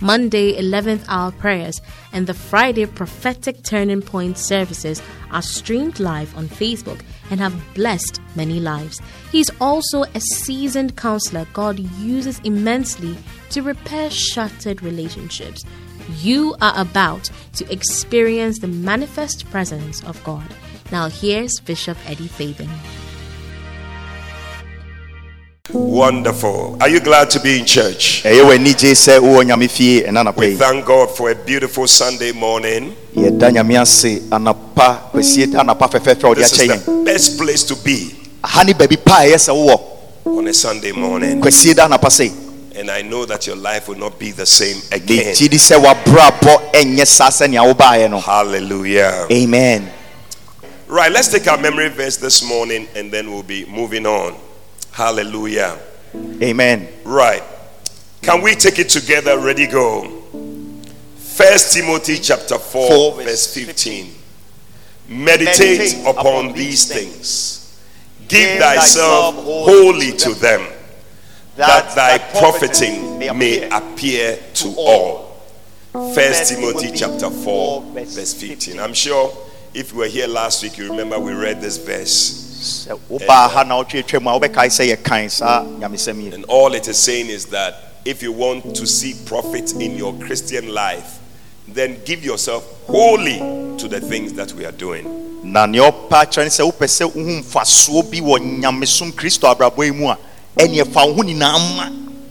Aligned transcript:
Monday 0.00 0.60
11th 0.60 1.04
hour 1.08 1.30
prayers, 1.32 1.80
and 2.12 2.26
the 2.26 2.34
Friday 2.34 2.86
prophetic 2.86 3.62
turning 3.62 4.02
point 4.02 4.38
services 4.38 5.02
are 5.30 5.42
streamed 5.42 6.00
live 6.00 6.36
on 6.36 6.48
Facebook 6.48 7.00
and 7.30 7.38
have 7.40 7.54
blessed 7.74 8.20
many 8.34 8.60
lives. 8.60 9.00
He's 9.30 9.50
also 9.60 10.02
a 10.02 10.20
seasoned 10.20 10.96
counselor 10.96 11.46
God 11.52 11.78
uses 11.78 12.40
immensely 12.40 13.16
to 13.50 13.62
repair 13.62 14.10
shattered 14.10 14.82
relationships. 14.82 15.64
You 16.18 16.56
are 16.60 16.74
about 16.76 17.30
to 17.54 17.70
experience 17.72 18.58
the 18.58 18.66
manifest 18.68 19.48
presence 19.50 20.02
of 20.04 20.22
God. 20.24 20.46
Now, 20.90 21.08
here's 21.08 21.60
Bishop 21.60 21.96
Eddie 22.06 22.26
Fabin. 22.26 22.68
Wonderful. 25.72 26.76
Are 26.80 26.88
you 26.88 27.00
glad 27.00 27.30
to 27.30 27.40
be 27.40 27.58
in 27.58 27.64
church? 27.66 28.22
ɛyɛ 28.24 28.42
wɔ 28.44 28.56
anigye 28.58 28.92
sɛ 28.94 29.18
wowɔ 29.20 29.44
nyame 29.46 29.68
fie 29.70 30.02
ɛna 30.02 30.20
anapa 30.24 30.36
We 30.38 30.54
thank 30.56 30.84
God 30.84 31.10
for 31.16 31.30
a 31.30 31.34
beautiful 31.34 31.86
Sunday 31.86 32.32
morning. 32.32 32.96
yɛda 33.14 33.50
nyame 33.52 33.80
ase 33.80 34.20
anapa 34.30 35.10
kwasie 35.12 35.46
anapa 35.46 35.88
fɛfɛɛfɛ 35.90 36.24
a 36.24 36.26
ɔde 36.26 36.36
This 36.36 36.52
is 36.60 36.84
the 36.84 37.02
best 37.04 37.38
place 37.38 37.62
to 37.64 37.76
be 37.76 38.14
baabi 38.42 38.96
pa 39.04 39.20
a 39.22 39.26
ɛyɛ 39.30 39.34
sɛ 39.36 39.52
wowɔ 39.54 39.80
on 40.38 40.48
a 40.48 40.54
Sunday 40.54 40.92
morning. 40.92 41.40
kwasie 41.40 41.74
da 41.74 41.86
anapa 41.88 42.10
se 42.10 42.30
And 42.76 42.90
I 42.90 43.02
know 43.02 43.26
that 43.26 43.46
your 43.46 43.56
life 43.56 43.88
will 43.88 43.98
not 43.98 44.18
be 44.18 44.30
the 44.30 44.46
same 44.46 44.80
again. 44.92 45.34
megye 45.34 45.48
di 45.50 45.56
sɛ 45.58 45.76
wabrabɔ 45.84 46.72
ɛnyɛ 46.72 47.06
saa 47.06 47.28
sɛnea 47.30 47.72
wobaeɛ 47.74 48.10
no 48.10 48.18
Hallelujah. 48.20 49.26
amen 49.30 49.90
Right, 50.88 51.12
let's 51.12 51.28
take 51.28 51.46
our 51.46 51.56
memory 51.58 51.88
verse 51.88 52.16
this 52.16 52.42
morning 52.42 52.88
and 52.96 53.12
then 53.12 53.30
we'll 53.30 53.44
be 53.44 53.64
moving 53.66 54.06
on. 54.06 54.34
Hallelujah. 54.92 55.78
amen 56.42 56.88
Right. 57.04 57.42
Can 58.22 58.42
we 58.42 58.54
take 58.54 58.78
it 58.78 58.88
together? 58.88 59.38
Ready, 59.38 59.66
go. 59.66 60.22
First 61.16 61.72
Timothy 61.72 62.18
chapter 62.18 62.58
4, 62.58 62.88
Four, 62.88 63.22
verse 63.22 63.54
15. 63.54 64.12
Meditate, 65.08 66.04
upon 66.06 66.52
these 66.52 66.86
things. 66.86 67.80
Give 68.28 68.60
thyself 68.60 69.34
wholly 69.34 70.12
to 70.12 70.34
them, 70.34 70.64
that 71.56 71.94
thy 71.96 72.18
profiting 72.38 73.18
may 73.18 73.68
appear 73.70 74.38
to 74.54 74.74
all. 74.76 75.42
First 76.14 76.54
Timothy 76.54 76.92
chapter 76.94 77.30
4, 77.30 77.82
verse 77.92 78.34
15. 78.34 78.78
I'm 78.78 78.94
sure 78.94 79.36
if 79.74 79.92
you 79.92 79.98
were 79.98 80.06
here 80.06 80.28
last 80.28 80.62
week, 80.62 80.78
you 80.78 80.90
remember 80.90 81.18
we 81.18 81.32
read 81.32 81.60
this 81.60 81.78
verse. 81.78 82.39
Sɛ 82.60 82.98
wobaa 83.08 83.46
uh, 83.46 83.48
ha 83.48 83.62
na 83.64 83.76
wotwetwe 83.82 84.20
mu 84.22 84.30
a 84.30 84.38
wobɛkae 84.38 84.68
sɛ 84.68 84.94
yɛkae 84.96 85.30
saa 85.30 85.64
nyamesɛm 85.64 86.22
yi 86.22 86.32
And 86.34 86.44
all 86.46 86.74
it 86.74 86.86
is 86.88 86.98
saying 86.98 87.28
is 87.28 87.46
that 87.46 87.74
if 88.04 88.22
you 88.22 88.32
want 88.32 88.76
to 88.76 88.86
see 88.86 89.14
profit 89.26 89.72
in 89.74 89.96
your 89.96 90.12
Christian 90.14 90.72
life, 90.74 91.18
then 91.68 91.98
give 92.04 92.24
yourself 92.24 92.64
wholly 92.86 93.38
to 93.78 93.88
the 93.88 94.00
things 94.00 94.32
that 94.34 94.52
we 94.52 94.64
are 94.64 94.72
doing. 94.72 95.04
na 95.42 95.64
nea 95.66 95.80
ɔpa 95.90 96.26
kyerɛ 96.26 96.44
ne 96.44 96.50
sɛ 96.50 96.70
wopɛ 96.70 96.86
sɛ 96.86 97.10
wohu 97.14 97.40
mfasoɔ 97.42 98.10
bi 98.10 98.20
wɔ 98.20 98.60
nyamesom 98.60 99.10
kristo 99.12 99.48
abrabɔ 99.54 99.84
yi 99.86 99.90
mu 99.92 100.08
a 100.08 100.18
ɛneɛ 100.56 100.92
fa 100.92 101.06
wo 101.06 101.14
ho 101.14 101.22
nyinaa 101.22 101.76
ma 101.76 101.88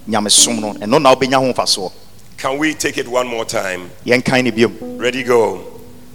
nyamesom 0.07 0.59
no 0.59 0.73
ɛno 0.73 1.01
na 1.01 1.16
wobɛnya 1.16 1.40
ho 1.40 1.51
mfasoɔ 1.53 1.91
Can 2.38 2.57
we 2.57 2.73
take 2.73 2.97
it 2.97 3.07
one 3.07 3.28
more 3.28 3.46
time? 3.46 3.90
yɛnkan 4.06 4.44
ne 4.44 4.51
biom 4.51 5.00
Ready, 5.00 5.23
go. 5.23 5.63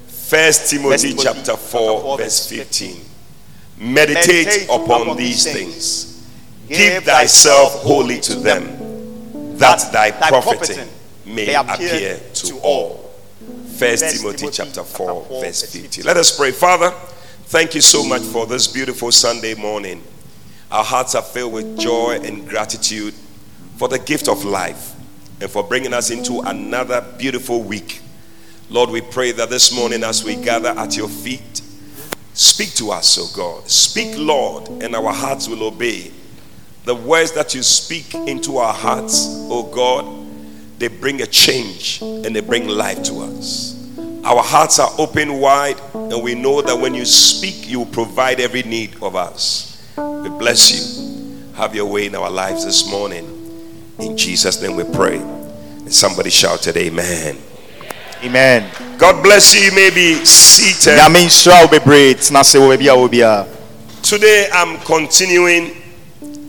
First 0.06 0.70
Timothy, 0.70 1.08
Timothy 1.10 1.22
chapter 1.22 1.56
4, 1.56 2.16
verse 2.18 2.46
15. 2.48 2.96
Meditate 3.78 4.64
upon 4.64 5.16
these 5.16 5.44
things. 5.44 6.28
Give 6.68 7.02
thyself 7.02 7.82
wholly 7.82 8.20
to 8.20 8.34
them, 8.36 9.58
that 9.58 9.92
thy 9.92 10.10
profiting 10.10 10.88
may 11.26 11.54
appear 11.54 12.20
to 12.34 12.58
all. 12.60 13.10
First 13.76 14.16
Timothy 14.18 14.48
chapter 14.50 14.84
4, 14.84 15.40
verse 15.40 15.62
15. 15.72 16.04
Let 16.04 16.16
us 16.16 16.36
pray. 16.36 16.52
Father, 16.52 16.90
thank 17.46 17.74
you 17.74 17.80
so 17.80 18.04
much 18.04 18.22
for 18.22 18.46
this 18.46 18.68
beautiful 18.68 19.10
Sunday 19.10 19.54
morning. 19.54 20.02
Our 20.70 20.84
hearts 20.84 21.14
are 21.14 21.22
filled 21.22 21.52
with 21.52 21.78
joy 21.78 22.20
and 22.22 22.48
gratitude 22.48 23.14
for 23.76 23.88
the 23.88 23.98
gift 23.98 24.28
of 24.28 24.44
life 24.44 24.94
and 25.40 25.50
for 25.50 25.62
bringing 25.62 25.92
us 25.92 26.10
into 26.10 26.40
another 26.40 27.04
beautiful 27.18 27.62
week. 27.62 28.00
Lord, 28.70 28.90
we 28.90 29.00
pray 29.00 29.32
that 29.32 29.50
this 29.50 29.74
morning 29.74 30.04
as 30.04 30.24
we 30.24 30.36
gather 30.36 30.70
at 30.70 30.96
your 30.96 31.08
feet, 31.08 31.60
speak 32.34 32.74
to 32.74 32.90
us, 32.90 33.18
O 33.18 33.26
God. 33.34 33.68
Speak, 33.68 34.14
Lord, 34.18 34.68
and 34.68 34.94
our 34.94 35.12
hearts 35.12 35.48
will 35.48 35.64
obey. 35.64 36.12
The 36.84 36.94
words 36.94 37.32
that 37.32 37.54
you 37.54 37.62
speak 37.62 38.14
into 38.14 38.58
our 38.58 38.74
hearts, 38.74 39.26
O 39.48 39.62
God, 39.62 40.04
they 40.78 40.88
bring 40.88 41.22
a 41.22 41.26
change 41.26 42.02
and 42.02 42.36
they 42.36 42.40
bring 42.40 42.68
life 42.68 43.02
to 43.04 43.20
us. 43.20 43.74
Our 44.24 44.42
hearts 44.42 44.78
are 44.78 44.90
open 44.98 45.38
wide, 45.38 45.80
and 45.94 46.22
we 46.22 46.34
know 46.34 46.62
that 46.62 46.78
when 46.78 46.94
you 46.94 47.04
speak, 47.04 47.68
you 47.68 47.84
provide 47.86 48.40
every 48.40 48.62
need 48.62 48.96
of 49.02 49.16
us. 49.16 49.70
We 49.96 50.28
bless 50.28 50.72
you. 50.72 51.52
Have 51.54 51.74
your 51.74 51.86
way 51.86 52.06
in 52.06 52.14
our 52.14 52.30
lives 52.30 52.64
this 52.64 52.90
morning. 52.90 53.94
In 53.98 54.16
Jesus' 54.16 54.60
name 54.60 54.76
we 54.76 54.84
pray. 54.84 55.18
And 55.18 55.92
somebody 55.92 56.30
shouted, 56.30 56.76
Amen. 56.76 57.38
Amen 58.22 58.70
God 58.98 59.22
bless 59.22 59.54
you. 59.54 59.60
You 59.62 59.72
may 59.72 59.90
be 59.90 60.24
seated. 60.24 60.98
nyame 60.98 61.24
nhyira 61.24 61.62
wo 61.62 61.68
bebree 61.68 62.14
tena 62.14 62.40
ase 62.40 62.58
wɔ 62.58 62.68
baabi 62.76 62.88
a 62.88 62.94
wɔ 62.96 63.08
biara 63.10 63.46
Today 64.02 64.48
I'm 64.52 64.78
continuing 64.80 65.70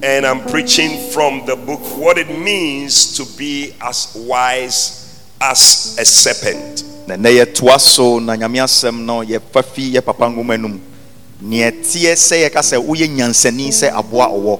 and 0.03 0.25
I'm 0.25 0.41
preaching 0.51 1.09
from 1.11 1.45
the 1.45 1.55
book 1.55 1.79
What 1.97 2.17
It 2.17 2.27
Means 2.29 3.15
to 3.17 3.25
Be 3.37 3.73
as 3.81 4.13
Wise 4.27 5.23
as 5.41 5.95
a 5.99 6.05
Serpent. 6.05 6.83
na 7.07 7.15
nnɛ 7.15 7.45
yɛtoa 7.45 7.79
so 7.79 8.19
na 8.19 8.35
nyame 8.35 8.59
asɛm 8.61 9.05
no 9.05 9.21
yɛfa 9.23 9.63
fi 9.63 9.93
yɛ 9.93 10.03
papa 10.05 10.25
nwoma 10.25 10.59
no 10.59 10.67
mu 10.69 10.79
neɛ 11.43 11.71
teɛ 11.81 12.13
sɛ 12.15 12.49
yɛka 12.49 12.61
sɛ 12.61 12.77
woyɛ 12.81 13.07
nyansani 13.09 13.69
sɛ 13.69 13.91
aboa 13.93 14.27
ɔwɔ 14.27 14.59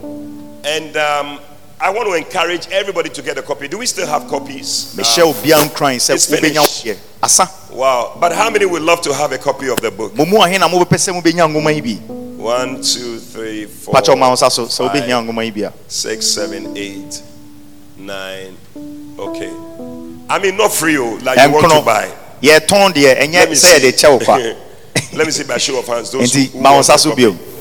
And 0.65 0.97
um, 0.97 1.39
I 1.79 1.89
want 1.89 2.07
to 2.07 2.13
encourage 2.13 2.67
everybody 2.69 3.09
to 3.09 3.21
get 3.21 3.37
a 3.37 3.41
copy. 3.41 3.67
Do 3.67 3.77
we 3.77 3.85
still 3.85 4.07
have 4.07 4.27
copies? 4.27 4.95
Michelle 4.95 5.33
obiara 5.33 5.63
nkran 5.67 5.97
sɛ 5.99 6.13
it's 6.15 6.27
wobɛnya 6.31 6.63
finished. 6.63 6.85
wodeɛ 6.85 6.97
asa 7.21 7.49
Wow. 7.71 8.17
But 8.19 8.31
how 8.33 8.49
many 8.49 8.65
would 8.65 8.81
love 8.81 9.01
to 9.01 9.13
have 9.13 9.31
a 9.33 9.37
copy 9.37 9.67
of 9.67 9.81
the 9.81 9.91
book? 9.91 10.15
mo 10.15 10.25
mu 10.25 10.37
ahe 10.37 10.57
na 10.57 10.69
mobɛpɛ 10.69 10.95
sɛ 10.95 11.21
mobɛnya 11.21 11.51
nwoma 11.51 11.75
yi 11.75 11.81
bi 11.81 12.01
One, 12.37 12.75
two, 12.81 13.17
three, 13.17 13.65
four, 13.65 13.93
pakyɛ 13.93 14.15
ɔma 14.15 14.29
wo 14.29 14.35
sa 14.35 14.47
so 14.49 14.65
sɛ 14.65 14.77
five, 14.89 15.03
wobɛhia 15.03 15.25
nwoma 15.25 15.43
yi 15.43 15.51
bi 15.51 15.61
a 15.67 15.73
six, 15.87 16.25
seven, 16.27 16.77
eight, 16.77 17.21
nine. 17.97 18.55
Okay. 19.19 19.51
I 20.29 20.39
mean, 20.39 20.55
not 20.57 20.71
free, 20.71 20.97
oh, 20.97 21.15
like 21.23 21.37
you 21.39 21.51
want 21.51 21.71
to 21.71 21.81
buy. 21.81 22.09
ɛnyɛ 22.41 23.33
Let 23.33 23.49
me 23.49 23.55
sɛ 23.55 23.79
yɛde 23.79 23.91
kyɛ 23.99 24.11
wo 24.11 24.19
kwa 24.19 24.55
Let 25.13 25.25
me 25.25 25.31
see 25.31 25.43
by 25.43 25.57
show 25.57 25.79
of 25.79 25.87
hands. 25.87 26.11
Those 26.11 26.33
who, 26.33 26.41
who 26.41 27.54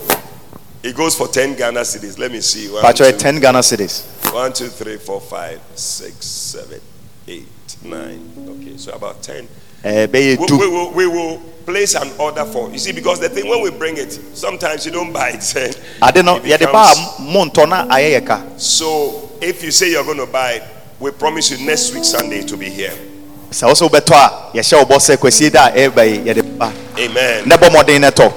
It 0.85 0.95
goes 0.95 1.17
for 1.17 1.29
10 1.29 1.55
Ghana 1.55 1.81
cedis. 1.81 2.19
Let 2.19 2.31
me 2.31 2.43
see. 2.43 2.69
One, 2.71 2.83
pakyɛ 2.85 3.13
two, 3.13 3.17
10 3.19 3.41
ghana 3.41 3.61
cedis. 3.61 4.05
one, 4.35 4.53
two, 4.53 4.67
three, 4.69 4.99
four, 4.99 5.19
five, 5.19 5.59
six, 5.75 6.27
seven, 6.27 6.79
eight, 7.27 7.49
nine. 7.83 8.21
Okay, 8.61 8.77
so 8.77 8.93
about 8.93 9.23
10. 9.23 9.49
ɛɛ 9.83 10.07
bɛyɛ 10.09 10.39
We, 10.51 10.59
we 10.59 10.69
will, 10.69 10.91
we 10.93 11.07
will 11.07 11.39
place 11.65 11.95
an 11.95 12.11
order 12.19 12.45
for 12.45 12.71
you 12.71 12.79
see 12.79 12.93
because 12.93 13.19
the 13.21 13.31
thing 13.31 13.49
when 13.49 13.63
we 13.63 13.71
bring 13.71 13.97
it 13.97 14.13
sometimes 14.35 14.85
you 14.85 14.93
don't 14.93 15.11
buy 15.15 15.31
it 15.31 15.57
ade 16.03 16.23
no 16.23 16.37
It 16.37 16.43
yɛde 16.43 16.71
ba 16.71 16.93
becomes- 16.93 17.19
a 17.19 17.23
mo 17.23 17.45
ntɔ 17.47 17.67
na 17.69 17.87
ayɛ 17.89 18.21
yɛ 18.21 18.27
ka 18.27 18.43
so 18.59 19.31
if 19.41 19.65
you 19.65 19.71
say 19.71 19.91
you're 19.91 20.05
going 20.05 20.19
to 20.19 20.27
buy 20.27 20.53
it 20.61 20.63
we 21.01 21.11
promise 21.13 21.51
you 21.51 21.65
next 21.67 21.95
week 21.95 22.05
sunday 22.05 22.43
to 22.43 22.57
be 22.59 22.69
here. 22.69 22.93
Sɛ 23.51 23.67
wo 23.67 23.73
sɛ 23.73 23.89
wobɛtɔ 23.89 24.13
a 24.13 24.57
yɛhyɛ 24.59 24.77
wo 24.79 24.85
bɔ 24.85 24.97
sɛ 25.01 25.17
kwasie 25.17 25.51
da 25.51 25.69
a 25.69 25.73
ɛreba 25.73 26.05
yi 26.05 26.19
yɛde 26.33 26.59
ba 26.59 26.71
amen. 26.99 27.49
Na 27.49 27.57
bɔ 27.57 27.71
mmɔden 27.71 28.01
no 28.03 28.11
tɔ 28.11 28.33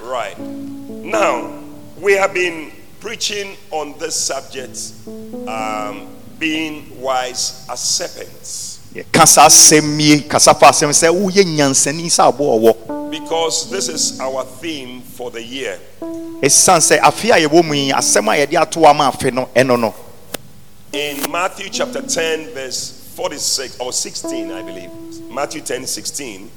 right. 0.00 0.38
Now 0.38 1.57
we 2.00 2.12
have 2.14 2.32
been 2.34 2.72
preaching 3.00 3.56
on 3.70 3.96
this 3.98 4.14
subject 4.14 4.92
um, 5.48 6.08
being 6.38 7.00
wise 7.00 7.66
as 7.70 7.80
serpents 7.80 8.80
yɛka 8.94 9.26
saa 9.26 9.46
asɛm 9.46 10.00
yi 10.00 10.20
kasa 10.22 10.54
fa 10.54 10.66
asɛm 10.70 10.90
sɛ 10.90 11.08
woyɛ 11.12 11.44
nyansani 11.44 12.06
sɛ 12.06 12.28
aboa 12.28 12.58
ɔwɔ 12.58 13.10
because 13.10 13.70
this 13.70 13.88
is 13.88 14.18
our 14.20 14.44
theme 14.44 15.00
for 15.02 15.30
the 15.30 15.42
year 15.42 15.78
ɛsiane 16.42 16.80
sɛ 16.80 16.98
afe 17.00 17.30
a 17.30 17.46
yɛwɔ 17.48 17.64
mu 17.64 17.74
yi 17.74 17.90
asɛm 17.92 18.26
a 18.32 18.46
yɛde 18.46 18.60
ato 18.60 18.84
ama 18.86 19.10
afe 19.12 19.32
no 19.32 19.48
ɛno 19.54 19.78
no 19.78 19.94
in 20.92 21.30
Matthew 21.30 21.68
chapter 21.68 22.00
10, 22.00 22.54
verse 22.54 23.12
46 23.14 23.78
or 23.80 23.92
16, 23.92 24.50
I 24.50 24.62
believe. 24.62 24.90
Matthew 25.30 25.60
10 25.60 25.86
16. 25.86 26.50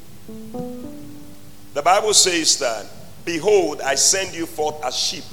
The 1.73 1.81
Bible 1.81 2.13
says 2.13 2.57
that 2.59 2.85
Behold, 3.31 3.79
I 3.79 3.95
send 3.95 4.35
you 4.35 4.45
forth 4.45 4.83
as 4.83 4.93
sheep 4.93 5.23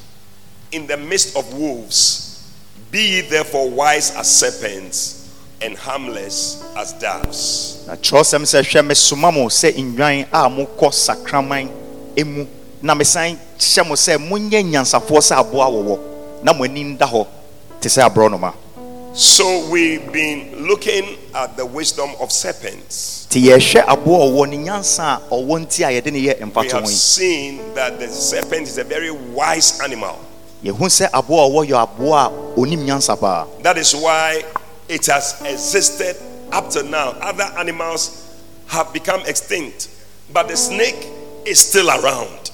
in 0.70 0.86
the 0.86 0.96
midst 0.96 1.36
of 1.36 1.52
wolves. 1.52 2.48
Be 2.92 3.16
ye 3.16 3.20
therefore 3.22 3.68
wise 3.68 4.14
as 4.14 4.30
serpents 4.30 5.34
and 5.60 5.76
harmless 5.76 6.62
as 6.76 6.92
doves. 6.92 7.82
na 7.88 7.96
kyerɛwsɛm 7.96 8.46
sɛ 8.46 8.62
hwɛ 8.62 8.86
mesoma 8.86 9.34
mo 9.34 9.48
sɛ 9.48 9.74
nnwan 9.74 10.28
a 10.30 10.46
mokɔ 10.48 10.92
sakraman 10.94 11.66
emu 12.16 12.46
na 12.80 12.94
mesan 12.94 13.36
hyɛ 13.58 13.82
mo 13.88 13.94
sɛ 13.94 14.14
monyɛ 14.16 14.62
nyansafoɔ 14.62 15.18
sɛ 15.18 15.34
aboa 15.42 15.66
wɔwɔ 15.66 15.98
na 16.44 16.52
mo 16.52 16.62
ani 16.62 16.94
da 16.94 17.06
hɔ 17.06 17.26
te 17.80 17.88
sɛ 17.88 18.06
aborɔnoma 18.06 18.54
So 19.18 19.68
we've 19.68 20.12
been 20.12 20.68
looking 20.68 21.18
at 21.34 21.56
the 21.56 21.66
wisdom 21.66 22.10
of 22.20 22.30
serpents. 22.30 23.26
nti 23.28 23.50
yɛhwɛ 23.50 23.82
aboa 23.88 24.22
a 24.22 24.30
ɔwɔ 24.30 24.48
ne 24.48 24.56
nyansa 24.58 25.16
a 25.26 25.34
ɔwɔ 25.34 25.58
nti 25.66 25.82
a 25.82 25.90
yɛde 26.00 26.12
ne 26.12 26.22
yɛ 26.22 26.54
We 26.54 26.68
have 26.68 26.86
seen 26.86 27.74
that 27.74 27.98
the 27.98 28.06
serpent 28.06 28.68
is 28.68 28.78
a 28.78 28.84
very 28.84 29.10
wise 29.10 29.80
animal. 29.80 30.20
yɛhu 30.62 30.86
sɛ 30.86 31.10
aboa 31.12 31.46
a 31.46 31.50
ɔwɔ 31.50 31.66
yɛ 31.66 31.82
aboa 31.82 32.26
a 32.26 32.30
ɔnim 32.60 32.86
nyansa 32.86 33.18
paa 33.18 33.48
That 33.64 33.76
is 33.76 33.92
why 33.96 34.44
it 34.88 35.04
has 35.06 35.34
existed 35.44 36.14
up 36.52 36.70
to 36.70 36.84
now. 36.84 37.10
Other 37.20 37.50
animals 37.58 38.24
have 38.68 38.92
become 38.92 39.22
extinct, 39.26 39.88
but 40.32 40.46
the 40.46 40.56
snake 40.56 41.08
is 41.44 41.58
still 41.58 41.90
around. 41.90 42.52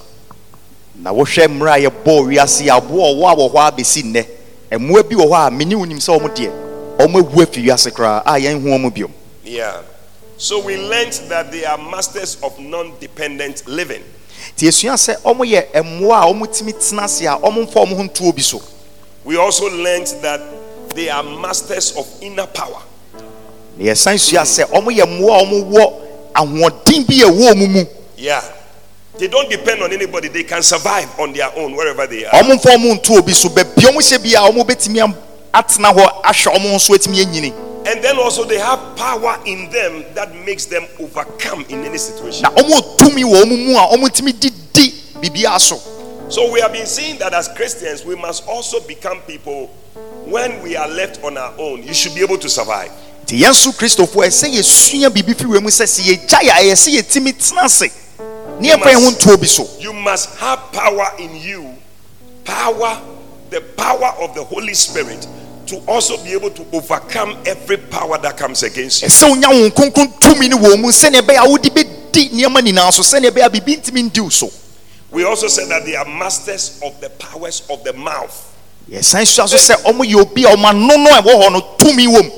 na 0.95 1.11
wohwɛ 1.13 1.45
mmerɛ 1.45 1.85
a 1.85 1.89
yɛbɔɔ 1.91 2.25
wiase 2.25 2.67
aboa 2.75 3.13
ɔwɔ 3.13 3.31
a 3.31 3.35
wɔ 3.35 3.53
hɔ 3.53 3.67
a 3.67 4.01
nnɛ 4.01 4.34
mmoa 4.79 5.03
bi 5.09 5.15
wɔ 5.15 5.27
hɔ 5.29 5.47
a 5.47 5.51
mene 5.51 5.75
wonim 5.75 5.97
sɛ 5.99 6.17
ɔmo 6.19 6.29
deɛ 6.35 6.51
ɔmo 6.99 7.19
awu 7.21 7.41
afi 7.43 7.61
wiase 7.65 7.91
koraa 7.91 8.21
a 8.25 8.33
yɛnhu 8.39 8.63
ɔmo 8.67 8.91
biom 8.93 9.11
Yeah. 9.43 9.81
So 10.37 10.59
we 10.65 10.75
learned 10.75 11.13
that 11.29 11.51
they 11.51 11.63
are 11.65 11.77
masters 11.77 12.37
of 12.43 12.57
non 12.59 12.93
dependent 12.99 13.67
living. 13.67 14.03
nti 14.57 14.67
yɛsua 14.67 14.93
sɛ 14.95 15.21
ɔmo 15.23 15.45
yɛ 15.45 15.71
mmoa 15.83 16.23
a 16.23 16.33
ɔmo 16.33 16.45
tumi 16.47 16.73
tena 16.73 17.03
ase 17.03 17.21
a 17.25 17.37
ɔmo 17.37 17.65
mfa 17.67 17.85
ɔmo 17.85 17.95
ho 17.95 18.03
ntoɔ 18.03 18.35
bi 18.35 18.41
so 18.41 18.61
We 19.23 19.37
also 19.37 19.69
learned 19.69 20.07
that 20.21 20.41
they 20.93 21.09
are 21.09 21.23
masters 21.23 21.95
of 21.97 22.05
inner 22.21 22.45
power. 22.47 22.81
na 23.77 23.91
yɛsan 23.91 24.19
sua 24.19 24.41
sɛ 24.41 24.65
ɔmo 24.71 24.91
yɛ 24.91 25.03
mmoa 25.05 25.39
a 25.39 25.45
ɔmo 25.45 25.71
wɔ 25.71 25.93
ahoɔden 26.35 27.07
bi 27.07 27.21
ɛwɔ 27.23 27.55
mu 27.73 27.85
Yeah. 28.17 28.41
They 29.17 29.27
don't 29.29 29.49
depend 29.49 29.81
on 29.81 29.93
anybody, 29.93 30.27
they 30.27 30.43
can 30.43 30.61
survive 30.61 31.07
on 31.19 31.31
their 31.31 31.49
own 31.55 31.73
wherever 31.75 32.05
they 32.05 32.25
are. 32.25 32.31
ɔmo 32.33 32.55
mfa 32.55 32.75
ɔmo 32.75 32.99
ntoɔ 32.99 33.33
so 33.33 33.49
baabi 33.49 33.81
ɔmo 33.87 33.97
hyɛ 34.01 34.21
bi 34.21 34.29
a 34.35 34.51
ɔmo 34.51 34.65
bɛtumi 34.65 35.15
atena 35.53 35.93
hɔ 35.93 36.21
ahwɛ 36.23 36.55
ɔmo 36.55 36.71
ho 36.71 36.77
so 36.77 36.93
atumi 36.93 37.53
And 37.87 38.03
then 38.03 38.17
also 38.17 38.43
they 38.43 38.57
have 38.57 38.95
power 38.97 39.39
in 39.45 39.69
them 39.69 40.03
that 40.15 40.35
makes 40.45 40.65
them 40.65 40.85
overcome 40.99 41.65
in 41.69 41.85
any 41.85 41.97
situation. 41.97 42.43
na 42.43 42.49
ɔmo 42.49 42.97
tumi 42.97 43.23
wɔ 43.23 43.43
ɔmo 43.43 43.65
mu 43.65 43.77
a 43.77 43.87
ɔmo 43.95 44.09
tumi 44.09 44.33
didi 44.37 44.91
biribiara 45.21 45.59
so 45.61 45.79
So 46.27 46.51
we 46.51 46.59
have 46.59 46.73
been 46.73 46.87
seeing 46.87 47.17
that 47.19 47.33
as 47.33 47.47
Christians, 47.49 48.03
we 48.03 48.15
must 48.15 48.45
also 48.47 48.81
become 48.81 49.21
people 49.21 49.67
when 50.25 50.61
we 50.61 50.75
are 50.75 50.87
left 50.89 51.23
on 51.23 51.37
our 51.37 51.53
own. 51.57 51.83
You 51.83 51.93
should 51.93 52.15
be 52.15 52.21
able 52.21 52.39
to 52.39 52.49
survive. 52.49 52.91
nti 53.25 53.39
yɛn 53.39 53.51
nso 53.53 53.71
kristofoɔ 53.71 54.27
ɛsɛ 54.27 54.49
yɛsua 54.53 55.09
biribi 55.09 55.33
firi 55.35 55.57
wɔ 55.57 55.61
mu 55.61 55.69
sɛ 55.69 55.85
sɛ 55.87 56.01
yɛgya 56.03 56.39
yɛ 56.41 56.51
a 56.51 56.61
ɛyɛ 56.63 56.75
sɛ 56.75 56.89
yɛtumi 56.99 57.31
tena 57.33 57.63
ase 57.63 57.89
ne 58.59 58.69
yɛmfa 58.69 58.91
yɛn 58.93 59.03
ho 59.03 59.11
ntoɔ 59.11 59.39
bi 59.39 59.45
so 59.47 59.67
You 59.79 59.93
must 59.93 60.35
have 60.39 60.71
power 60.71 61.11
in 61.19 61.35
you, 61.35 61.75
power, 62.43 63.01
the 63.49 63.61
power 63.61 64.13
of 64.21 64.33
the 64.35 64.43
Holy 64.43 64.73
Spirit, 64.73 65.27
to 65.67 65.77
also 65.87 66.17
be 66.23 66.33
able 66.33 66.51
to 66.51 66.65
overcome 66.73 67.37
every 67.45 67.77
power 67.77 68.17
that 68.19 68.37
comes 68.37 68.63
against 68.63 69.01
you. 69.01 69.07
ɛsɛ 69.07 69.29
wonya 69.29 69.49
wo 69.49 69.69
nkronkron 69.69 70.19
tumi 70.19 70.49
no 70.49 70.57
wɔ 70.57 70.79
mu 70.79 70.89
sɛnea 70.89 71.21
ɛbɛyɛ 71.21 71.45
a 71.45 71.49
wode 71.49 71.63
bɛdi 71.73 72.29
nneɛma 72.31 72.61
nyinaa 72.61 72.91
so 72.93 73.01
sɛnea 73.01 73.31
ɛbɛyɛ 73.31 73.45
a 73.45 73.49
biribi 73.49 73.77
ntumi 73.81 74.03
ndi 74.11 74.19
wo 74.21 74.29
so 74.29 74.49
We 75.11 75.23
also 75.23 75.47
said 75.47 75.69
that 75.69 75.85
they 75.85 75.95
are 75.95 76.03
masters 76.05 76.79
of 76.83 76.99
the 76.99 77.09
powers 77.11 77.63
of 77.69 77.83
the 77.83 77.93
mouth. 77.93 78.51
yɛsan 78.89 79.25
sua 79.25 79.47
so 79.47 79.57
sɛ 79.57 79.75
ɔmo 79.83 80.03
yɛ 80.05 80.21
obi 80.21 80.43
a 80.43 80.49
ɔmo 80.55 80.65
ano 80.69 80.95
no 80.97 81.09
a 81.09 81.21
ɛwɔ 81.21 81.41
hɔ 81.43 81.51
no 81.51 81.61
tumi 81.79 82.07
wɔ 82.07 82.23
mu 82.23 82.31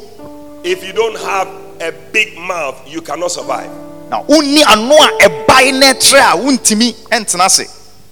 If 0.63 0.83
you 0.85 0.93
don't 0.93 1.17
have 1.19 1.47
a 1.79 1.91
big 2.11 2.37
mouth, 2.37 2.75
you 2.87 3.01
cannot 3.01 3.31
survive. 3.31 3.69
Na 4.09 4.21
wonni 4.23 4.63
ano 4.65 4.95
a 4.95 5.27
ɛbae 5.27 5.73
na 5.79 5.93
ɛtrɛ 5.93 6.19
a 6.19 6.37
wontumi 6.37 6.93
ɛntena 7.11 7.67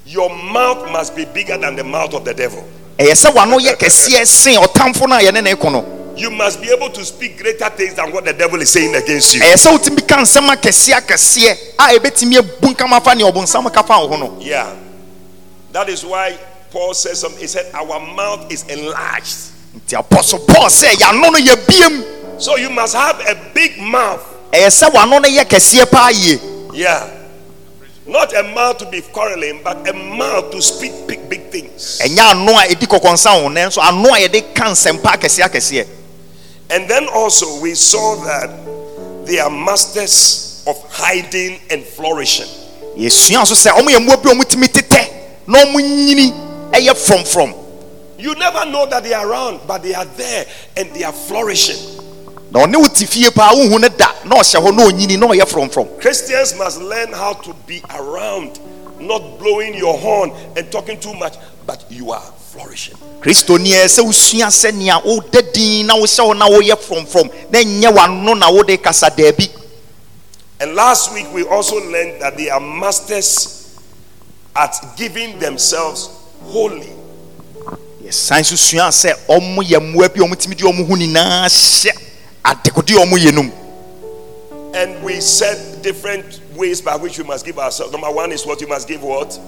Your 0.08 0.30
mouth 0.30 0.92
must 0.92 1.16
be 1.16 1.26
bigger 1.26 1.58
than 1.58 1.76
the 1.76 1.84
mouth 1.84 2.14
of 2.14 2.24
the 2.26 2.34
devil. 2.34 2.64
Eh, 3.00 3.06
ɛyɛ 3.06 3.14
sɛ 3.14 3.34
w'ano 3.34 3.60
yɛ 3.60 3.76
kɛseɛ 3.76 4.26
sen 4.26 4.56
ɔtamfo 4.56 5.04
eh, 5.04 5.08
no 5.08 5.16
a 5.16 5.20
yɛne 5.22 5.44
ne 5.44 5.56
ko 5.56 5.70
no 5.70 5.86
You 6.16 6.32
must 6.32 6.62
be 6.62 6.70
able 6.72 6.90
to 6.92 7.04
speak 7.04 7.38
greater 7.38 7.70
things 7.70 7.94
than 7.96 8.10
what 8.14 8.24
the 8.24 8.32
devil 8.32 8.62
is 8.62 8.70
saying 8.70 8.96
against 8.96 9.36
you. 9.36 9.42
Eh, 9.42 9.46
ɛyɛ 9.46 9.56
sɛ 9.56 9.72
wotumi 9.78 10.08
ka 10.08 10.18
nsɛm 10.18 10.50
akɛseɛ 10.56 11.02
akɛseɛ 11.02 11.58
a 11.80 11.98
ɛbɛtumi 12.00 12.38
abu 12.38 12.68
nkama 12.74 13.04
fa 13.04 13.16
nea 13.16 13.32
ɔbonsam 13.32 13.72
ka 13.74 13.84
fa 13.84 13.94
ho 13.96 14.16
no 14.16 14.38
Yeah. 14.40 14.74
That 15.72 15.90
is 15.90 16.06
why 16.06 16.38
Paul 16.72 16.94
says 16.94 17.20
something. 17.20 17.42
He 17.42 17.48
said, 17.48 17.74
Our 17.74 18.00
mouth 18.00 18.52
is 18.52 18.64
enlarged. 18.64 19.52
nti 19.76 20.00
apostle 20.00 20.40
paul 20.40 20.68
sɛ 20.70 20.92
yɛano 20.96 21.32
no 21.32 21.40
yɛbiem 21.40 22.42
So 22.42 22.58
you 22.58 22.70
must 22.70 22.96
have 22.96 23.20
a 23.22 23.36
big 23.54 23.78
mouth. 23.80 24.35
Ɛyɛ 24.56 24.69
sɛ 24.69 24.88
w'ano 24.92 25.19
no 25.22 25.28
yɛ 25.28 25.44
kɛseɛ 25.46 25.86
paa 25.92 26.10
yie 26.12 26.40
Yeah. 26.74 27.07
Not 28.07 28.34
a 28.36 28.44
mouth 28.44 28.78
to 28.80 28.86
be 28.86 29.02
quarreling, 29.02 29.62
but 29.63 29.88
a 29.90 29.94
mouth 29.94 30.52
to 30.52 30.62
speak 30.62 30.92
big, 31.07 31.28
big 31.30 31.50
things. 31.52 32.00
ɛnyɛ 32.04 32.31
ano 32.31 32.52
a 32.54 32.63
ɛdi 32.68 32.86
kɔkɔnsa 32.88 33.42
ho 33.42 33.50
nanso 33.50 33.81
ano 33.81 34.10
a 34.13 34.19
yɛde 34.28 34.54
ka 34.54 34.66
nsɛmpa 34.66 35.18
akɛseɛ 35.18 35.50
akɛseɛ 35.50 35.88
And 36.69 36.88
then 36.90 37.07
also 37.10 37.60
we 37.62 37.74
saw 37.75 38.16
that 38.25 38.50
they 39.25 39.40
are 39.40 39.50
masters 39.50 40.63
of 40.68 40.78
hiding 40.92 41.60
and 41.72 41.84
flourishing. 41.84 42.48
yɛsua 42.98 43.46
so 43.48 43.56
sɛ 43.56 43.74
ɔmo 43.75 43.90
yɛ 43.90 43.98
mmoa 44.06 44.22
bi 44.24 44.30
a 44.31 44.34
ɔmotumi 44.36 44.68
tetɛ 44.68 45.10
na 45.48 45.60
ɔmo 45.66 45.75
nyini 45.81 46.31
ɛyɛ 46.72 46.94
frɔmfrɔm 46.94 47.54
You 48.18 48.34
never 48.36 48.66
know 48.66 48.86
that 48.86 49.04
they 49.04 49.13
are 49.13 49.28
around, 49.28 49.60
but 49.68 49.84
they 49.84 49.94
are 49.94 50.06
there 50.06 50.46
and 50.78 50.90
they 50.94 51.04
are 51.04 51.12
flourishing. 51.12 51.95
Na 52.56 52.62
ɔne 52.63 52.78
wo 52.78 52.88
te 52.88 53.06
fie 53.06 53.30
paa 53.31 53.52
wohu 53.54 53.78
no 53.80 53.90
da 53.90 54.16
na 54.24 54.38
ɔhyɛ 54.38 54.60
hɔ 54.63 54.75
na 54.75 54.86
ɔnyini 54.86 55.19
na 55.19 55.28
ɔyɛ 55.28 55.44
frɔmfrɔm 55.46 56.00
Christians 56.00 56.56
must 56.56 56.80
learn 56.80 57.12
how 57.12 57.34
to 57.34 57.54
be 57.68 57.84
around, 57.94 58.60
not 59.02 59.38
blowing 59.40 59.74
your 59.75 59.98
horn 59.98 60.31
and 60.56 60.72
talking 60.72 60.98
too 60.98 61.13
much, 61.16 61.36
but 61.68 61.84
you 61.90 62.12
are 62.12 62.24
flourishing. 62.52 62.96
kristoni 63.19 63.72
ɛ 63.75 63.84
sɛ 63.92 64.06
wosua 64.06 64.48
sɛnea 64.48 65.04
woda 65.04 65.42
din 65.52 65.88
na 65.88 65.96
wohyɛ 65.96 66.24
hɔ 66.31 66.38
na 66.38 66.48
woyɛ 66.48 66.75
frɔmfrɔm 66.80 67.52
na 67.52 67.60
ɛnyɛ 67.60 67.92
w'ano 67.94 68.38
na 68.40 68.50
wode 68.50 68.81
kasa 68.81 69.10
daabi 69.10 69.50
And 70.62 70.74
last 70.75 71.13
week 71.13 71.28
we 71.34 71.44
also 71.44 71.75
learned 71.92 72.22
that 72.22 72.38
they 72.38 72.50
are 72.50 72.62
masters 72.62 73.78
at 74.56 74.74
giving 74.96 75.38
themselves 75.39 76.08
wholly. 76.44 76.88
yɛsan 78.01 78.46
so 78.46 78.56
sua 78.56 78.88
sɛ 78.91 79.12
ɔmo 79.27 79.58
yɛ 79.62 79.77
mmoa 79.82 80.08
bi 80.08 80.22
a 80.24 80.25
ɔmotumi 80.25 80.56
de 80.56 80.63
ɔmo 80.63 80.88
ho 80.88 80.96
nyinaa 80.96 81.50
hyɛ 81.50 82.05
adekode 82.46 82.94
ɔmo 82.96 83.18
yɛ 83.18 83.34
no 83.34 83.52
And 84.75 85.02
we 85.04 85.22
said 85.22 85.82
different 85.82 86.42
ways 86.56 86.82
by 86.82 86.98
which 86.98 87.18
we 87.18 87.24
must 87.24 87.46
give 87.46 87.58
ourselves. 87.58 87.94
Number 87.94 88.12
one 88.12 88.34
is 88.34 88.46
what 88.46 88.60
you 88.60 88.68
must 88.68 88.88
give 88.90 89.02
what? 89.02 89.40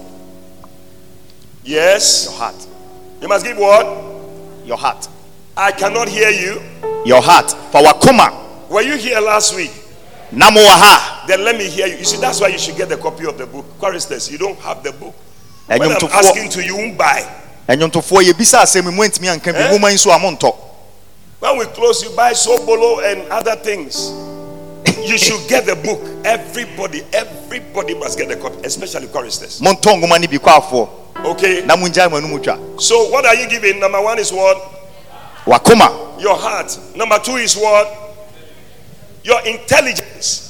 Yes. 1.64 2.26
your 2.30 2.34
heart 2.40 2.56
You 3.22 3.28
must 3.28 3.46
give 3.46 3.58
what? 3.58 3.86
your 4.66 4.78
heart 4.78 5.08
I 5.56 5.72
cannot 5.72 6.08
hear 6.08 6.30
you. 6.30 6.62
your 7.06 7.22
heart 7.22 7.52
fa 7.72 7.80
wakoma 7.84 8.70
Were 8.70 8.82
you 8.82 8.96
here 8.98 9.20
last 9.20 9.56
week? 9.56 9.72
na 10.32 10.50
mowɔ 10.50 10.66
ha 10.68 11.26
Then 11.28 11.44
let 11.44 11.58
me 11.58 11.66
hear 11.70 11.88
you. 11.88 11.98
You 11.98 12.06
see, 12.06 12.18
that's 12.18 12.40
why 12.42 12.48
you 12.50 12.58
should 12.60 12.76
get 12.78 12.90
the 12.90 12.98
copy 12.98 13.26
of 13.26 13.38
the 13.38 13.46
book. 13.46 13.66
Choristers, 13.80 14.32
you 14.32 14.38
don't 14.38 14.58
have 14.60 14.82
the 14.84 14.92
book. 14.94 15.14
When 15.68 15.82
I'm 15.82 15.98
asking 16.12 16.50
to 16.52 16.64
you, 16.64 16.94
buy. 16.98 17.24
ɛnwomtofoɔ 17.68 18.24
yɛbisa 18.32 18.60
asɛm 18.64 18.94
mu 18.94 19.04
antumi 19.04 19.28
anka 19.28 19.52
bi 19.54 19.60
Eh? 19.60 19.72
nwoma 19.72 19.90
yi 19.90 19.96
nso 19.96 20.10
a 20.16 20.18
montɔ 20.20 20.56
When 21.40 21.58
we 21.60 21.66
close, 21.66 22.04
you 22.04 22.10
buy 22.16 22.34
sobolo 22.34 23.04
and 23.10 23.30
other 23.32 23.56
things. 23.56 24.10
You 25.08 25.18
should 25.18 25.48
get 25.48 25.66
the 25.66 25.76
book. 25.76 26.02
Everybody, 26.26 27.04
everybody 27.14 27.94
must 27.94 28.18
get 28.18 28.28
the 28.30 28.36
copy, 28.38 28.58
especially 28.66 29.08
choristers. 29.08 29.62
montɔ 29.62 30.02
nwoma 30.02 30.20
no 30.20 30.90
Okay. 31.32 31.64
na 31.66 31.76
mongyae 31.76 32.10
mo 32.12 32.78
So 32.80 33.10
what 33.10 33.26
are 33.26 33.36
you 33.36 33.48
giving? 33.50 33.80
Number 33.80 34.02
one 34.02 34.20
is 34.20 34.32
what? 34.32 34.58
wakoma 35.46 36.20
Your 36.22 36.36
heart. 36.36 36.78
Number 36.96 37.20
two 37.20 37.36
is 37.38 37.56
what? 37.56 37.88
Your 39.24 39.40
intelligence. 39.46 40.44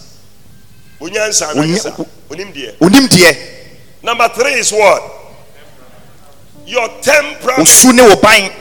Unyansa, 1.01 1.53
Unya- 1.53 1.77
unyansa, 1.77 2.08
unimdeɛ. 2.29 2.77
onimdeɛ 2.79 3.38
Number 4.03 4.29
three 4.29 4.53
is 4.53 4.72
what? 4.72 5.01
Your 6.65 6.88
temperament. 7.01 7.67
osu 7.67 7.94
ne 7.94 8.03
wo 8.03 8.15
ban 8.22 8.51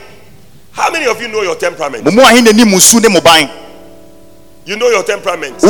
How 0.77 0.91
many 0.91 1.07
of 1.07 1.19
you 1.19 1.27
know 1.27 1.41
your 1.41 1.55
temperament? 1.55 2.05
mo 2.05 2.11
mu 2.11 2.21
ahe 2.21 2.37
n'anim 2.39 2.69
osu 2.77 3.01
ne 3.01 3.09
mo 3.09 3.19
ban 3.19 3.49
You 4.63 4.75
know 4.77 4.89
your 4.89 5.01
temperament. 5.03 5.63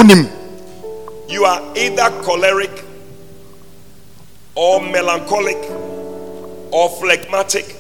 You 1.30 1.46
are 1.46 1.62
either 1.78 2.10
choleric 2.24 2.84
or 4.56 4.82
melancholic 4.82 5.58
or 6.74 6.90
phlegmatic 7.00 7.76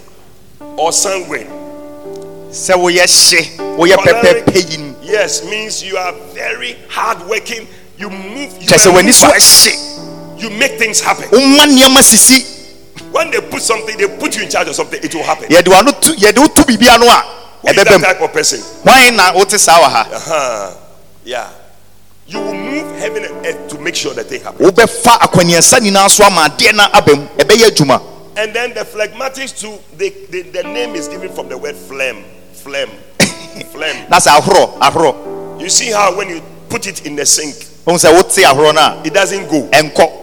or 0.77 0.91
sanguine. 0.93 1.47
no 2.69 2.87
yes, 5.03 5.43
means 5.49 5.83
you 5.83 5.97
are 5.97 6.13
very 6.33 6.77
hardworking. 6.87 7.67
You 7.97 8.09
move. 8.09 8.53
You, 8.61 8.67
kyɛ 8.69 8.77
sɛ 8.77 8.91
w'ani 8.93 9.11
so 9.11 9.27
maneuver, 9.27 9.35
ahye 9.35 9.73
you 10.39 10.49
make 10.51 10.77
things 10.79 11.01
happen. 11.01 11.27
Woma 13.11 13.13
nneɛma 13.13 13.13
sisi 13.13 13.13
When 13.13 13.31
they 13.31 13.41
put 13.41 13.61
something, 13.61 13.97
they 13.97 14.07
put 14.17 14.35
you 14.35 14.43
in 14.43 14.49
charge 14.49 14.67
of 14.67 14.75
something, 14.75 14.99
it 15.03 15.13
will 15.15 15.23
happen. 15.23 15.47
yɛde 15.49 15.65
wano 15.67 15.91
tu 16.01 16.13
yɛde 16.13 16.39
wo 16.39 16.47
tu 16.47 16.61
biribia 16.63 16.99
no 16.99 17.07
a 17.07 17.23
Who 17.61 17.69
is 17.69 17.75
that 17.83 17.99
mu 17.99 18.05
type 18.05 18.21
of 18.21 18.33
person? 18.33 18.59
hwan 18.83 19.15
na 19.15 19.33
wote 19.33 19.57
saa 19.59 19.79
wɔ 19.81 19.89
ha 19.89 20.07
Uh-huh. 20.13 20.73
Yeah. 21.25 21.49
You 22.27 22.39
will 22.39 22.53
move 22.53 22.99
heaven 22.99 23.23
and 23.23 23.45
earth 23.45 23.69
to 23.69 23.79
make 23.79 23.95
sure 23.95 24.13
that 24.13 24.25
thing 24.27 24.41
happens. 24.41 24.69
wobɛfa 24.69 25.19
akwaniansa 25.19 25.79
nyinaa 25.79 26.09
so 26.09 26.23
ama 26.25 26.47
adeɛ 26.49 26.75
no 26.75 26.83
aba 26.93 27.15
mu 27.15 27.27
ɛbɛyɛ 27.37 27.71
adwuma 27.71 28.01
And 28.35 28.53
then 28.53 28.73
the 28.75 28.81
phlegmatics 28.85 29.59
too, 29.59 29.79
they, 29.97 30.09
they, 30.29 30.43
the 30.43 30.61
name 30.61 30.93
is 30.95 31.07
given 31.07 31.33
from 31.33 31.49
the 31.49 31.57
word 31.57 31.75
phlegm. 31.75 32.23
Phlegm. 32.53 32.89
phlegm. 33.73 34.09
na 34.09 34.17
sɛ 34.19 34.39
ahorɔ 34.39 34.77
ahorɔ 34.79 35.59
You 35.61 35.69
see 35.69 35.89
how 35.91 36.15
when 36.15 36.29
you 36.29 36.41
put 36.69 36.85
it 36.85 37.05
in 37.07 37.15
the 37.15 37.25
sink, 37.25 37.55
wohu 37.85 37.97
sɛ 37.97 38.13
wote 38.13 38.29
ahorɔ 38.43 38.75
no 38.75 38.81
a 38.81 39.01
it 39.03 39.13
doesn't 39.13 39.47
go. 39.49 39.67
ɛnkɔ 39.71 40.16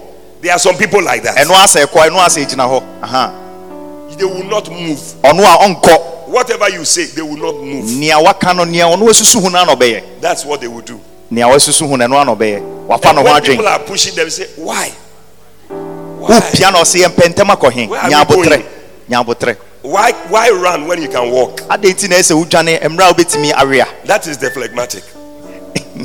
There 0.45 0.53
are 0.53 0.59
some 0.59 0.77
people 0.77 1.03
like 1.03 1.23
that. 1.23 1.37
ɛno 1.39 1.55
asɛ 1.57 1.87
ɛkɔ 1.87 2.09
ɛno 2.11 2.21
asɛ 2.21 2.45
gyina 2.47 2.69
hɔ 2.69 4.19
They 4.19 4.27
will 4.27 4.45
not 4.45 4.71
move. 4.71 4.99
ɔno 5.23 5.41
a 5.43 5.65
ɔnkɔ 5.67 6.29
Whatever 6.29 6.69
you 6.69 6.85
say, 6.85 7.07
they 7.07 7.23
will 7.23 7.39
not 7.39 7.63
move. 7.63 7.91
nea 7.97 8.21
waka 8.21 8.53
no 8.53 8.65
nea 8.65 8.85
ɔno 8.85 9.09
asusu 9.09 9.41
ho 9.43 9.49
no 9.49 9.65
ɔbɛyɛ 9.75 10.03
That's 10.21 10.45
what 10.45 10.61
they 10.61 10.69
will 10.69 10.83
do. 10.83 11.01
nea 11.31 11.47
wasusu 11.47 11.89
ho 11.89 11.97
no 11.97 12.07
ɛno 12.07 12.37
ɔbɛyɛ 12.37 12.61
wafa 12.87 13.09
And 13.09 13.17
no 13.17 13.23
ho 13.25 13.33
when 13.33 13.43
people 13.43 13.67
are 13.67 13.79
pushing 13.79 14.15
them, 14.15 14.29
say, 14.29 14.47
Why? 14.57 14.91
Why? 15.71 16.29
wopia 16.41 16.71
na 16.71 16.81
ɔsɛ 16.83 17.07
yɛmpɛ 17.07 17.35
ntɛm 17.35 17.57
akɔhe 17.57 17.89
Where 17.89 18.01
are 18.03 18.11
nya 18.11 18.29
we 18.29 19.35
going? 19.35 19.57
Why 19.81 20.13
why 20.29 20.51
run 20.51 20.87
when 20.87 21.01
you 21.01 21.09
can 21.09 21.31
walk? 21.31 21.63
adɛn 21.63 21.95
nti 21.95 22.11
na 22.11 22.17
ɛsɛ 22.17 22.35
wodwane 22.45 22.81
mmerɛ 22.83 23.11
a 23.11 23.15
wobɛtumi 23.15 23.51
awea 23.55 23.87
That 24.05 24.27
is 24.27 24.37
the 24.37 24.51
phlegmatic. 24.51 25.05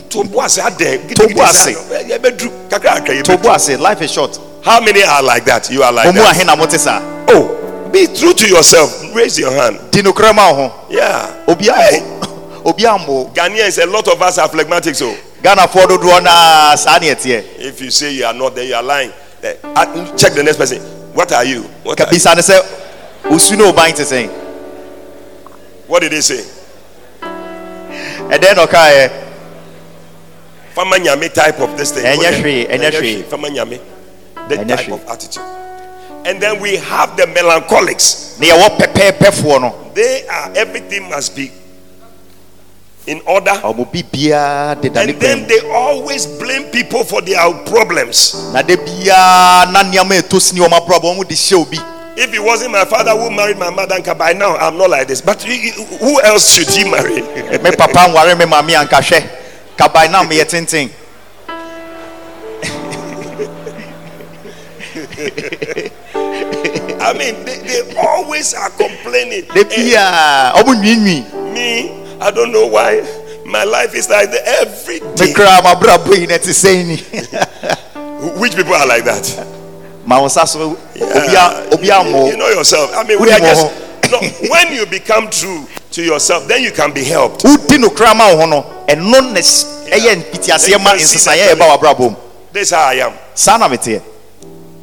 Tobo 0.10 0.42
ase 0.42 0.60
ade. 0.62 1.00
Tobo 1.16 1.42
ase. 1.44 1.74
Yebedru 2.10 2.50
kakra 2.70 2.96
kakra 3.02 3.24
tobo 3.24 3.44
yebedru. 3.50 3.56
ase 3.56 3.78
life 3.78 4.02
is 4.02 4.12
short 4.12 4.40
How 4.64 4.80
many 4.82 5.04
are 5.04 5.24
like 5.24 5.46
that? 5.46 5.70
You 5.72 5.84
are 5.84 5.92
like 5.92 6.14
that. 6.14 7.26
Oh, 7.30 7.90
be 7.92 8.08
true 8.08 8.34
to 8.34 8.48
yourself. 8.48 9.16
Raise 9.16 9.40
your 9.40 9.52
hand. 9.52 9.80
di 9.92 10.02
nokorɛ 10.02 10.36
ma 10.36 10.52
wo 10.52 10.56
ho 10.70 10.86
Yeah. 10.90 11.44
obi 11.48 11.66
Hey, 11.66 12.00
ambo 12.02 12.66
obi 12.70 12.86
ambo 12.86 13.26
Ghanaians, 13.34 13.82
a 13.82 13.86
lot 13.88 14.08
of 14.08 14.22
us 14.22 14.38
are 14.38 14.50
phlegmatic. 14.50 14.96
So 14.96 15.16
ghanafoɔ 15.42 15.88
dodoɔ 15.88 16.24
naa 16.24 16.76
saa 16.76 17.00
if 17.02 17.82
you 17.82 17.90
say 17.90 18.14
you 18.14 18.26
are 18.26 18.34
not 18.34 18.56
there, 18.56 18.66
you 18.66 18.76
are 18.76 18.84
lying. 18.84 19.12
Eh, 19.42 19.56
uh, 19.64 20.16
Check 20.18 20.34
the 20.34 20.44
next 20.44 20.58
person. 20.58 20.82
What 21.14 21.32
are 21.32 21.46
you? 21.46 21.64
What, 21.84 22.00
are 22.02 22.04
you? 22.04 22.20
kabisa 22.20 22.36
ne 22.36 22.42
sɛ 22.42 22.62
osu 23.32 23.58
ne 23.58 23.64
oban 23.64 23.94
te 23.96 24.04
sɛn 24.04 24.30
what 25.88 26.02
did 26.02 26.12
they 26.12 26.22
say? 26.22 26.44
ɛdɛn 28.30 28.56
na 28.56 28.66
ɔkaeɛ 28.68 29.12
Fama 30.80 30.96
nyame 30.98 31.28
type 31.34 31.60
of 31.60 31.76
this 31.78 31.92
thing. 31.92 32.06
Ɛnyɛ 32.06 32.18
What 32.18 32.32
the- 32.32 32.42
hwee, 32.42 32.66
ɛnyɛ 32.72 32.88
ɛnyɛ 32.88 33.00
hwee. 33.02 33.16
hwee. 33.16 33.24
Fama 33.30 33.50
nyame. 33.50 33.80
The 34.48 34.56
type 34.64 34.88
of 34.94 35.02
attitude. 35.10 35.44
And 36.24 36.40
then 36.42 36.62
we 36.62 36.78
have 36.78 37.18
the 37.18 37.28
melancholics. 37.28 38.38
ne 38.40 38.48
yɛwɔ 38.48 38.78
pɛpɛɛpɛfoɔ 38.80 39.60
no 39.62 39.76
They 39.94 40.26
are 40.28 40.52
everything 40.56 41.10
must 41.10 41.36
be 41.36 41.52
in 43.08 43.20
order. 43.26 43.52
ɔmo 43.60 43.92
bibiaa 43.92 44.80
deda 44.82 45.04
ne 45.06 45.12
And 45.12 45.20
then 45.20 45.48
they 45.50 45.60
always 45.70 46.26
blame 46.26 46.64
people 46.72 47.04
for 47.04 47.20
their 47.22 47.44
problems. 47.68 48.34
na 48.54 48.62
de 48.62 48.78
biaa 48.78 49.70
na 49.74 49.84
nneɛma 49.84 50.22
ɛtɔ 50.22 50.40
sini 50.40 50.62
ɔmo 50.66 50.80
abrabɔ 50.80 51.12
ɔmo 51.14 51.28
de 51.28 51.36
hyɛ 51.36 51.60
obi 51.60 51.80
If 52.16 52.34
it 52.34 52.40
wasn't 52.44 52.72
my 52.72 52.86
father 52.86 53.12
who 53.12 53.30
married 53.30 53.58
my 53.58 53.70
mother, 53.70 53.96
Nka, 54.00 54.18
by 54.18 54.32
now 54.34 54.56
I'm 54.58 54.78
not 54.78 54.90
like 54.90 55.08
this. 55.08 55.22
But 55.22 55.42
who 55.44 56.22
else 56.22 56.54
should 56.54 56.70
he 56.70 56.84
marry? 56.90 57.22
me 59.80 59.86
papa 59.88 60.08
nware 60.08 60.10
me 60.10 60.10
maame 60.10 60.10
ankahwɛ 60.10 60.10
kaban 60.10 60.12
na 60.12 60.24
meyɛ 60.24 60.46
tenten 60.46 60.90
I 67.02 67.14
mean, 67.14 67.44
they, 67.46 67.58
they 67.60 67.96
always 67.98 68.54
are 68.54 68.70
complaining. 68.72 69.46
de 69.54 69.60
Eh, 69.62 69.64
biaa 69.64 70.54
ɔmo 70.54 70.74
nwiinwii 70.76 71.54
me, 71.54 72.06
I 72.22 72.32
don't 72.32 72.52
know 72.52 72.68
why 72.68 73.02
my 73.46 73.64
life 73.64 73.96
is 73.96 74.10
like 74.10 74.30
that 74.32 74.44
every 74.62 75.00
day. 75.16 75.34
kra 75.34 75.62
mabrabɔ 75.64 76.20
yi 76.20 76.28
na 76.28 76.36
ɛte 76.38 76.52
sɛn 76.54 76.86
ni 76.88 76.98
Which 78.40 78.56
people 78.56 78.74
are 78.76 78.86
like 78.86 79.06
that? 79.06 79.46
ma 80.06 80.20
wo 80.20 80.26
nsa 80.28 80.46
so 80.48 80.60
obi 80.60 81.36
a 81.36 81.70
obi 81.72 81.88
you, 81.88 82.38
know 82.38 82.50
yourself. 82.50 82.92
I 82.96 83.04
mean, 83.04 83.22
we 83.22 83.32
are 83.32 83.40
just 83.40 83.72
no, 84.12 84.20
when 84.50 84.74
you 84.74 84.86
become 84.88 85.30
true 85.30 85.66
to 85.92 86.04
yourself, 86.04 86.48
then 86.48 86.64
you 86.64 86.72
can 86.72 86.92
be 86.94 87.04
helped. 87.04 87.44
wodi 87.44 87.80
no 87.80 87.90
kra 87.90 88.16
ma 88.16 88.28
wo 88.34 88.38
ho 88.42 88.46
no 88.46 88.79
ɛno 88.90 89.22
na 89.34 89.40
ɛyɛ 89.40 90.16
mpitiaseɛ 90.24 90.80
ma 90.82 90.90
Then 90.92 91.00
you 91.00 91.06
can 91.06 91.08
see 91.08 91.18
nsesaeɛ 91.30 91.56
ɛba 91.56 91.66
w'abrabɔ 91.78 92.10
mu 92.12 92.16
This 92.52 92.64
is 92.64 92.74
how 92.74 92.88
I 92.90 92.94
am. 93.06 93.14
saa 93.36 93.58
na 93.58 93.68
meteɛ 93.70 94.02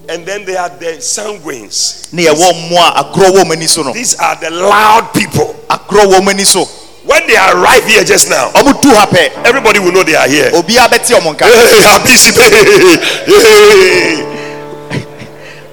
And 0.08 0.24
then 0.24 0.44
they 0.44 0.56
are 0.56 0.68
the 0.68 0.98
sanguines. 1.00 2.12
ne 2.12 2.24
yɛwɔ 2.26 2.52
mmo 2.54 2.76
a 2.78 3.02
agorɔ 3.02 3.30
wɔ 3.34 3.42
ɔmo 3.44 3.52
ani 3.52 3.66
so 3.66 3.82
no 3.82 3.92
These 3.92 4.14
are 4.16 4.36
the 4.36 4.50
loud 4.50 5.12
people. 5.12 5.54
agorɔ 5.68 6.06
wɔ 6.12 6.20
ɔmo 6.20 6.46
so 6.46 6.68
When 7.04 7.24
they 7.28 7.36
arrive 7.36 7.84
here 7.86 8.02
just 8.04 8.28
now, 8.30 8.50
ɔmo 8.54 8.80
du 8.82 8.90
ha 8.94 9.06
pɛ 9.06 9.30
everybody 9.46 9.78
will 9.80 9.92
know 9.92 10.02
they 10.02 10.14
are 10.16 10.28
here. 10.28 10.50
obiara 10.52 10.88
bɛte 10.88 11.14
ɔmo 11.18 11.34
nka 11.36 11.44
Hey, 11.44 11.54
hey, 13.26 14.16
hey. 14.20 14.26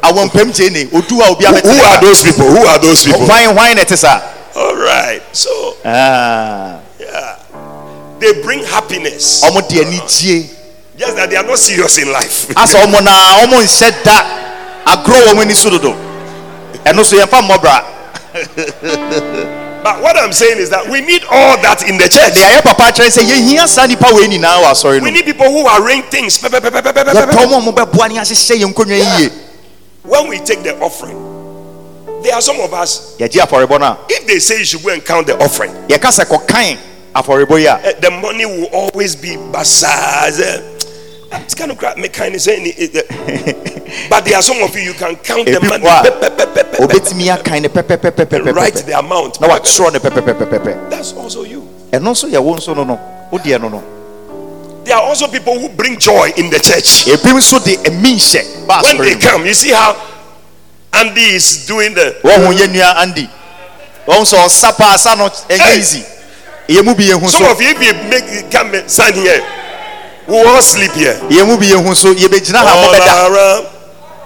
awɔmpam 0.02 0.52
kyɛ 0.52 0.72
ne 0.72 0.86
odu 0.98 1.22
a 1.22 1.26
obiara 1.36 1.54
bɛte 1.62 1.70
Who 1.72 1.82
are 1.84 2.02
those 2.02 2.24
people? 2.24 2.46
Who 2.50 2.66
are 2.66 2.80
those 2.80 3.04
people? 3.06 3.28
na 3.28 3.36
ɛte 3.36 4.22
All 4.56 4.76
right. 4.76 5.22
So, 5.32 5.76
Ah. 5.86 6.78
They 8.24 8.42
bring 8.42 8.64
happiness. 8.64 9.44
ɔmo 9.44 9.68
de 9.68 9.84
anigye 9.84 10.50
Just 10.96 11.16
that 11.18 11.30
they 11.30 11.36
are 11.36 11.44
not 11.44 11.60
serious 11.60 11.98
in 11.98 12.10
life. 12.12 12.48
asɛ 12.56 12.80
ɔmo 12.86 13.04
na 13.04 13.12
ɔmo 13.44 13.60
nhyɛ 13.60 14.04
da 14.04 14.24
agorɔ 14.86 15.28
wɔ 15.28 15.34
ɔmo 15.34 15.42
ani 15.42 15.54
so 15.54 15.70
dodo 15.70 15.94
ɛno 16.86 17.04
so 17.04 17.18
yɛmfa 17.18 17.42
mmɔbra 17.44 17.84
But 19.84 20.02
what 20.02 20.16
I'm 20.18 20.32
saying 20.32 20.60
is 20.60 20.70
that 20.70 20.88
we 20.88 21.02
need 21.02 21.24
all 21.30 21.58
that 21.62 21.84
in 21.90 21.98
the 21.98 22.08
church. 22.08 22.32
deɛ 22.32 22.60
yɛ 22.60 22.64
papa 22.64 22.84
kyerɛ 22.96 23.12
sɛ 23.12 23.28
yɛhia 23.28 23.68
saa 23.68 23.86
nnipa 23.88 24.14
wei 24.16 24.28
nyinaa 24.30 24.64
wɔ 24.64 24.72
asɔre 24.72 25.02
We 25.02 25.12
no 25.12 25.16
need 25.18 25.26
people 25.26 25.52
who 25.52 25.68
arrange 25.68 26.06
things. 26.06 26.40
Yɛpɛ 26.40 26.62
pe. 26.62 26.80
ɔmo 27.44 27.58
a 27.58 27.60
ɔmo 27.60 27.76
bɛboa 27.76 28.08
ne 28.08 28.20
ahyehyɛ 28.20 28.56
yɛ 28.64 28.74
nkonnwa 28.74 29.20
yie 29.20 29.32
When 30.04 30.30
we 30.30 30.40
take 30.40 30.64
the 30.64 30.80
offering, 30.80 31.20
there 32.24 32.36
are 32.36 32.42
some 32.42 32.60
of 32.62 32.74
us, 32.74 33.18
yɛgye 33.20 33.44
afɔrebɔ 33.46 33.80
no 33.82 33.86
a 33.86 33.98
if 34.08 34.26
they 34.28 34.40
say 34.40 34.60
you 34.60 34.66
should 34.66 34.82
go 34.82 34.90
and 34.92 35.04
count 35.04 35.28
the 35.28 35.38
offering, 35.44 35.72
yɛka 35.90 36.08
sɛ 36.08 36.24
kɔkan 36.24 36.64
afɔrebɔ 36.72 36.93
yi 37.16 37.66
a 37.68 37.76
eh, 37.84 37.94
the 38.00 38.12
money 38.12 38.46
will 38.46 38.66
always 38.74 39.16
be 39.16 39.38
bazaars. 39.52 40.40
eh, 40.40 40.62
It's 41.46 41.56
kind 41.56 41.72
of 41.72 41.78
crap. 41.78 41.98
me 41.98 42.10
kind 42.10 42.36
of 42.36 42.42
saying 42.42 42.74
it, 42.78 42.96
eh, 42.96 44.08
But 44.10 44.26
there 44.26 44.36
are 44.36 44.42
some 44.42 44.62
of 44.62 44.76
you, 44.76 44.82
you 44.82 44.94
can 44.94 45.16
count 45.18 45.46
the 45.46 45.60
money. 45.62 45.84
pe- 45.84 46.12
akan 47.30 47.62
ne 47.62 47.70
and 47.70 48.56
Write 48.56 48.86
the 48.86 48.98
amount. 48.98 49.40
na 49.42 49.48
watwerɛ 49.48 49.94
ne 49.94 50.00
pɛpɛpɛpɛpɛ 50.00 50.90
That's 50.90 51.14
also 51.14 51.44
you. 51.44 51.68
ɛno 51.92 52.12
nso 52.14 52.28
yɛ 52.30 52.42
wo 52.42 52.56
nso 52.56 52.76
no 52.76 52.84
no 52.84 53.00
wodeɛ 53.32 53.62
no 53.62 53.70
no 53.70 53.84
There 54.84 54.96
are 54.98 55.04
also 55.04 55.28
people 55.28 55.58
who 55.60 55.70
bring 55.70 55.98
joy 55.98 56.32
in 56.36 56.50
the 56.50 56.60
church. 56.60 57.06
ebi 57.08 57.32
nso 57.34 57.64
de 57.64 57.78
ɛmi 57.78 58.16
nhyɛ 58.18 58.84
When 58.84 58.98
they 58.98 59.16
come, 59.20 59.46
you 59.46 59.54
see 59.54 59.72
how 59.72 59.96
Andy 60.94 61.22
is 61.36 61.66
doing 61.66 61.94
the. 61.94 62.16
wɔn 62.24 62.46
ho 62.46 62.52
yɛ 62.54 62.68
nua 62.74 62.96
andi 62.98 63.30
wɔn 64.08 64.22
nso 64.22 64.38
ɔsa 64.38 64.76
paa 64.78 64.98
sa 64.98 65.16
no 65.16 65.30
ɛnyɛ 65.30 65.60
Hey. 65.60 66.06
Easy 66.68 66.80
yɛ 66.80 66.84
mu 66.86 66.94
bi 66.96 67.04
yɛ 67.06 67.20
hu 67.20 67.28
Some 67.30 67.46
so 67.46 67.52
of 67.52 67.62
you, 67.62 67.70
if 67.70 67.82
you 67.82 67.94
make 68.10 68.52
come 68.52 68.74
and 68.74 68.90
stand 68.90 69.16
here, 69.16 69.42
we 70.28 70.38
all 70.42 70.62
sleep 70.62 70.92
here. 70.94 71.16
yɛ 71.30 71.46
mu 71.46 71.58
bi 71.58 71.66
yɛ 71.68 71.84
hu 71.86 71.94
so 71.96 72.14
yɛbɛgyina 72.14 72.58
ha 72.64 72.74
all 72.74 72.88
mɔbɛda 72.94 73.30
around, 73.30 73.66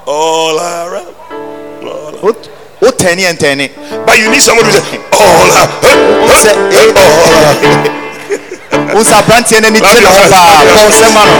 all 0.05 0.59
around. 0.59 1.15
all 1.83 2.15
around. 2.23 2.49
o 2.81 2.89
tɛni 2.91 3.25
ɛntɛni 3.25 3.69
But 4.05 4.17
you 4.19 4.29
need 4.29 4.41
somebody 4.41 4.69
who 4.69 4.73
say, 4.79 4.99
all 5.11 5.49
around. 5.49 5.71
sɛ 6.37 6.51
ee 6.71 6.91
o 8.93 8.99
nsa 9.01 9.17
aberanteɛ 9.21 9.59
n'ani 9.61 9.79
gye 9.81 9.99
ne 10.01 10.07
ho 10.07 10.29
paa 10.29 10.63
kɔn 10.63 10.89
sɛ 10.91 11.13
ma 11.13 11.25
no 11.25 11.37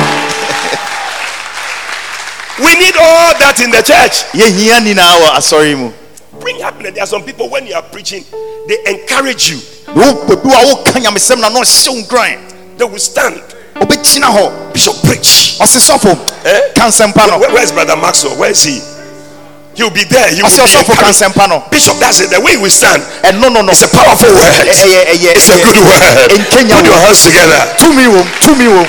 We 2.60 2.74
need 2.74 2.98
all 2.98 3.34
that 3.38 3.60
in 3.62 3.70
the 3.70 3.84
church. 3.84 4.26
yɛ 4.34 4.50
hia 4.52 4.80
nyinaa 4.82 5.16
wɔ 5.22 5.28
asɔre 5.38 5.76
mu 5.78 5.92
Bring 6.40 6.60
happiness. 6.60 6.94
There 6.94 7.04
are 7.04 7.08
some 7.08 7.24
people 7.24 7.50
when 7.50 7.66
you 7.68 7.74
are 7.76 7.84
preaching, 7.84 8.24
they 8.68 8.78
encourage 8.88 9.50
you. 9.50 9.60
wo 9.96 10.26
bebi 10.28 10.46
wa 10.52 10.60
wo 10.66 10.84
ka 10.84 11.00
nyamesɛm 11.00 11.40
na 11.40 11.50
n'ɔhyɛ 11.50 11.90
wo 11.90 12.02
nkran 12.04 12.40
They 12.78 12.86
will 12.86 13.00
stand. 13.00 13.42
Bishop 14.74 14.96
preach. 15.04 15.58
Eh? 15.60 16.62
no 16.78 17.38
Where, 17.40 17.54
where's 17.54 17.72
Brother 17.72 17.96
Maxwell? 17.96 18.38
Where 18.40 18.52
is 18.52 18.64
he? 18.64 18.82
He'll 19.76 19.90
be 19.94 20.04
there. 20.06 20.30
He 20.34 20.42
will 20.42 20.50
ɔsi 20.50 20.58
be 20.58 20.66
ɔsɔfo 20.66 20.94
ka 20.98 21.06
encouraged. 21.10 21.22
nsɛmpa 21.22 21.50
no 21.50 21.64
Bishop, 21.70 21.98
that's 21.98 22.20
it. 22.22 22.30
The 22.30 22.42
way 22.42 22.58
we 22.58 22.70
stand. 22.70 23.04
And 23.24 23.40
no 23.42 23.50
no 23.50 23.62
no. 23.62 23.70
It's 23.72 23.84
a 23.84 23.90
powerful 23.90 24.30
word. 24.34 24.54
ɛyɛ 24.66 25.34
It's 25.38 25.50
a 25.50 25.58
good 25.62 25.78
word. 25.78 26.02
nkenya 26.34 26.78
Put 26.82 26.86
your 26.86 26.94
oh. 26.94 27.06
hands 27.06 27.24
together. 27.26 27.62
tumi 27.78 28.06
wɔ 28.10 28.22
oh. 28.22 28.26
tumi 28.42 28.66
wɔ 28.66 28.84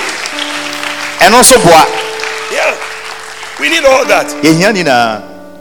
ɛno 1.21 1.37
oh. 1.37 1.41
nso 1.41 1.57
boa 1.65 1.85
Yeah. 2.53 2.75
We 3.61 3.69
need 3.69 3.85
all 3.85 4.05
that. 4.07 4.33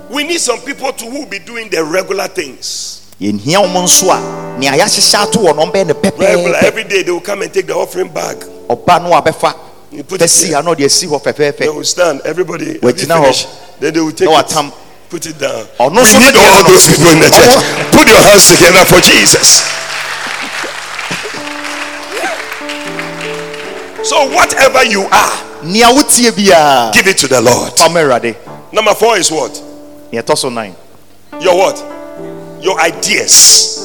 We 0.09 0.23
need 0.23 0.39
some 0.39 0.59
people 0.61 0.91
to 0.93 1.05
who 1.05 1.25
be 1.25 1.39
doing 1.39 1.69
the 1.69 1.83
regular 1.83 2.27
things. 2.27 2.93
yɛhia 3.19 3.57
wɔn 3.65 3.83
nso 3.83 4.09
a 4.11 4.59
nea 4.59 4.71
yɛahyehyɛ 4.71 5.15
ato 5.23 5.39
wɔ 5.39 5.55
no 5.55 5.65
ɔmbɛyɛ 5.65 5.87
ne 5.87 5.93
Regular. 6.27 6.59
Every 6.63 6.83
day 6.83 7.03
they 7.03 7.11
will 7.11 7.19
come 7.19 7.41
and 7.41 7.53
take 7.53 7.67
the 7.67 7.75
offering 7.75 8.09
bag. 8.09 8.37
ɔba 8.69 9.01
no 9.03 9.09
abɛfa 9.19 9.55
You 9.91 10.03
put 10.03 10.21
it 10.21 10.29
there. 10.29 10.55
ha 10.55 10.61
na 10.61 10.73
ɔde 10.75 10.85
asi 10.85 11.07
hɔ 11.07 11.57
They 11.57 11.69
will 11.69 11.83
stand. 11.83 12.21
Everybody. 12.25 12.75
Hɔ. 12.75 13.23
Finish. 13.23 13.47
Then 13.79 13.93
they 13.93 13.99
will 13.99 14.11
take 14.11 14.29
it. 14.29 14.73
Put 15.09 15.25
it 15.25 15.39
down. 15.39 15.65
No, 15.79 15.87
we 15.89 16.19
need 16.19 16.35
all 16.35 16.63
those 16.67 16.87
people 16.87 17.11
in 17.11 17.19
the 17.19 17.29
church. 17.31 17.91
Put 17.95 18.07
your 18.07 18.19
hands 18.19 18.51
together 18.51 18.83
for 18.85 18.99
Jesus. 18.99 19.63
So, 24.03 24.29
whatever 24.35 24.83
you 24.85 25.03
are, 25.03 25.31
give 25.63 27.07
it 27.07 27.17
to 27.17 27.27
the 27.27 27.41
Lord. 27.41 28.73
Number 28.73 28.93
four 28.93 29.17
is 29.17 29.31
what? 29.31 29.66
Nea 30.11 30.21
ɛtɔ 30.21 30.37
so 30.37 30.49
nan 30.49 30.75
Your 31.41 31.55
what? 31.57 31.77
Your 32.61 32.79
ideas. 32.81 33.77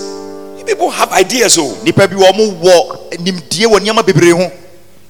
You 0.58 0.64
people 0.64 0.90
have 0.90 1.12
ideas, 1.12 1.58
oh. 1.58 1.76
nipa 1.84 2.06
bi 2.08 2.14
wɔn 2.14 2.60
wɔ 2.60 3.18
nimdie 3.18 3.66
wɔ 3.66 3.78
nneɛma 3.80 4.02
bebree 4.04 4.50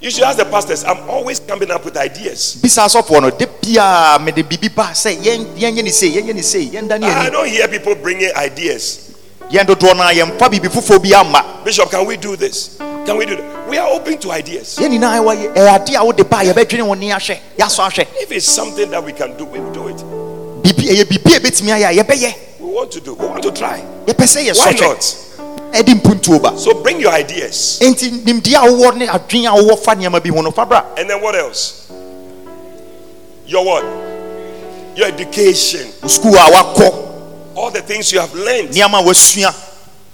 You 0.00 0.10
should 0.10 0.24
ask 0.24 0.36
the 0.38 0.44
pastors. 0.46 0.82
I'm 0.82 1.08
always 1.08 1.38
coming 1.38 1.70
up 1.70 1.84
with 1.84 1.96
ideas. 1.96 2.56
bisa 2.60 2.82
asɔfoɔ 2.84 3.22
no 3.22 3.30
de 3.30 3.46
bia 3.46 4.18
mede 4.20 4.42
biribi 4.42 4.74
ba 4.74 4.90
sɛ 4.92 5.14
yɛn 5.22 5.54
yɛnyɛ 5.56 5.84
ne 5.84 5.90
sei 5.90 6.10
yɛnyɛ 6.10 6.34
ne 6.34 6.42
sei 6.42 6.66
yɛn 6.70 6.88
da 6.88 6.96
ne 6.98 7.06
I 7.06 7.30
don't 7.30 7.46
hear 7.48 7.68
people 7.68 7.94
bringing 7.94 8.30
ideas. 8.34 9.12
yɛn 9.50 9.64
dodoɔ 9.64 9.94
no 9.96 10.02
a 10.02 10.12
yɛmfa 10.12 10.48
biribi 10.50 10.68
foforɔ 10.68 11.64
Bishop, 11.64 11.90
can 11.90 12.04
we 12.06 12.16
do 12.16 12.34
this? 12.34 12.78
Can 13.06 13.16
we 13.16 13.26
do 13.26 13.36
that? 13.36 13.68
We 13.68 13.78
are 13.78 13.88
open 13.88 14.18
to 14.18 14.32
ideas. 14.32 14.76
yɛn 14.80 14.90
nyinaa 14.98 15.20
ɛwɔ 15.22 15.54
ɛyɛ 15.54 15.74
ade 15.76 15.94
a 15.94 16.04
wode 16.04 16.28
ba 16.28 16.38
a 16.40 16.44
yɛbɛdwene 16.52 16.82
wo 16.84 16.94
ne 16.94 17.10
ahwɛ 17.10 17.38
yɛasɔ 17.58 17.88
ahwɛ 17.90 18.06
If 18.22 18.32
it's 18.32 18.46
something 18.46 18.90
that 18.90 19.04
we 19.04 19.12
can 19.12 19.36
do, 19.36 19.44
we 19.44 19.60
will 19.60 19.72
do 19.72 19.86
it. 19.88 20.11
Ɛyɛ 20.62 21.04
biribi 21.04 21.34
a 21.36 21.40
ɛbɛtumi 21.40 21.70
ayɛ 21.72 21.86
a 21.90 22.02
yɛbɛyɛ 22.04 22.34
We 22.60 22.68
want 22.70 22.90
to 22.92 23.00
do. 23.00 23.14
We 23.14 23.26
want 23.26 23.42
to 23.42 23.50
try. 23.52 23.82
yɛpɛ 24.06 24.24
sɛ 24.24 24.36
Why 24.36 24.72
yɛsɔ 24.72 24.80
not? 24.80 24.98
hwɛ 24.98 25.72
ɛde 25.72 26.00
mpuntuo 26.00 26.42
ba 26.42 26.58
So 26.58 26.74
bring 26.82 27.00
your 27.00 27.12
ideas. 27.12 27.78
enti 27.80 28.10
nimdeɛ 28.24 28.54
a 28.54 28.66
wowɔ 28.68 28.96
ne 28.96 29.06
adwene 29.06 29.46
a 29.48 29.62
wowɔ 29.62 29.78
fa 29.78 29.94
nneɛma 29.94 30.22
bi 30.22 30.30
ho 30.30 30.40
no 30.42 30.50
fa 30.50 30.64
bra 30.66 30.84
And 30.96 31.08
then 31.10 31.20
what 31.20 31.34
else? 31.34 31.90
Your 33.46 33.64
what? 33.64 33.84
Your 34.96 35.06
education. 35.08 35.88
sukuu 36.02 36.34
a 36.34 36.50
wakɔ 36.52 37.08
All 37.54 37.70
the 37.70 37.82
things 37.82 38.12
you 38.12 38.20
have 38.20 38.32
learned. 38.34 38.70
nneɛma 38.70 39.02
wasua 39.04 39.54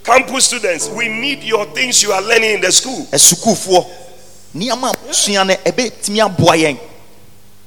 Campus 0.05 0.47
students, 0.47 0.89
we 0.89 1.07
need 1.09 1.43
your 1.43 1.67
things 1.67 2.03
you 2.03 2.13
are 2.13 2.23
learning 2.23 2.55
in 2.55 2.61
the 2.63 2.73
school. 2.73 3.07
asukuufoɔ 3.13 3.87
nneɛma 4.57 4.95
wasua 5.07 5.47
no 5.47 5.55
ɛbɛtumi 5.55 6.25
aboa 6.25 6.57
yɛn 6.57 6.79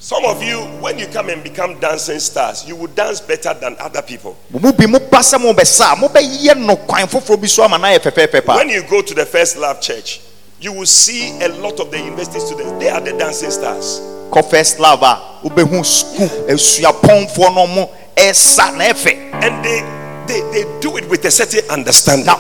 Some 0.03 0.25
of 0.25 0.41
you, 0.41 0.57
when 0.81 0.97
you 0.97 1.05
come 1.05 1.29
and 1.29 1.43
become 1.43 1.79
dancing 1.79 2.19
stars, 2.19 2.67
you 2.67 2.75
will 2.75 2.87
dance 2.87 3.21
better 3.21 3.53
than 3.53 3.75
other 3.77 4.01
people. 4.01 4.35
mo 4.49 4.57
mu 4.59 4.71
bi 4.73 4.85
moba 4.87 5.21
sɛ 5.21 5.37
mobɛsa 5.37 5.93
a 5.93 5.95
mobɛyɛ 5.95 6.57
no 6.57 6.75
kwan 6.75 7.05
foforɔ 7.07 7.39
bi 7.39 7.45
so 7.45 7.63
ama 7.63 7.77
no 7.77 7.83
ayɛ 7.85 7.99
fɛfɛɛfɛ 7.99 8.43
paa 8.43 8.55
When 8.57 8.69
you 8.69 8.81
go 8.89 9.03
to 9.03 9.13
the 9.13 9.27
First 9.27 9.57
Love 9.57 9.79
Church, 9.79 10.19
you 10.59 10.73
will 10.73 10.87
see 10.87 11.39
a 11.43 11.49
lot 11.49 11.79
of 11.79 11.91
the 11.91 11.99
university 11.99 12.39
students. 12.39 12.71
They 12.79 12.89
are 12.89 12.99
the 12.99 13.11
dancing 13.13 13.51
stars. 13.51 14.01
first 14.49 14.79
love 14.79 15.03
a 15.03 15.21
wobɛhu 15.47 15.85
sukuu 15.85 16.47
asuapɔnfoɔ 16.49 17.53
no 17.53 17.67
mo 17.67 17.89
ɛsa 18.15 18.75
na 18.75 18.85
ɛfɛ 18.85 19.33
And 19.43 19.63
they, 19.63 19.81
they, 20.25 20.41
they 20.63 20.79
do 20.81 20.97
it 20.97 21.07
with 21.11 21.23
a 21.25 21.29
certain 21.29 21.69
understanding. 21.69 22.25
Yeah. 22.25 22.39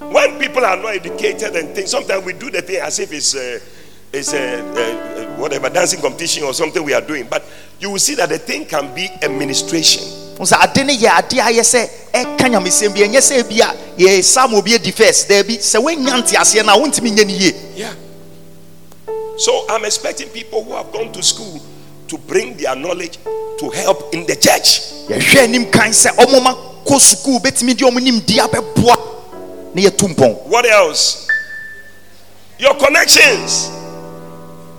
When 0.00 0.38
people 0.38 0.64
are 0.64 0.76
not 0.78 0.94
educated 0.94 1.54
and 1.56 1.74
things, 1.74 1.90
sometimes 1.90 2.24
we 2.24 2.32
do 2.32 2.48
the 2.50 2.62
thing 2.62 2.76
as 2.80 2.98
if 3.00 3.12
it's 3.12 3.34
a, 3.36 3.60
it's 4.12 4.32
a, 4.32 4.60
a, 4.60 5.22
a 5.22 5.40
whatever 5.40 5.68
dancing 5.68 6.00
competition 6.00 6.44
or 6.44 6.54
something 6.54 6.82
we 6.82 6.94
are 6.94 7.00
doing. 7.00 7.26
But 7.28 7.44
you 7.78 7.90
will 7.90 7.98
see 7.98 8.14
that 8.16 8.28
the 8.28 8.38
thing 8.38 8.66
can 8.66 8.94
be 8.94 9.08
administration. 9.22 10.02
ministration. 10.02 10.28
Wo 10.38 10.44
sɛ 10.44 10.56
ade 10.62 10.86
no 10.86 10.92
yɛ 10.92 11.18
ade 11.18 11.38
a 11.38 11.50
yɛ 11.50 11.62
sɛ 11.62 11.88
ɛka 12.12 12.46
nyamesɛm 12.48 12.94
bi 12.94 13.00
ɛnyɛ 13.00 13.20
sɛ 13.20 13.42
bi 13.48 13.56
a 13.58 13.74
yɛ 13.98 14.22
sam 14.22 14.54
obi 14.54 14.74
adi 14.74 14.92
first 14.92 15.28
daabi 15.28 15.58
sɛ 15.58 15.82
woanya 15.82 16.22
nteaseɛ 16.22 16.64
no 16.64 16.72
a 16.74 16.76
wontumi 16.78 17.10
nyɛ 17.10 17.26
no 17.26 17.34
yie 17.34 17.54
Yeah. 17.76 17.92
So 19.36 19.66
I'm 19.68 19.84
expecting 19.84 20.28
people 20.30 20.64
who 20.64 20.72
have 20.74 20.92
gone 20.92 21.12
to 21.12 21.22
school 21.22 21.60
to 22.08 22.18
bring 22.18 22.56
their 22.56 22.74
knowledge 22.76 23.18
to 23.58 23.70
help 23.70 24.14
in 24.14 24.26
the 24.26 24.36
church. 24.36 24.80
yɛhwɛ 25.08 25.42
anim 25.44 25.70
kan 25.70 25.90
sɛ 25.90 26.14
ɔmoma 26.16 26.54
kɔ 26.86 26.98
sukuu 27.00 27.40
bɛtumi 27.40 27.76
de 27.76 27.84
ɔmo 27.84 27.98
nimdeɛ 27.98 28.48
abɛboa 28.48 28.96
na 29.74 29.82
yɛtu 29.82 30.14
mpɔn 30.14 30.46
What 30.46 30.66
else? 30.66 31.26
Your 32.58 32.74
connections. 32.74 33.70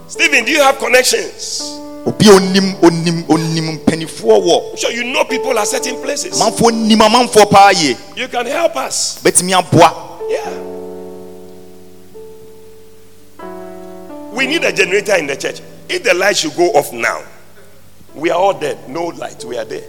Stephen, 0.09 0.43
do 0.45 0.51
you 0.51 0.59
have 0.61 0.77
connections? 0.79 1.61
obi 2.05 2.25
onim 2.29 2.73
onim 2.81 3.23
onim 3.27 3.77
mpanifoɔ 3.77 4.39
wɔ 4.41 4.77
sure 4.79 4.91
you 4.91 5.03
know 5.03 5.23
people 5.25 5.57
at 5.59 5.67
certain 5.67 6.01
places. 6.01 6.39
amanfoɔ 6.39 6.73
nim 6.73 6.99
amanfoɔ 6.99 7.49
paa 7.51 7.69
yie 7.71 7.95
You 8.15 8.27
can 8.27 8.45
help 8.45 8.75
us. 8.77 9.19
bɛtumi 9.23 9.53
aboa 9.53 9.93
Yeah. 10.29 10.49
We 14.33 14.47
need 14.47 14.63
a 14.63 14.71
generator 14.71 15.15
in 15.17 15.27
the 15.27 15.35
church. 15.35 15.59
If 15.89 16.03
the 16.03 16.13
light 16.13 16.37
should 16.37 16.55
go 16.55 16.69
off 16.71 16.93
now, 16.93 17.23
we 18.15 18.29
are 18.29 18.39
all 18.39 18.53
dead. 18.53 18.87
No 18.87 19.07
light, 19.07 19.43
we 19.43 19.57
are 19.57 19.65
there. 19.65 19.83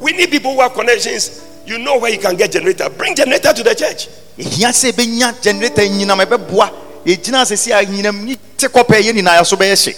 We 0.00 0.12
need 0.12 0.30
people 0.30 0.52
who 0.52 0.60
have 0.60 0.74
connections. 0.74 1.42
You 1.64 1.78
know 1.78 1.98
where 1.98 2.12
you 2.12 2.18
can 2.18 2.36
get 2.36 2.52
generator. 2.52 2.90
Bring 2.90 3.14
generator 3.14 3.52
to 3.54 3.62
the 3.62 3.74
church. 3.74 4.08
ehia 4.38 4.68
sɛ 4.70 4.92
ɛbɛnya 4.92 5.40
generator 5.42 5.82
nyinam 5.82 6.20
ɛbɛboa 6.26 6.70
yɛgyina 7.06 7.40
asɛsi 7.42 7.72
a 7.72 7.84
nyinam 7.84 8.24
ni 8.24 8.36
te 8.56 8.66
kɔpɛ 8.66 9.00
yɛ 9.00 9.12
nyinaa 9.14 9.44
so 9.46 9.56
bɛyɛ 9.56 9.76
hye 9.86 9.94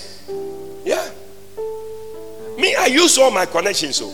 Yeah. 0.84 1.04
Me, 2.58 2.74
I 2.74 2.86
use 2.86 3.18
all 3.18 3.30
my 3.30 3.46
connections. 3.46 3.96
So 3.96 4.10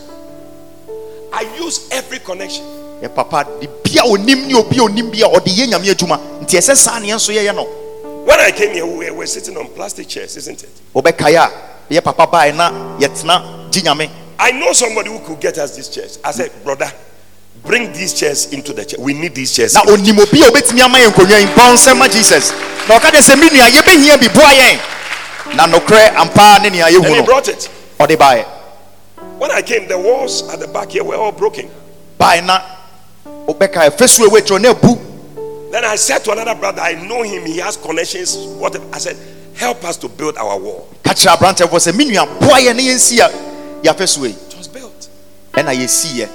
I 1.32 1.42
use 1.58 1.88
every 1.90 2.18
connection. 2.20 2.64
yɛ 3.02 3.14
papa 3.14 3.44
de 3.60 3.66
bia 3.82 4.02
onim 4.04 4.46
ne 4.46 4.54
obi 4.54 4.76
onim 4.78 5.10
bi 5.10 5.18
a 5.18 5.28
ɔde 5.28 5.50
yɛ 5.50 5.66
nyame 5.68 5.90
adwuma 5.90 6.18
nti 6.42 6.56
ɛsɛ 6.58 6.76
saa 6.76 7.00
neɛ 7.00 7.14
nso 7.16 7.32
yɛyɛ 7.32 7.54
no 7.54 7.64
When 8.24 8.40
I 8.40 8.52
came 8.52 8.72
here, 8.72 8.86
we 8.86 9.10
were 9.10 9.26
sitting 9.26 9.54
on 9.58 9.68
plastic 9.74 10.08
chairs, 10.08 10.36
isn't 10.36 10.62
it? 10.62 10.70
wobɛkae 10.94 11.34
a 11.36 11.50
yɛ 11.92 12.02
papa 12.04 12.26
bae 12.26 12.52
na 12.52 12.70
yɛtena 12.98 13.70
gye 13.72 13.82
nyame 13.82 14.08
I 14.38 14.50
know 14.52 14.72
somebody 14.72 15.10
who 15.10 15.18
could 15.20 15.40
get 15.40 15.58
us 15.58 15.76
these 15.76 15.88
chairs. 15.88 16.18
I 16.24 16.32
said, 16.32 16.50
brother, 16.64 16.90
bring 17.62 17.92
these 17.92 18.12
chairs 18.12 18.52
into 18.52 18.72
the 18.72 18.84
church. 18.84 18.98
We 19.00 19.14
need 19.14 19.34
these 19.34 19.52
chairs. 19.54 19.74
na 19.74 19.82
onim 19.82 20.18
obi 20.18 20.42
a 20.42 20.50
obɛtumi 20.50 20.80
ama 20.82 20.98
yɛ 20.98 21.08
nkonnwa 21.12 21.40
yi 21.40 21.46
mpɔn 21.46 21.74
nsɛm 21.74 21.96
ma 21.98 22.08
jesus 22.08 22.52
na 22.88 22.98
de 22.98 23.18
sɛ 23.18 23.38
me 23.38 23.48
nua 23.50 23.68
yɛbɛhia 23.70 24.20
bi 24.20 24.28
boa 24.28 24.50
yɛn 24.52 25.56
na 25.56 25.66
nokorɛ 25.66 26.14
ampa 26.16 26.58
ne 26.62 26.66
and 26.68 26.74
he 26.74 26.80
yɛhu 26.80 27.16
no 27.16 27.22
brought 27.24 27.48
it. 27.48 27.68
ɔde 27.98 28.16
baeɛ 28.16 28.44
When 29.38 29.50
I 29.50 29.62
came, 29.62 29.88
the 29.88 29.98
walls 29.98 30.48
at 30.48 30.60
the 30.60 30.68
back 30.68 30.90
here 30.92 31.02
were 31.04 31.16
all 31.16 31.32
broken. 31.32 31.68
bae 32.18 32.40
na 32.40 32.60
wobɛkae 33.46 33.96
fɛsuo 33.96 34.28
ɛwɔ 34.28 34.40
akyirɛ 34.40 34.60
na 34.60 34.70
abu 34.70 34.98
Then 35.70 35.84
I 35.84 35.96
said 35.96 36.22
to 36.24 36.30
another 36.30 36.54
brother, 36.54 36.80
I 36.82 36.92
know 36.94 37.22
him, 37.22 37.44
he 37.44 37.58
has 37.58 37.76
connections. 37.76 38.36
What 38.36 38.76
I 38.92 38.98
said, 38.98 39.16
help 39.56 39.82
us 39.82 39.96
to 39.98 40.08
build 40.08 40.36
our 40.36 40.56
wall. 40.58 40.88
ka 41.02 41.12
kyerɛ 41.12 41.36
aberantefoɔ 41.36 41.78
sɛ 41.80 41.96
me 41.96 42.04
nua 42.10 42.26
boa 42.40 42.58
yɛ 42.60 42.76
ne 42.76 42.82
yɛnsi 42.90 43.18
a 43.20 43.30
yɛafɛsuo 43.82 44.28
yi 44.28 44.36
It 44.50 44.56
was 44.58 44.68
built. 44.68 45.08
ɛna 45.54 45.74
yɛsiiɛ 45.74 46.28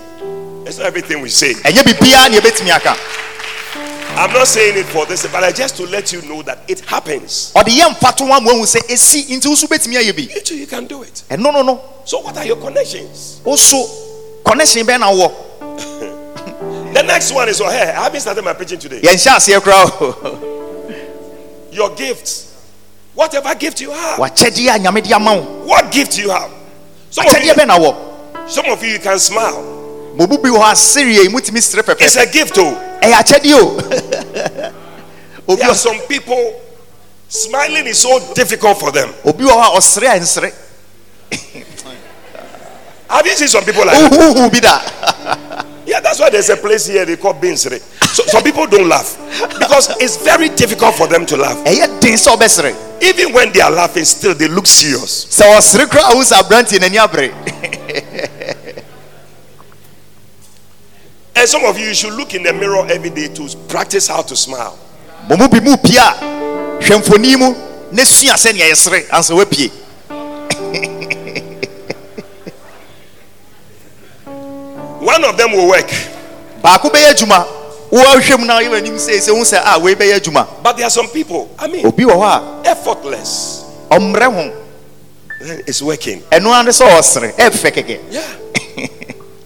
It's 0.70 0.78
everything 0.78 1.22
we 1.22 1.30
say. 1.30 1.56
ɛnyɛ 1.56 1.82
biribiara 1.84 2.30
ne 2.30 2.38
yɛbɛtumi 2.38 2.70
aka 2.70 2.96
I'm 4.16 4.32
not 4.34 4.48
saying 4.48 4.78
it 4.78 4.86
for 4.88 5.06
this, 5.08 5.26
but 5.28 5.44
I 5.44 5.52
just 5.52 5.78
to 5.78 5.84
let 5.88 6.12
you 6.14 6.22
know 6.24 6.44
that 6.44 6.60
it 6.68 6.82
happens. 6.82 7.52
ɔde 7.56 7.70
yɛ 7.70 7.96
mfato 7.96 8.28
ho 8.28 8.32
ama 8.34 8.52
ahu 8.52 8.62
sɛ 8.66 8.80
ɛsi 8.88 9.26
nti 9.30 9.48
wo 9.48 9.56
so 9.56 9.66
wobɛtumi 9.66 9.98
ayɛ 10.00 10.16
bi 10.16 10.32
You 10.36 10.42
too, 10.42 10.56
you 10.56 10.68
can 10.68 10.86
do 10.86 11.02
it. 11.02 11.24
ɛno 11.32 11.42
no 11.42 11.52
no 11.52 11.62
no. 11.64 11.82
So, 12.06 12.20
what 12.20 12.38
are 12.38 12.46
your 12.46 12.58
connections? 12.58 13.42
wo 13.44 13.56
so 13.56 13.84
connection 14.46 14.86
na 14.86 15.12
The 16.94 17.04
next 17.04 17.32
one 17.32 17.50
is, 17.50 17.62
oh, 17.62 17.70
hey, 17.70 17.90
I 17.90 18.04
haven't 18.04 18.20
started 18.22 18.44
my 18.46 18.54
preaching 18.54 18.78
today. 18.78 19.02
yɛnhyɛ 19.02 19.38
aseɛ 19.38 19.60
koraa 19.62 19.90
o 20.02 21.66
Your 21.72 21.90
gifts. 21.96 22.46
Whatever 23.16 23.56
gift 23.56 23.82
you 23.82 23.90
have. 23.90 24.20
wakyɛdeɛ 24.20 24.76
a 24.76 24.80
nyame 24.80 25.02
de 25.04 25.16
ama 25.16 25.36
What 25.66 25.92
gift 25.92 26.20
you 26.20 26.30
have? 26.30 26.52
Some 27.10 27.26
of 27.26 27.44
you, 27.44 27.54
bɛn 27.54 27.66
na 27.68 27.80
wɔ 27.80 28.06
some 28.48 28.66
of 28.66 28.84
you, 28.84 28.94
you 28.94 29.00
can 29.00 29.18
smile. 29.20 29.79
Mobu 30.20 30.38
bi 30.38 30.50
wɔ 30.50 30.60
hɔ 30.60 30.72
a 30.72 30.76
serie 30.76 31.22
yi 31.24 31.30
mutumi 31.30 31.62
sere 31.62 31.82
It's 32.00 32.18
a 32.18 32.26
gift, 32.28 32.58
oh. 32.58 32.76
ɛyɛ 33.02 33.14
akyɛdeɛ 33.24 33.54
o 33.54 33.78
obi 35.48 35.56
There 35.62 35.70
are 35.70 35.76
some 35.76 36.00
people, 36.08 36.62
smiling 37.30 37.88
is 37.88 38.00
so 38.00 38.20
difficult 38.34 38.78
for 38.80 38.92
them. 38.92 39.14
obi 39.24 39.46
wɔ 39.46 39.52
hɔ 39.52 39.64
a 39.64 39.78
ɔsere 39.78 40.54
Have 43.10 43.26
you 43.26 43.36
seen 43.36 43.48
some 43.48 43.64
people 43.64 43.86
like 43.86 43.98
that? 43.98 44.12
wohuhu 44.12 44.52
bi 44.52 44.60
da 44.60 44.82
Yeah, 45.86 46.02
that's 46.02 46.20
why 46.20 46.30
there's 46.30 46.50
a 46.50 46.58
place 46.58 46.86
here 46.86 47.04
they 47.04 47.16
call 47.18 47.34
Binsre. 47.34 47.80
So 48.14 48.22
some 48.26 48.44
people 48.44 48.68
don't 48.68 48.88
laugh 48.88 49.18
because 49.58 49.90
it's 50.00 50.18
very 50.24 50.50
difficult 50.50 50.94
for 50.94 51.08
them 51.08 51.26
to 51.28 51.38
laugh. 51.38 51.58
ɛyɛ 51.66 52.00
den 52.02 52.14
sɛ 52.18 52.36
ɔbɛsere 52.38 52.76
Even 53.02 53.32
when 53.34 53.52
they 53.54 53.62
are 53.62 53.72
laughing, 53.72 54.04
still 54.04 54.36
they 54.36 54.50
look 54.50 54.68
serious. 54.68 55.26
And 61.40 61.48
some 61.48 61.64
of 61.64 61.80
you, 61.80 61.86
you 61.88 61.94
should 61.94 62.12
look 62.16 62.34
in 62.34 62.44
the 62.44 62.52
mirror 62.52 62.86
every 62.90 63.10
day 63.10 63.30
to 63.30 63.48
practice 63.70 64.10
how 64.10 64.22
to 64.24 64.36
smile. 64.36 64.78
mo 65.30 65.38
mu 65.38 65.48
bi 65.48 65.62
mu 65.62 65.72
na 67.94 68.04
sua 68.04 68.34
sɛnea 68.36 68.68
yɛsere 68.68 69.08
ansa 69.10 69.34
One 75.00 75.24
of 75.24 75.38
them 75.38 75.54
will 75.54 75.70
work, 75.70 75.88
baako 76.62 76.90
bɛyɛ 76.92 77.14
adwuma 77.16 77.48
woahwɛ 77.90 78.38
mu 78.40 78.46
na 78.46 78.60
yɛ 78.60 78.70
w'anim 78.72 79.00
sei 79.00 79.20
sɛ 79.20 79.30
hu 79.30 79.44
sɛ 79.46 79.62
a 79.64 79.80
wei 79.80 79.96
bɛyɛ 79.96 80.20
adwuma 80.20 80.46
but 80.62 80.76
there 80.76 80.86
are 80.88 80.90
some 80.92 81.08
people, 81.08 81.50
I 81.58 81.68
mean, 81.68 81.86
obi 81.86 82.04
wɔ 82.04 82.16
hɔ 82.20 82.66
effortless. 82.68 83.64
a 83.90 83.98
ɔmmerɛ 83.98 84.34
ho 84.34 84.52
then 85.40 85.64
it's 85.66 85.82
working. 85.82 86.20
ɛno 86.32 86.52
ara 86.52 86.64
ne 86.64 86.72
sɛ 86.72 86.86
ɔsere 87.00 87.34
ɛfɛ 87.38 87.72
kɛkɛ 87.72 88.00
Yeah. 88.12 88.28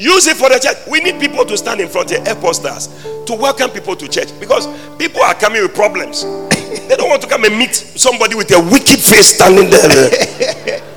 Use 0.03 0.27
it 0.27 0.35
for 0.35 0.49
the 0.49 0.59
church. 0.59 0.75
We 0.85 0.99
need 0.99 1.17
people 1.17 1.45
to 1.45 1.55
stand 1.57 1.79
in 1.79 1.87
front 1.87 2.09
here, 2.09 2.21
airport 2.27 2.57
stars, 2.57 2.87
to 3.25 3.33
welcome 3.33 3.71
people 3.71 3.95
to 3.95 4.05
church 4.09 4.37
because 4.37 4.67
people 4.97 5.21
are 5.21 5.33
coming 5.33 5.61
with 5.61 5.73
problems. 5.73 6.25
They 6.73 6.97
don't 6.97 7.07
want 7.07 7.21
to 7.21 7.29
come 7.29 7.45
and 7.45 7.57
meet 7.57 7.73
somebody 7.73 8.35
with 8.35 8.51
a 8.51 8.59
wicked 8.59 8.99
face 8.99 9.35
standing 9.35 9.69
there. 9.69 10.81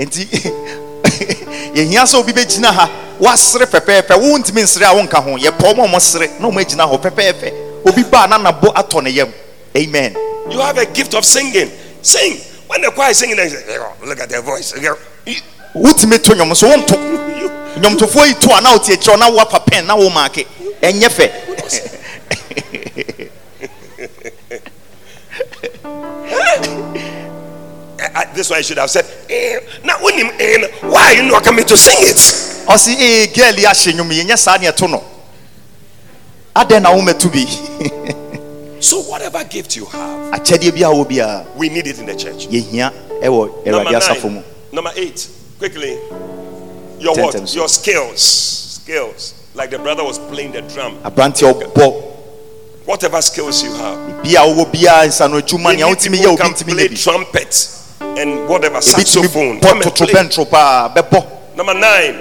nti 0.00 0.26
yɛhia 1.76 2.02
sɛ 2.04 2.18
obi 2.18 2.32
bɛgyina 2.32 2.72
ha 2.74 2.90
wasere 3.20 3.66
pɛpɛɛpɛ 3.66 4.14
wontumi 4.18 4.62
nsere 4.62 4.84
a 4.84 4.94
wonka 4.94 5.22
ho 5.22 5.36
yɛpɔ 5.38 5.62
ɔma 5.72 5.86
ɔmo 5.86 6.00
sere 6.00 6.26
na 6.40 6.48
ɔmo 6.48 6.60
agyina 6.60 6.84
hɔ 6.84 7.00
pɛpɛɛpɛ 7.00 7.52
obi 7.88 8.02
baa 8.10 8.26
na 8.26 8.38
nabo 8.38 8.72
atɔ 8.74 9.02
ne 9.04 9.10
yam 9.10 9.32
amen 9.76 10.16
You 10.50 10.58
have 10.60 10.78
a 10.78 10.86
gift 10.86 11.14
of 11.14 11.24
singing. 11.24 11.70
Sing. 12.02 12.38
When 12.66 12.80
the 12.82 12.90
choir 12.90 13.10
is 13.10 13.18
singing, 13.18 13.36
they 13.36 13.48
say, 13.48 13.64
"Oh, 13.78 13.92
look 14.04 14.20
at 14.20 14.28
their 14.28 14.42
voice. 14.42 14.72
Wotumi 15.74 16.22
to 16.22 16.34
nnwom 16.34 16.54
so 16.54 16.68
wonto 16.68 16.96
nnwomtofoɔ 17.76 18.26
yi 18.28 18.34
to 18.34 18.54
a 18.54 18.60
na 18.60 18.72
wote 18.72 18.88
na 19.18 19.30
woapa 19.30 19.60
pɛn 19.66 19.86
na 19.86 19.96
ɛnyɛ 20.82 21.08
fɛ 21.08 21.30
Eh, 27.98 28.08
I- 28.14 28.26
this 28.34 28.50
one 28.50 28.58
I 28.58 28.62
should 28.62 28.76
have 28.78 28.90
said. 28.90 29.06
"Eh, 29.30 29.58
Now, 29.82 29.96
when 30.02 30.14
him, 30.14 30.30
eh, 30.38 30.68
why 30.82 31.06
are 31.06 31.14
you 31.14 31.22
not 31.30 31.42
coming 31.44 31.64
to 31.64 31.76
sing 31.76 31.96
it? 32.00 32.16
ɔse 32.66 32.88
ee 32.98 33.26
girl 33.28 33.54
yi 33.54 33.64
ahyɛ 33.64 33.92
nnwom 33.94 34.10
yɛnyɛ 34.10 34.36
saa 34.38 34.56
ne 34.58 34.66
ɛto 34.66 34.90
no 34.90 35.02
adɛn 36.54 36.82
na 36.82 36.90
womɛto 36.92 37.30
bi 37.32 37.46
So, 38.80 39.00
whatever 39.00 39.42
gift 39.44 39.76
you 39.76 39.86
have, 39.86 40.32
akyɛdeɛ 40.32 40.74
bi 41.08 41.16
a 41.18 41.44
we 41.56 41.68
need 41.70 41.86
it 41.86 41.98
in 41.98 42.06
the 42.06 42.14
church. 42.14 42.48
yɛhia 42.48 42.92
ɛwɔ 43.22 43.64
awurade 43.64 43.66
Number 43.66 43.90
nine, 44.30 44.44
number 44.72 44.92
eight, 44.96 45.26
quickly. 45.58 45.98
Your 46.98 47.14
Ten 47.14 47.24
what? 47.24 47.34
times. 47.36 47.54
Your 47.54 47.68
skills. 47.68 48.20
Skills. 48.82 49.34
Like 49.54 49.70
the 49.70 49.78
brother 49.78 50.04
was 50.04 50.18
playing 50.18 50.52
the 50.52 50.62
drum. 50.62 50.98
aberanteɛ 51.02 51.52
ɔbɔ 51.72 52.02
Whatever 52.86 53.20
skills 53.20 53.62
you 53.64 53.72
have. 53.74 54.22
bia 54.22 54.40
wowɔ 54.40 54.70
biara 54.72 55.06
nsa 55.08 55.28
no 55.30 55.40
adwuma 55.40 55.70
We 55.70 55.76
nea 55.76 55.86
need 55.86 55.96
wotumi 55.96 56.10
people 56.12 56.18
yɛ 56.18 56.22
who 56.24 56.28
obi 56.32 56.42
can 56.42 56.52
ntumi 56.52 56.72
play 56.72 56.88
trumpet 56.88 57.68
and 58.00 58.48
whatever 58.48 58.80
saxophone. 58.80 59.60
Come 59.60 59.80
and 59.82 59.92
play. 59.92 60.06
totorobɛnto 60.06 60.50
paa 60.50 60.88
bɛbɔ 60.94 61.26
Number 61.56 61.74
nine, 61.74 62.20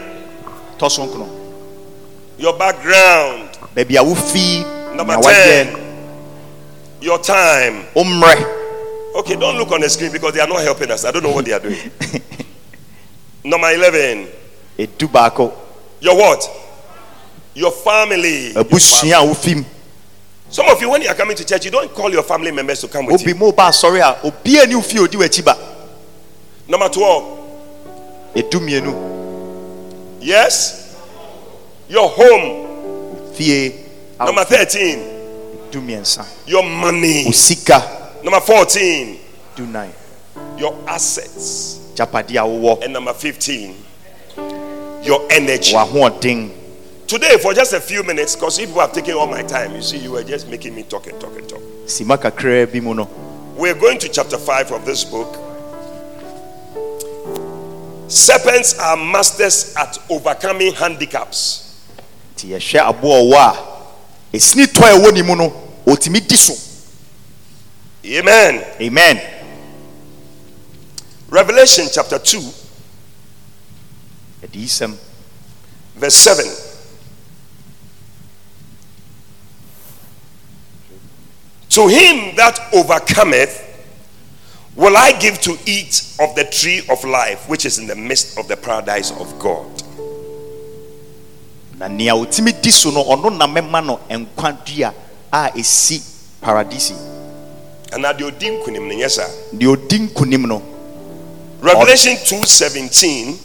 tɔ 0.80 0.90
so 0.92 1.06
nkono 1.06 1.30
your 2.38 2.54
background. 2.58 3.50
baabi 3.76 3.96
a 3.96 4.04
wofi 4.04 4.96
Number 4.96 5.18
ten, 5.22 5.76
your 7.02 7.20
time. 7.20 7.86
mmerɛ 7.96 8.62
Okay, 9.18 9.36
don't 9.36 9.58
look 9.58 9.72
on 9.72 9.80
the 9.82 9.90
screen 9.90 10.12
because 10.12 10.34
they 10.34 10.42
are 10.42 10.48
not 10.48 10.62
helping 10.62 10.92
us. 10.92 11.06
I 11.06 11.12
don't 11.12 11.24
know 11.24 11.32
what 11.32 11.46
they 11.46 11.54
are 11.54 11.60
doing. 11.60 11.78
Number 13.46 13.72
11, 13.72 14.28
ɛdu 14.78 15.08
baako 15.12 15.52
your 16.02 16.16
what? 16.18 16.50
Your 17.56 17.72
family. 17.72 18.52
Your 18.54 18.64
abusua 18.66 19.14
a 19.24 19.26
wofi 19.28 19.56
mu 19.56 19.64
Some 20.50 20.68
of 20.70 20.80
you, 20.80 20.90
when 20.90 21.02
you 21.02 21.08
are 21.08 21.16
coming 21.16 21.36
to 21.38 21.44
church, 21.46 21.66
you 21.66 21.72
don't 21.72 21.92
call 21.94 22.12
your 22.12 22.22
family 22.22 22.52
members 22.52 22.80
to 22.82 22.88
come 22.88 23.06
with 23.08 23.22
obi 23.22 23.32
you. 23.32 23.36
mu 23.36 23.52
ba 23.52 23.64
asɔre 23.70 24.00
a 24.02 24.20
obiara 24.28 24.68
ni 24.68 24.76
wofi 24.76 25.00
odi 25.00 25.18
w'akyi 25.18 25.44
ba 25.44 25.58
Number 26.68 26.90
12, 26.90 27.24
ɛdu 28.36 28.60
mmienu 28.60 28.94
yes, 30.22 30.96
your 31.90 32.10
home. 32.10 33.32
fie 33.34 33.74
a 34.20 34.26
Number 34.26 34.44
13, 34.46 35.00
du 35.72 35.82
mmiɛnsa 35.82 36.26
your 36.48 36.64
money. 36.64 37.24
wo 37.26 37.32
sika 37.32 37.82
Number 38.24 38.40
14, 38.42 39.20
du 39.56 39.66
nan 39.66 39.92
your 40.58 40.76
assets. 40.88 41.80
gyapadeɛ 41.96 42.38
a 42.38 42.44
wowɔ 42.48 42.84
And 42.84 42.94
number 42.94 43.14
15, 43.14 43.76
your 45.06 45.26
energy. 45.32 45.74
Today, 47.08 47.38
for 47.38 47.54
just 47.54 47.74
a 47.74 47.80
few 47.80 48.04
minutes, 48.04 48.36
because 48.36 48.58
if 48.60 48.70
you 48.70 48.80
have 48.80 48.92
taken 48.92 49.14
all 49.14 49.28
my 49.28 49.44
time, 49.44 49.76
you 49.76 49.82
see, 49.82 49.98
you 50.00 50.12
were 50.12 50.24
just 50.24 50.50
making 50.50 50.74
me 50.76 50.84
talk 50.84 51.06
and 51.08 51.20
talk 51.22 51.38
and 51.38 51.48
talk. 51.48 51.62
sima 51.86 52.18
kakraa 52.18 52.66
bi 52.72 52.80
mu 52.80 52.94
no 52.96 53.08
We're 53.56 53.76
going 53.80 54.00
to 54.00 54.10
chapter 54.10 54.38
5 54.38 54.72
of 54.72 54.86
this 54.86 55.04
book. 55.04 55.38
Serpents 58.08 58.78
are 58.80 58.98
masters 58.98 59.74
at 59.78 59.98
overcoming 60.10 60.74
handicaps. 60.74 61.62
nti 62.36 62.48
yɛhwɛ 62.52 62.80
aboa 62.90 63.22
ɔwɔ 63.22 63.38
a 64.34 64.38
ɛsini 64.38 64.66
tɔ 64.68 64.84
a 64.84 65.00
ɛwɔ 65.00 65.14
ne 65.14 65.22
mu 65.22 65.36
no 65.36 65.54
ɔtumi 65.86 66.28
di 66.28 66.36
so 66.36 66.54
Amen. 68.06 68.64
amen 68.82 69.22
Revelation 71.30 71.88
chapter 71.92 72.20
2, 72.20 72.40
ɛde 74.48 74.98
verse 75.96 76.16
7. 76.16 76.46
To 81.70 81.88
him 81.88 82.36
that 82.36 82.60
overcometh, 82.74 83.62
will 84.76 84.96
I 84.96 85.12
give 85.20 85.42
to 85.42 85.58
eat 85.66 86.16
of 86.20 86.36
the 86.36 86.46
tree 86.46 86.82
of 86.90 87.04
life, 87.04 87.50
which 87.50 87.66
is 87.66 87.80
in 87.80 87.88
the 87.88 87.96
midst 87.96 88.38
of 88.38 88.48
the 88.48 88.56
paradise 88.56 89.12
of 89.12 89.38
God. 89.40 89.76
na 91.78 91.88
nea 91.88 92.14
ɔtumi 92.14 92.62
di 92.62 92.72
so 92.72 92.90
no 92.90 93.04
ɔno 93.04 93.38
na 93.38 93.48
mɛma 93.48 93.86
no 93.86 94.00
nkwa 94.10 94.94
a 95.34 95.52
paradisi 96.42 96.96
And 97.92 98.06
at 98.06 98.18
the 98.18 98.26
Odin 98.26 98.62
kunim 98.64 98.88
ne, 98.88 99.00
yes, 99.00 99.18
deɛ 99.54 99.76
ɔdi 99.76 100.10
nkonim 100.10 100.48
no 100.48 100.62
Revelation 101.62 102.16
2:17 102.16 103.38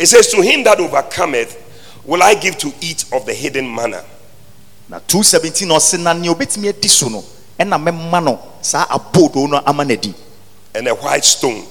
it 0.00 0.06
says 0.06 0.28
to 0.28 0.40
him 0.40 0.64
that 0.64 0.80
overcometh 0.80 1.56
will 2.06 2.22
I 2.22 2.34
give 2.34 2.56
to 2.58 2.72
eat 2.80 3.04
of 3.12 3.26
the 3.26 3.34
hidden 3.34 3.72
manna. 3.72 4.02
Na 4.88 4.98
217 4.98 5.68
na 5.68 5.74
ɔse 5.76 5.98
na 6.02 6.14
nea 6.14 6.32
ɔbɛtumi 6.34 6.68
adi 6.70 6.88
so 6.88 7.08
no 7.08 7.22
ɛna 7.58 7.76
mɛma 7.78 8.24
no 8.24 8.40
saa 8.62 8.86
aboodo 8.86 9.46
no 9.48 9.60
ama 9.66 9.84
no 9.84 9.92
adi 9.92 10.14
and 10.74 10.88
a 10.88 10.94
white 10.94 11.24
stone. 11.24 11.62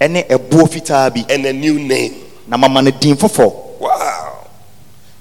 Ɛne 0.00 0.26
ɛboɔ 0.26 0.68
fitaa 0.72 1.14
bi. 1.14 1.26
And 1.28 1.44
a 1.44 1.52
new 1.52 1.78
name. 1.78 2.24
na 2.46 2.56
mama 2.56 2.80
no 2.80 2.90
din 2.92 3.14
foforɔ. 3.14 3.78
Wow. 3.78 4.46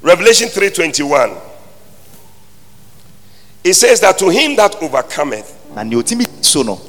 Revelation 0.02 0.48
3:21 0.48 1.38
it 3.66 3.74
says 3.74 4.00
that 4.00 4.18
to 4.20 4.30
him 4.30 4.56
that 4.56 4.76
overcometh 4.82 5.52
na 5.76 5.84
nea 5.84 6.02
di 6.04 6.26
so 6.42 6.62
no 6.62 6.80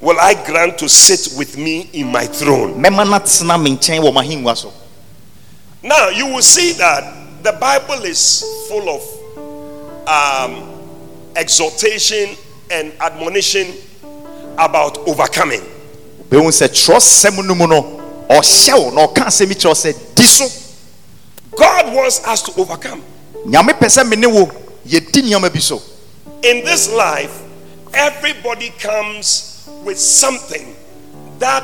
will 0.00 0.18
I 0.18 0.34
grant 0.44 0.78
to 0.78 0.88
sit 0.88 1.34
with 1.38 1.56
me 1.56 1.90
in 1.92 2.10
my 2.10 2.26
throne. 2.26 2.74
mɛma 2.82 3.08
no 3.08 3.18
atena 3.20 3.62
me 3.62 3.76
nkyɛn 3.76 4.00
wɔ 4.02 4.12
m'ahengua 4.12 4.56
so 4.56 4.72
Now 5.82 6.08
you 6.10 6.26
will 6.26 6.42
see 6.42 6.72
that 6.74 7.42
the 7.42 7.52
Bible 7.52 8.04
is 8.04 8.42
full 8.68 8.88
of 8.88 9.02
um, 10.08 11.32
exhortation 11.36 12.36
and 12.70 12.92
admonition 13.00 13.74
about 14.58 14.98
overcoming. 15.08 15.62
bɛhu 16.30 16.48
sɛ 16.48 16.68
twerɛsɛm 16.68 17.44
no 17.46 17.54
mu 17.54 17.66
no 17.66 17.82
ɔhyɛ 18.30 18.74
wo 18.84 18.90
na 18.90 19.06
ɔka 19.06 19.26
asɛm 19.26 19.48
yi 19.50 19.54
kyerɛ 19.54 19.68
wo 19.68 19.74
sɛ 19.74 20.14
di 20.14 20.24
so 20.24 20.48
God 21.56 21.92
wants 21.94 22.24
us 22.26 22.40
to 22.42 22.60
overcome. 22.60 23.02
nyame 23.46 23.72
pɛ 23.78 23.86
sɛ 23.88 24.08
me 24.08 24.16
ne 24.16 24.26
wo 24.26 24.46
yɛdi 24.86 25.22
nneɛma 25.22 25.52
bi 25.52 25.58
so 25.60 25.82
In 26.42 26.64
this 26.64 26.90
life, 26.92 27.42
everybody 27.94 28.70
comes 28.80 29.68
with 29.84 29.98
something 29.98 30.74
that 31.38 31.62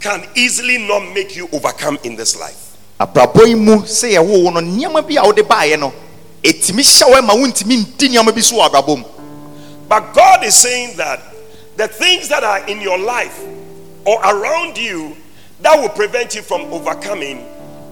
can 0.00 0.24
easily 0.34 0.78
not 0.78 1.14
make 1.14 1.34
you 1.36 1.48
overcome 1.52 1.98
in 2.04 2.16
this 2.16 2.38
life. 2.38 2.65
Abrabɔ 3.00 3.46
yi 3.46 3.54
mu 3.54 3.76
sɛ 3.82 4.14
yɛwo 4.16 4.44
wo 4.44 4.50
no 4.50 4.60
nneɛma 4.60 5.06
bi 5.06 5.16
a 5.16 5.24
wode 5.24 5.42
baeɛ 5.46 5.78
no 5.78 5.92
ɛtumi 6.42 6.82
hyɛ 6.82 7.10
wo 7.10 7.22
ma 7.22 7.34
wontumi 7.34 7.84
nneɛma 7.98 8.34
bi 8.34 8.40
so 8.40 8.56
wɔ 8.56 8.68
abrabɔ 8.70 8.98
mu 8.98 9.04
But 9.88 10.14
God 10.14 10.44
is 10.44 10.54
saying 10.56 10.96
that 10.96 11.20
the 11.76 11.86
things 11.88 12.28
that 12.28 12.42
are 12.42 12.66
in 12.66 12.80
your 12.80 12.98
life 12.98 13.38
or 14.04 14.18
around 14.24 14.76
you 14.78 15.16
that 15.60 15.78
will 15.80 15.88
prevent 15.90 16.34
you 16.34 16.42
from 16.42 16.62
overcoming, 16.72 17.44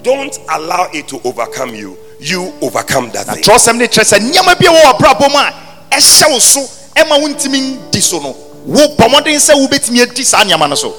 don't 0.03 0.37
allow 0.51 0.89
it 0.93 1.07
to 1.09 1.21
overcome 1.25 1.75
you. 1.75 1.97
You 2.21 2.53
overcome 2.63 3.11
that 3.11 3.27
thing. 3.27 3.43
twerɛsɛm 3.45 3.79
no 3.79 3.85
kyerɛ 3.87 4.05
sɛ 4.05 4.19
nneɛma 4.19 4.59
bi 4.59 4.67
a 4.67 4.71
wɔ 4.73 4.93
abrabɔ 4.99 5.31
mu 5.31 5.37
a 5.37 5.55
ɛhyɛ 5.91 6.31
wo 6.31 6.39
so 6.39 6.61
ɛma 6.97 7.19
wontumi 7.23 7.79
ndi 7.91 8.01
so 8.01 8.19
no 8.21 8.31
wo 8.65 8.97
bɔ 8.97 9.09
mmɔden 9.09 9.37
sɛ 9.37 9.55
wobɛtumi 9.55 10.03
adi 10.03 10.25
saa 10.25 10.43
nneɛma 10.45 10.69
no 10.69 10.75
so 10.75 10.91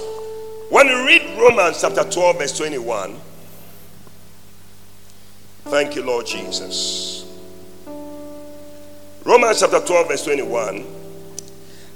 When 0.70 0.88
you 0.88 1.06
read 1.06 1.22
Romans 1.39 1.80
chapter 1.82 2.04
12, 2.04 2.38
verse 2.39 2.58
21, 2.58 3.15
thank 5.65 5.95
you, 5.95 6.04
Lord 6.04 6.25
Jesus. 6.25 7.25
Romans 9.23 9.60
chapter 9.60 9.80
12, 9.80 10.08
verse 10.08 10.23
21, 10.23 10.86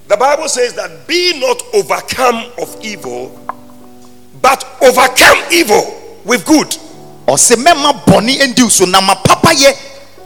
the 0.08 0.18
Bible 0.18 0.50
says 0.50 0.74
that 0.74 1.08
be 1.08 1.40
not 1.40 1.62
overcome 1.76 2.52
of 2.60 2.76
evil, 2.82 3.30
but 4.42 4.66
overcome 4.82 5.38
evil 5.52 6.18
with 6.26 6.46
good. 6.46 6.68
ɔsɛ 7.28 7.56
mɛma 7.58 7.94
bɔne 8.06 8.42
ndi 8.42 8.70
so 8.72 8.86
na 8.86 9.00
ma 9.02 9.14
papayɛ 9.14 9.72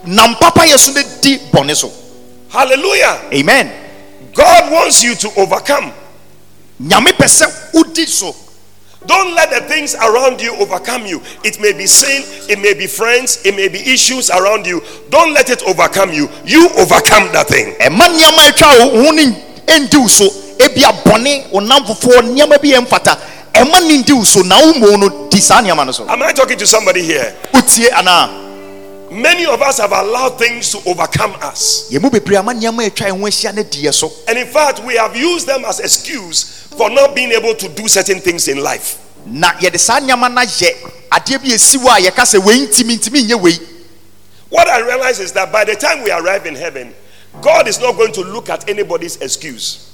nam 0.05 0.35
papayɛ 0.35 0.77
so 0.79 0.93
ne 0.93 1.01
bɔne 1.51 1.75
so 1.75 1.91
Hallelujah. 2.49 3.19
amen 3.33 3.71
God 4.33 4.71
wants 4.71 5.03
you 5.03 5.13
to 5.15 5.27
overcome. 5.37 5.91
nyame 6.81 7.07
pɛ 7.11 7.25
sɛ 7.27 7.73
wodi 7.73 8.07
so 8.07 8.33
Don't 9.05 9.35
let 9.35 9.49
the 9.51 9.61
things 9.67 9.95
around 9.95 10.39
you 10.41 10.55
overcome 10.55 11.05
you. 11.05 11.21
It 11.43 11.59
may 11.59 11.73
be 11.73 11.85
sin, 11.85 12.23
it 12.49 12.59
may 12.59 12.73
be 12.73 12.87
friends, 12.87 13.41
it 13.45 13.55
may 13.55 13.67
be 13.67 13.79
issues 13.79 14.29
around 14.31 14.65
you. 14.65 14.81
Don't 15.09 15.33
let 15.33 15.49
it 15.49 15.61
overcome 15.63 16.11
you. 16.13 16.29
You 16.45 16.69
overcome 16.79 17.31
that 17.33 17.47
thing. 17.47 17.75
ɛma 17.79 18.07
nneɛma 18.07 18.47
atwa 18.49 18.79
wo 18.93 19.03
ho 19.05 19.11
ne 19.11 19.25
ndi 19.67 19.97
wo 19.97 20.07
so 20.07 20.25
ebi 20.59 20.81
abɔne 20.83 21.51
ɔnam 21.51 21.85
fofoɔ 21.85 22.21
nneɛma 22.31 22.61
bi 22.61 22.69
yɛ 22.71 22.81
mfata 22.85 23.17
ɛma 23.53 23.81
ne 23.87 23.97
ndi 24.03 24.13
wo 24.13 24.23
so 24.23 24.41
na 24.41 24.59
wo 24.59 24.73
mo 24.79 24.95
no 24.95 25.27
di 25.29 25.39
saa 25.39 25.61
nneɛma 25.61 25.85
no 25.85 25.91
so 25.91 26.07
Am 26.07 26.21
I 26.23 26.31
talking 26.31 26.57
to 26.57 26.65
somebody 26.65 27.01
here? 27.03 27.35
Many 29.13 29.45
of 29.45 29.61
us 29.61 29.77
have 29.79 29.91
allowed 29.91 30.39
things 30.39 30.71
to 30.71 30.79
overcome 30.89 31.35
us. 31.41 31.89
yɛn 31.91 32.01
mu 32.01 32.09
bebree 32.09 32.37
ama 32.39 32.53
nneɛma 32.53 32.89
atwa 32.89 33.07
yɛn 33.07 33.19
ho 33.19 33.25
ahyia 33.27 33.53
ne 33.53 33.63
deɛ 33.63 33.93
so 33.93 34.11
And 34.27 34.37
in 34.39 34.47
fact, 34.47 34.83
we 34.83 34.95
have 34.95 35.15
used 35.15 35.45
them 35.47 35.63
as 35.65 35.79
excuse 35.79 36.67
for 36.75 36.89
not 36.89 37.13
being 37.15 37.31
able 37.31 37.53
to 37.55 37.69
do 37.69 37.87
certain 37.87 38.19
things 38.19 38.47
in 38.47 38.57
life. 38.63 38.97
na 39.25 39.51
yɛde 39.53 39.77
saa 39.79 39.99
nneɛma 39.99 40.33
no 40.33 40.41
ayɛ 40.41 40.73
adeɛ 41.11 41.37
bi 41.41 41.49
esi 41.53 41.77
hɔ 41.77 41.87
a 42.07 42.11
yɛka 42.11 42.23
sɛ 42.25 42.43
wei 42.43 42.65
ntimi 42.65 42.97
ntimi 42.97 43.27
nyɛ 43.27 43.39
wei 43.41 43.59
What 44.49 44.67
I 44.67 44.81
realize 44.81 45.19
is 45.19 45.31
that 45.33 45.51
by 45.51 45.63
the 45.65 45.75
time 45.75 46.03
we 46.03 46.11
arrive 46.11 46.45
in 46.45 46.53
heaven, 46.55 46.93
God 47.41 47.67
is 47.67 47.79
not 47.79 47.95
going 47.97 48.11
to 48.13 48.21
look 48.21 48.49
at 48.49 48.69
anybody's 48.69 49.17
excuse. 49.17 49.89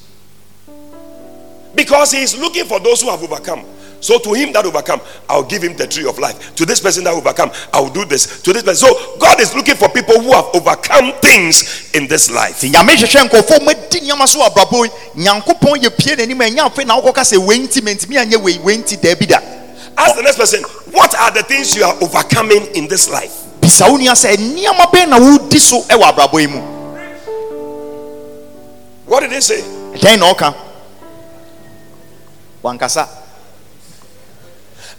Because 1.73 2.11
He 2.11 2.21
is 2.21 2.37
looking 2.37 2.65
for 2.65 2.79
those 2.81 3.01
who 3.01 3.09
have 3.09 3.23
overcome. 3.23 3.63
So 4.01 4.19
to 4.19 4.33
him 4.33 4.53
that 4.53 4.65
overcome, 4.65 5.01
I'll 5.27 5.43
give 5.43 5.63
him 5.63 5.75
the 5.75 5.87
tree 5.87 6.07
of 6.07 6.17
life. 6.19 6.55
To 6.55 6.65
this 6.65 6.79
person 6.79 7.03
that 7.03 7.13
overcome, 7.13 7.51
I'll 7.73 7.89
do 7.89 8.05
this. 8.05 8.41
To 8.43 8.53
this 8.53 8.63
person. 8.63 8.87
So 8.87 9.17
God 9.19 9.39
is 9.41 9.53
looking 9.55 9.75
for 9.75 9.89
people 9.89 10.19
who 10.21 10.31
have 10.31 10.45
overcome 10.53 11.13
things 11.21 11.91
in 11.93 12.07
this 12.07 12.29
life. 12.31 12.59
nti 12.59 12.69
nyame 12.71 12.95
hwehwɛ 12.95 13.29
nkɔfoɔ 13.29 13.61
mu 13.63 13.69
adi 13.69 13.99
nneɛma 14.01 14.27
so 14.27 14.39
wɔ 14.39 14.47
abrabɔ 14.49 14.85
yi 14.85 15.23
nyankopɔn 15.23 15.83
yɛ 15.83 15.89
pie 15.97 16.15
n'anim 16.15 16.41
a 16.41 16.49
ɛnyɛ 16.49 16.69
afei 16.69 16.85
na 16.85 16.99
wokɔka 16.99 17.23
sɛ 17.23 17.37
wei 17.37 17.59
nti 17.59 17.81
mentimi 17.81 18.17
anyɛ 18.17 18.41
wei 18.41 18.57
wei 18.59 18.77
nti 18.77 18.97
Ask 19.97 20.15
the 20.15 20.21
next 20.23 20.37
person, 20.37 20.63
what 20.91 21.13
are 21.15 21.31
the 21.31 21.43
things 21.43 21.75
you 21.75 21.83
are 21.83 21.95
overcoming 22.01 22.65
in 22.75 22.87
this 22.87 23.09
life? 23.09 23.33
bisa 23.59 23.89
wo 23.89 23.97
nua 23.97 24.15
sɛ 24.15 24.37
nneɛma 24.37 24.91
bɛn 24.91 25.09
na 32.63 33.18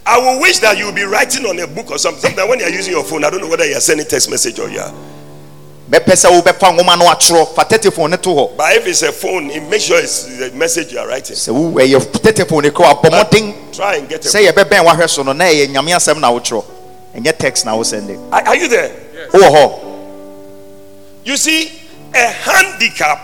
I 0.07 0.19
will 0.19 0.41
wish 0.41 0.59
that 0.61 0.79
you 0.79 0.87
will 0.87 0.93
be 0.95 1.03
writing 1.05 1.45
on 1.47 1.59
a 1.59 1.67
book 1.67 1.91
or 1.91 1.99
something. 1.99 2.21
Sometimes 2.23 2.49
when 2.49 2.59
you're 2.61 2.71
using 2.71 2.93
your 2.95 3.05
phone, 3.05 3.25
I 3.25 3.31
don't 3.31 3.41
know 3.41 3.49
whether 3.49 3.67
you're 3.67 3.81
sending 3.81 4.07
text 4.07 4.31
message 4.31 4.59
or 4.59 4.69
yeah. 4.69 4.91
bɛpɛ 5.91 6.15
sɛ 6.15 6.31
wobɛfa 6.41 6.71
nwoma 6.79 6.97
no 6.99 7.05
atwerɛ 7.07 7.53
fa 7.55 7.65
telephone 7.65 8.11
ne 8.13 8.17
to 8.17 8.29
hɔ 8.31 8.57
But 8.57 8.77
if 8.77 8.87
it's 8.87 9.03
a 9.03 9.11
phone, 9.13 9.51
it 9.51 9.61
make 9.69 9.81
sure 9.81 9.99
it's 9.99 10.25
the 10.39 10.51
message 10.53 10.93
you 10.93 11.01
are 11.01 11.09
writing. 11.09 11.35
sɛ 11.37 11.53
wo 11.53 11.77
eh, 11.79 11.87
ɛyɛ 11.89 12.23
telephone 12.35 12.63
ne 12.63 12.71
kɔ 12.71 12.85
abɔ 13.03 13.11
mmɔden 13.11 13.55
Try 13.75 13.97
and 13.97 14.09
get 14.09 14.23
sɛ 14.23 14.41
it. 14.49 14.55
yɛbɛbɛn 14.55 14.85
wahwɛ 14.87 15.11
so 15.11 15.23
no 15.25 15.33
na 15.33 15.45
ɛyɛ 15.47 15.67
nyame 15.69 15.91
asɛm 15.97 16.21
na 16.21 16.31
wotwerɛ 16.31 16.65
ɛnyɛ 17.17 17.37
text 17.39 17.65
na 17.67 17.73
wosɛnde 17.77 18.17
Are, 18.33 18.43
are 18.49 18.57
you 18.57 18.69
there? 18.69 18.91
wowɔ 19.33 19.51
hɔ 19.51 19.81
You 21.25 21.37
see, 21.37 21.71
a 22.15 22.19
handicap 22.27 23.21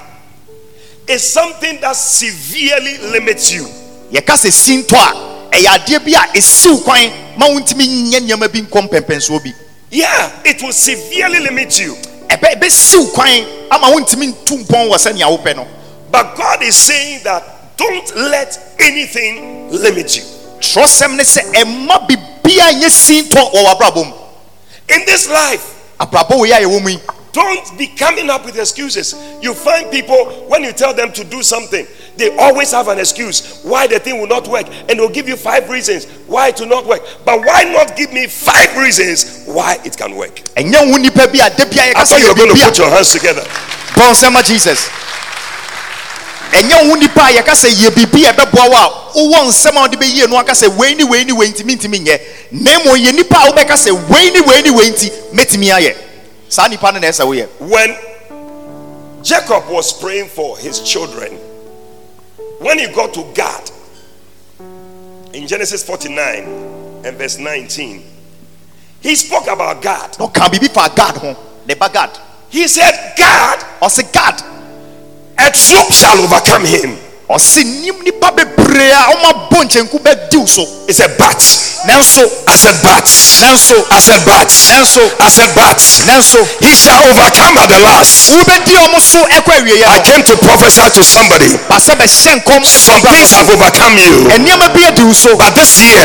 is 1.08 1.22
something 1.22 1.80
that 1.80 1.94
severely 1.94 2.98
limits 3.12 3.52
you. 3.52 3.64
yɛka 4.10 4.34
sɛ 4.34 4.50
sintɔ 4.50 4.96
a 4.96 5.35
ɛyɛ 5.50 5.68
adeɛ 5.78 6.04
bi 6.04 6.12
a 6.14 6.26
ɛsiw 6.38 6.82
kwan 6.84 7.10
ma 7.36 7.46
wontumi 7.48 7.86
nyɛ 8.10 8.20
nneɛma 8.20 8.52
bi 8.52 8.60
nkɔ 8.62 8.88
mpɛmpɛnsoɔ 8.88 9.42
bi 9.44 9.52
Yeah, 9.90 10.30
it 10.44 10.60
will 10.62 10.72
severely 10.72 11.38
limit 11.40 11.78
you. 11.78 11.94
ɛbɛ 12.28 12.58
ɛbɛsiw 12.60 13.12
kwan 13.14 13.46
ama 13.70 13.86
wontumi 13.88 14.32
ntu 14.34 14.64
mpɔn 14.64 14.88
wɔ 14.90 14.96
sɛnea 14.96 15.26
wopɛ 15.38 15.56
no 15.56 15.66
But 16.10 16.36
God 16.36 16.62
is 16.62 16.76
saying 16.76 17.20
that 17.24 17.76
don't 17.76 18.16
let 18.16 18.58
anything 18.78 19.70
limit 19.70 20.16
you. 20.16 20.22
twerɛsɛm 20.60 21.16
ne 21.16 21.22
sɛ 21.22 21.52
ɛma 21.52 22.06
bibia 22.08 22.72
nyɛ 22.72 22.88
sintɔ 22.90 23.52
wɔ 23.52 23.64
w'abrabɔ 23.64 24.06
mu 24.06 24.12
In 24.88 25.04
this 25.06 25.28
life, 25.28 25.64
abrabɔ 26.00 26.38
wei 26.40 26.50
a 26.52 26.60
yɛwɔ 26.60 26.82
mu 26.82 26.88
yi 26.90 27.00
don't 27.32 27.76
be 27.76 27.88
coming 27.88 28.30
up 28.30 28.46
with 28.46 28.58
excuses. 28.58 29.14
You 29.42 29.52
find 29.52 29.90
people 29.90 30.24
when 30.48 30.64
you 30.64 30.72
tell 30.72 30.94
them 30.94 31.12
to 31.12 31.22
do 31.22 31.42
something, 31.42 31.86
they 32.16 32.34
always 32.36 32.72
have 32.72 32.88
an 32.88 32.98
excuse 32.98 33.60
why 33.62 33.86
the 33.86 33.98
thing 33.98 34.18
will 34.20 34.26
not 34.26 34.48
work, 34.48 34.66
and 34.88 34.98
they'll 34.98 35.08
give 35.08 35.28
you 35.28 35.36
five 35.36 35.68
reasons 35.68 36.06
why 36.26 36.48
it 36.48 36.60
will 36.60 36.68
not 36.68 36.86
work. 36.86 37.02
But 37.24 37.40
why 37.44 37.64
not 37.64 37.96
give 37.96 38.12
me 38.12 38.26
five 38.26 38.76
reasons 38.76 39.44
why 39.46 39.78
it 39.84 39.96
can 39.96 40.14
work? 40.16 40.34
ɛnyɛ 40.56 40.90
wo 40.90 40.96
nipa 40.98 41.26
bi 41.28 41.44
a 41.46 41.50
da 41.50 41.64
bia 41.64 41.92
yɛka 41.92 41.96
After 41.96 42.14
sɛ 42.16 42.24
you're 42.24 42.34
going 42.34 42.54
to 42.54 42.64
put 42.64 42.78
your 42.78 42.88
hands 42.90 43.12
together. 43.12 43.42
bɔn 43.94 44.12
nsɛm 44.12 44.38
a 44.38 44.42
jesus 44.42 44.88
ɛnyɛ 46.52 46.88
wo 46.88 46.94
nipa 46.96 47.20
a 47.20 47.32
yɛka 47.42 47.52
sɛ 47.52 47.68
yɛ 47.70 47.90
biribi 47.90 48.24
a 48.28 48.32
ɛbɛboa 48.32 48.70
wo 48.70 48.76
a 48.76 49.12
wowɔ 49.14 49.48
nsɛm 49.48 49.76
a 49.76 49.80
wode 49.80 49.92
bɛyie 50.00 50.28
no 50.30 50.36
aka 50.38 50.52
sɛ 50.52 50.74
wei 50.76 50.94
ne 50.94 51.04
wei 51.04 51.24
ne 51.24 51.32
wei 51.32 51.48
nti 51.48 51.64
mentimi 51.64 51.98
nyɛ 52.04 52.20
na 52.52 52.78
mmom 52.78 52.96
yɛ 52.96 53.14
nipa 53.14 53.36
a 53.36 53.50
wobɛka 53.52 53.74
sɛ 53.76 53.92
wei 54.10 54.30
ne 54.30 54.40
wei 54.40 54.62
ne 54.62 54.70
wei 54.70 54.90
nti 54.90 55.10
mɛtumi 55.32 55.72
ayɛ 55.74 55.94
saa 56.48 56.66
nipa 56.68 56.92
no 56.92 56.98
na 57.00 57.08
ɛsɛ 57.08 57.24
woyɛ 57.26 57.48
When 57.58 57.96
Jacob 59.22 59.68
was 59.68 59.92
praying 59.92 60.28
for 60.28 60.56
his 60.58 60.80
children, 60.80 61.36
when 62.58 62.78
he 62.78 62.86
got 62.88 63.12
to 63.14 63.24
God 63.34 63.70
in 65.34 65.46
Genesis 65.46 65.84
49 65.84 66.44
and 67.04 67.16
verse 67.16 67.38
19, 67.38 68.02
he 69.00 69.14
spoke 69.14 69.46
about 69.46 69.82
God. 69.82 70.16
na 70.18 70.26
ɔka 70.26 70.48
biribi 70.50 70.68
fa 70.72 70.88
god 70.94 71.36
ba 71.78 71.88
god 71.92 72.10
He 72.48 72.66
said, 72.68 73.14
God, 73.18 73.58
ɔse 73.82 74.02
god 74.12 74.40
a 75.38 75.50
troop 75.50 75.92
shall 75.92 76.18
overcome 76.24 76.64
him. 76.64 76.98
Ɔse 77.28 77.64
nim 77.82 77.96
nipa 78.06 78.30
bebree 78.30 78.90
a 78.94 79.10
ɔma 79.10 79.50
bɔ 79.50 79.58
nkyɛnku 79.66 79.98
bɛdiw 79.98 80.46
so. 80.48 80.62
He 80.86 80.92
said, 80.94 81.10
But, 81.18 81.34
nanso. 81.90 82.22
I 82.46 82.54
said, 82.54 82.78
But, 82.86 83.02
nanso. 83.42 83.74
I 83.90 83.98
said, 83.98 84.22
But, 84.24 84.46
nanso. 84.70 85.02
I 85.18 85.28
said, 85.28 85.50
But, 85.54 85.78
nanso. 86.06 86.38
He 86.62 86.70
shall 86.70 87.02
overcome 87.02 87.58
at 87.58 87.66
the 87.66 87.80
last. 87.82 88.30
wobɛdi 88.30 88.78
ɔmo 88.78 89.00
so 89.02 89.18
ɛkɔ 89.26 89.52
awieɛ 89.58 89.82
I 89.90 89.98
no 89.98 90.02
came 90.06 90.22
to 90.22 90.36
prophesy 90.38 90.86
to 90.94 91.02
somebody. 91.02 91.50
ba 91.68 91.82
sɛ 91.82 91.98
bɛhyɛ 91.98 92.38
nkɔm 92.46 92.62
Some 92.64 93.02
things 93.02 93.32
have 93.34 93.50
overcome 93.50 93.98
you, 93.98 94.30
ɛnneɛma 94.30 94.70
bi 94.72 94.86
adi 94.86 95.02
wo 95.02 95.12
so. 95.12 95.34
But 95.36 95.50
this 95.58 95.82
year, 95.82 95.98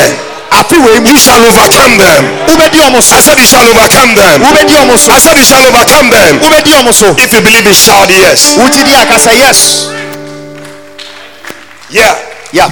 afe 0.58 0.74
wei 0.74 1.00
mu 1.06 1.10
you 1.14 1.20
shall 1.22 1.38
overcome 1.38 1.98
them. 2.02 2.22
wobɛdi 2.50 2.82
ɔmo 2.82 2.98
so? 2.98 3.14
I 3.16 3.20
said, 3.22 3.38
You 3.38 3.46
shall 3.46 3.68
overcome 3.70 4.16
them. 4.18 4.42
wobɛdi 4.42 4.74
ɔmo 4.74 4.98
so? 4.98 5.14
I 5.14 5.20
said, 5.22 5.38
You 5.38 5.46
shall 5.46 5.62
overcome 5.70 6.10
them. 6.10 6.40
wobɛdi 6.42 6.74
ɔmo 6.82 6.92
so? 6.92 7.14
If 7.22 7.30
you 7.32 7.42
believe 7.46 7.68
it, 7.70 7.76
shout 7.78 8.10
yes. 8.10 8.58
wogye 8.58 8.82
di 8.84 8.96
aka 8.98 9.22
sɛ 9.22 9.38
yes 9.38 9.86
Yeah. 11.92 12.16
Yeah. 12.56 12.72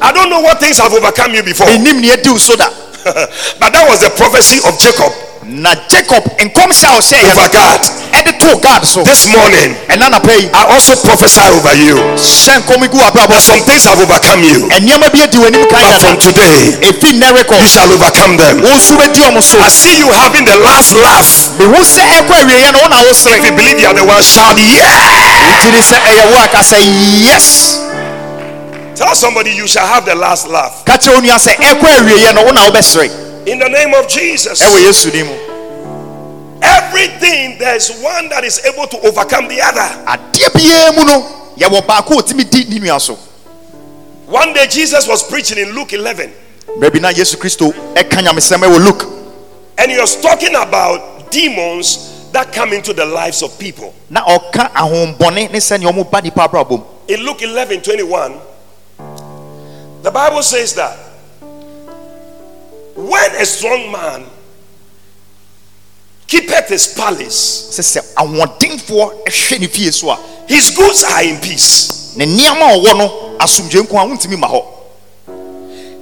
I 0.00 0.12
don't 0.12 0.30
know 0.30 0.40
what 0.40 0.60
things 0.60 0.78
have 0.78 0.92
overcome 0.92 1.34
you 1.34 1.42
before, 1.42 1.66
menim 1.66 2.00
ne 2.00 2.12
adi 2.12 2.28
wo 2.30 2.38
so 2.38 2.54
da. 2.54 2.68
But 3.60 3.72
that 3.72 3.84
was 3.88 4.04
the 4.04 4.12
prophecy 4.14 4.60
of 4.68 4.76
Jacob. 4.78 5.10
Na 5.48 5.72
jacob 5.88 6.20
nkɔm 6.44 6.68
a 6.68 6.88
ɔhyɛ 7.00 7.16
yɛ 7.24 7.30
over 7.32 7.48
God. 7.48 7.80
ɛde 8.12 8.32
too 8.38 8.58
god 8.60 8.84
so. 8.84 9.00
This 9.02 9.24
morning, 9.32 9.72
ɛna 9.88 10.10
napa 10.12 10.28
yi. 10.36 10.44
I 10.52 10.68
also 10.76 10.92
prophesy 11.00 11.40
over 11.56 11.72
you. 11.72 11.96
Hyɛ 12.20 12.60
nkɔm 12.68 12.84
gu 12.92 12.98
abrabɔ 13.00 13.32
that 13.32 13.40
so. 13.40 13.56
Some 13.56 13.64
things 13.64 13.84
have 13.88 13.96
overcome 13.98 14.44
you, 14.44 14.68
ɛnneɛma 14.68 15.08
bi 15.08 15.24
adi 15.24 15.38
w'anim 15.40 15.64
kan 15.72 15.80
but 15.88 16.00
from 16.04 16.16
today, 16.20 16.76
ɛfi 16.84 17.16
nnɛ 17.16 17.32
rekɔ. 17.32 17.56
you 17.64 17.66
shall 17.66 17.88
overcome 17.90 18.36
them. 18.36 18.60
wo 18.60 18.68
nso 18.76 18.92
bɛdi 19.00 19.24
ɔmo 19.24 19.40
so. 19.42 19.56
I 19.58 19.68
see 19.72 19.96
you 19.96 20.12
having 20.12 20.44
the 20.44 20.56
last 20.60 20.92
laugh. 21.00 21.48
mehu 21.56 21.80
sɛ 21.80 22.04
ɛkɔ 22.20 22.34
awieɛ 22.44 22.72
no 22.76 22.78
wo 22.84 22.88
na 22.92 23.00
If 23.08 23.44
you 23.44 23.52
believe 23.56 23.80
you 23.80 23.86
are 23.88 23.94
the 23.94 24.04
one, 24.04 24.20
shout 24.22 24.52
yeah. 24.60 24.84
wogyiri 25.48 25.80
sɛ 25.80 25.96
ɛyɛ 25.96 26.24
wo 26.28 26.60
sɛ 26.60 26.76
yes 27.24 27.87
Tell 28.98 29.14
somebody 29.14 29.50
you 29.52 29.68
shall 29.68 29.86
have 29.86 30.04
the 30.04 30.14
last 30.14 30.48
laugh. 30.48 30.84
ka 30.84 30.96
kyerɛ 30.98 31.14
wo 31.14 31.20
nua 31.20 31.38
sɛ 31.38 31.54
ɛkɔ 31.54 31.86
awieɛ 31.86 32.34
no 32.34 32.42
wo 32.44 32.50
na 32.50 32.68
wobɛsere 32.68 33.46
In 33.46 33.58
the 33.58 33.68
name 33.68 33.94
of 33.94 34.08
Jesus. 34.08 34.60
ɛwɔ 34.60 34.78
yesu 34.84 35.12
ni 35.14 35.22
mu 35.22 35.34
Everything 36.60 37.56
there 37.58 37.76
is 37.76 37.90
one 38.02 38.28
that 38.30 38.42
is 38.44 38.60
able 38.66 38.86
to 38.88 38.98
overcome 39.06 39.46
the 39.48 39.60
other. 39.62 39.86
adeɛ 40.06 40.50
biara 40.52 40.96
mu 40.96 41.04
no 41.04 41.26
yɛwɔ 41.56 41.86
baako 41.86 42.18
a 42.18 42.22
ɔtumi 42.22 42.50
di 42.50 42.64
ne 42.68 42.86
nua 42.88 43.00
so 43.00 43.16
One 44.26 44.52
day 44.52 44.66
Jesus 44.66 45.06
was 45.06 45.22
preaching 45.22 45.58
in 45.58 45.72
Luke 45.74 45.92
11 45.92 46.32
baabi 46.80 47.00
na 47.00 47.08
yesu 47.10 47.36
kristo 47.36 47.72
ɛka 47.94 48.20
nyamesɛm 48.22 48.62
ɛwɔ 48.66 48.84
luke 48.84 49.06
and 49.78 49.90
he 49.92 49.98
was 49.98 50.20
talking 50.20 50.54
about 50.56 51.30
demons 51.30 52.14
that 52.32 52.52
come 52.52 52.72
into 52.72 52.92
the 52.92 53.06
lives 53.06 53.42
of 53.42 53.56
people. 53.60 53.94
na 54.10 54.24
ɔka 54.24 54.72
ahombɔne 54.74 55.52
ne 55.52 55.58
sɛnea 55.60 55.86
ɔmo 55.92 56.10
ba 56.10 56.20
nipa 56.20 56.48
abrabɔ 56.48 56.70
mu 56.78 56.84
In 57.08 57.24
Luke 57.24 57.40
11 57.40 57.80
21, 57.80 58.34
the 60.02 60.10
Bible 60.10 60.42
says 60.42 60.74
that 60.74 60.96
when 62.94 63.30
a 63.36 63.44
strong 63.46 63.92
man 63.92 64.24
keepeth 66.26 66.68
his 66.68 66.86
palace, 66.94 67.70
sɛ 67.78 67.82
sɛ 67.82 68.14
ahoɔdenfoɔ 68.16 69.24
ɛhwɛ 69.26 69.60
ne 69.60 69.66
fie 69.66 69.90
so 69.90 70.10
a 70.10 70.18
his 70.46 70.70
goods 70.70 71.04
are 71.04 71.22
in 71.22 71.40
peace. 71.40 72.14
ne 72.16 72.26
nneɛma 72.26 72.74
a 72.74 72.76
ɔwɔ 72.78 72.98
no 72.98 73.36
asomdwe 73.38 73.82
nko 73.86 73.96
a 73.98 74.06
wontumi 74.06 74.74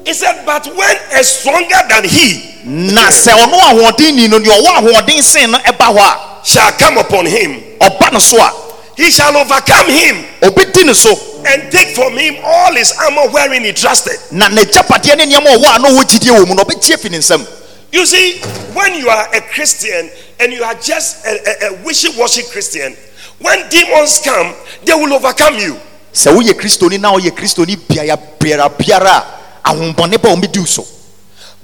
He 0.06 0.14
said, 0.14 0.46
But 0.46 0.66
when 0.66 0.96
a 1.12 1.24
stronger 1.24 1.82
than 1.88 2.04
he 2.04 2.62
na 2.64 3.08
sɛ 3.10 3.32
ɔno 3.32 3.58
ahoɔden 3.58 4.14
ni 4.14 4.28
no 4.28 4.38
deɛ 4.38 4.60
ɔwɔ 4.60 4.70
ahoɔden 4.80 5.22
sen 5.22 5.50
no 5.50 5.58
ɛba 5.58 5.96
hɔ 5.96 6.44
shall 6.46 6.72
come 6.72 6.98
upon 6.98 7.26
him, 7.26 7.62
a 7.80 7.90
ɔba 7.90 8.12
no 8.12 8.18
so 8.18 8.36
a 8.38 8.65
he 8.96 9.10
shall 9.10 9.36
overcome 9.36 9.88
him 9.90 10.24
ɔbɛdi 10.42 10.84
ne 10.86 10.92
so 10.94 11.10
and 11.46 11.70
take 11.70 11.94
from 11.94 12.16
him 12.16 12.36
all 12.42 12.74
his 12.74 12.92
armor 13.04 13.28
wherein 13.30 13.62
he 13.64 13.72
trusted. 13.72 14.18
na 14.32 14.48
n'agyapadeɛ 14.48 15.16
ne 15.16 15.26
nneɛma 15.26 15.56
ɔwɔ 15.56 15.76
a 15.76 15.78
na 15.78 15.88
ɔwɔ 15.88 16.02
gyidie 16.04 16.30
wɔ 16.32 16.46
mu 16.48 16.54
no 16.54 16.62
ɔbɛgye 16.64 16.94
afi 16.94 17.10
ne 17.10 17.18
nsam 17.18 17.46
You 17.92 18.04
see, 18.04 18.40
when 18.74 18.94
you 18.94 19.08
are 19.08 19.28
a 19.32 19.40
Christian 19.40 20.10
and 20.40 20.52
you 20.52 20.62
are 20.64 20.74
just 20.74 21.24
a, 21.24 21.30
a, 21.30 21.68
a 21.70 21.84
wishy-washy 21.84 22.42
Christian, 22.50 22.94
when 23.38 23.68
demons 23.70 24.20
come, 24.24 24.52
they 24.84 24.92
will 24.92 25.12
overcome 25.14 25.54
you. 25.56 25.78
sɛ 26.12 26.34
woyɛ 26.34 26.52
kristoni 26.54 26.98
na 27.00 27.12
woyɛ 27.16 27.30
kristoni 27.30 27.76
biara 27.76 28.16
biara 28.38 28.68
biara 28.68 29.24
ahombɔne 29.64 30.20
ba 30.20 30.28
ɔmɛdi 30.34 30.58
wo 30.58 30.64
so 30.64 30.86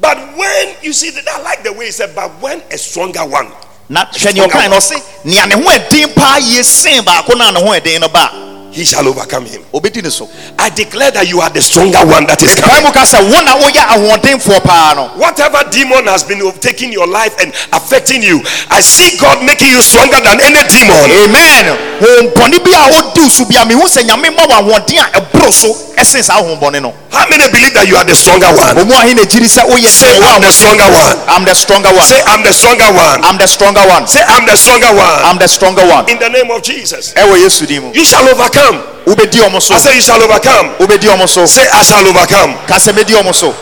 But 0.01 0.17
when 0.37 0.75
you 0.83 0.93
see 0.93 1.11
that, 1.11 1.29
I 1.29 1.41
like 1.43 1.63
the 1.63 1.73
way 1.73 1.87
he 1.87 1.91
said, 1.93 2.13
but 2.15 2.29
when 2.43 2.61
a 2.73 2.77
stronger 2.79 3.21
one, 3.25 3.47
na 3.93 4.05
hwɛ 4.13 4.33
nea 4.33 4.45
ɔkae 4.47 4.69
no 4.71 4.77
ɔse 4.77 4.97
nea 5.25 5.47
ne 5.47 5.55
ho 5.55 5.63
ɛden 5.71 6.15
paa 6.15 6.39
yie 6.39 6.63
sen 6.65 7.05
baako 7.05 7.35
na 7.37 7.51
ne 7.51 7.61
ho 7.61 7.67
ɛden 7.77 8.01
no 8.01 8.09
ba 8.09 8.33
he 8.73 8.85
shall 8.85 9.07
overcome 9.07 9.45
him. 9.45 9.63
a 9.73 9.77
ɔbɛdi 9.81 10.03
ne 10.03 10.11
I 10.59 10.71
declare 10.71 11.11
that 11.13 11.29
you 11.29 11.41
are 11.41 11.51
the 11.51 11.61
stronger 11.61 12.01
one 12.09 12.27
that 12.27 12.43
is 12.43 12.55
coming. 12.57 12.83
bible 12.83 12.93
ka 12.93 13.05
sɛ 13.05 13.21
wo 13.23 13.39
na 13.45 13.57
woyɛ 13.61 13.83
ahoɔdenfoɔ 13.93 15.17
Whatever 15.17 15.63
demon 15.71 16.07
has 16.07 16.25
been 16.25 16.41
taking 16.61 16.93
your 16.93 17.07
life 17.07 17.37
and 17.41 17.53
affecting 17.73 18.23
you, 18.23 18.41
I 18.71 18.81
see 18.81 19.17
God 19.19 19.45
making 19.45 19.71
you 19.71 19.83
stronger 19.83 20.19
than 20.25 20.41
any 20.41 20.63
demon. 20.69 21.05
amen 21.29 21.65
hombɔne 22.01 22.59
bi 22.65 22.73
a 22.73 22.91
ɔdi 22.97 23.21
wo 23.23 23.29
so 23.29 23.45
bia 23.45 23.65
mehu 23.65 23.85
sɛ 23.87 24.03
nyame 24.09 24.35
ma 24.35 24.45
a 24.45 25.21
ɛboro 25.21 25.53
so 25.53 25.69
ɛsen 25.97 26.23
saa 26.25 26.41
hombɔne 26.43 26.81
no 26.83 26.93
How 27.13 27.29
many 27.29 27.45
believe 27.53 27.75
that 27.77 27.87
you 27.87 27.95
are 27.97 28.05
the 28.09 28.17
stronger 28.17 28.49
one? 28.57 28.75
ɔmu 28.81 28.93
ahe 28.97 29.15
na 29.15 29.23
gyiri 29.23 29.47
sɛ 29.47 29.69
woyɛ 29.69 29.89
Say, 29.93 30.19
I'm 30.19 30.41
the 30.41 30.51
stronger 30.51 30.89
one. 30.89 31.17
I'm 31.29 31.45
the 31.45 31.55
stronger 31.55 31.93
one 31.93 32.03
Say, 32.09 32.21
I'm 32.27 32.43
the 32.43 32.53
stronger 32.53 32.89
one. 32.97 33.21
I'm 33.23 33.37
the 33.39 33.47
stronger 33.47 33.85
one 33.87 34.07
Say, 34.09 34.23
I'm 34.27 34.47
the 34.47 34.57
stronger 34.57 34.93
one. 34.97 35.21
I'm 35.29 35.39
the 35.39 35.47
stronger 35.49 35.85
one 35.87 36.09
In 36.09 36.19
the 36.19 36.29
name 36.29 36.51
of 36.51 36.63
Jesus, 36.63 37.13
ɛwɔ 37.15 37.37
yesu 37.45 37.67
din 37.69 37.83
mu 37.83 37.93
you 37.93 38.05
shall 38.05 38.25
overcome. 38.29 38.62
Wobɛdi 39.07 39.39
ɔmo 39.43 39.61
so 39.61 39.75
I 39.75 39.79
say, 39.79 39.95
you 39.97 40.01
shall 40.03 40.23
overcome. 40.23 40.75
wobɛdi 40.79 41.09
ɔmo 41.09 41.29
so 41.29 41.47
Say, 41.47 41.67
I 41.73 41.83
shall 41.83 42.07
overcome. 42.07 42.55
ka 42.67 42.75
sɛ 42.77 42.93
mɛdi 42.93 43.15
ɔmo 43.21 43.35
so 43.35 43.55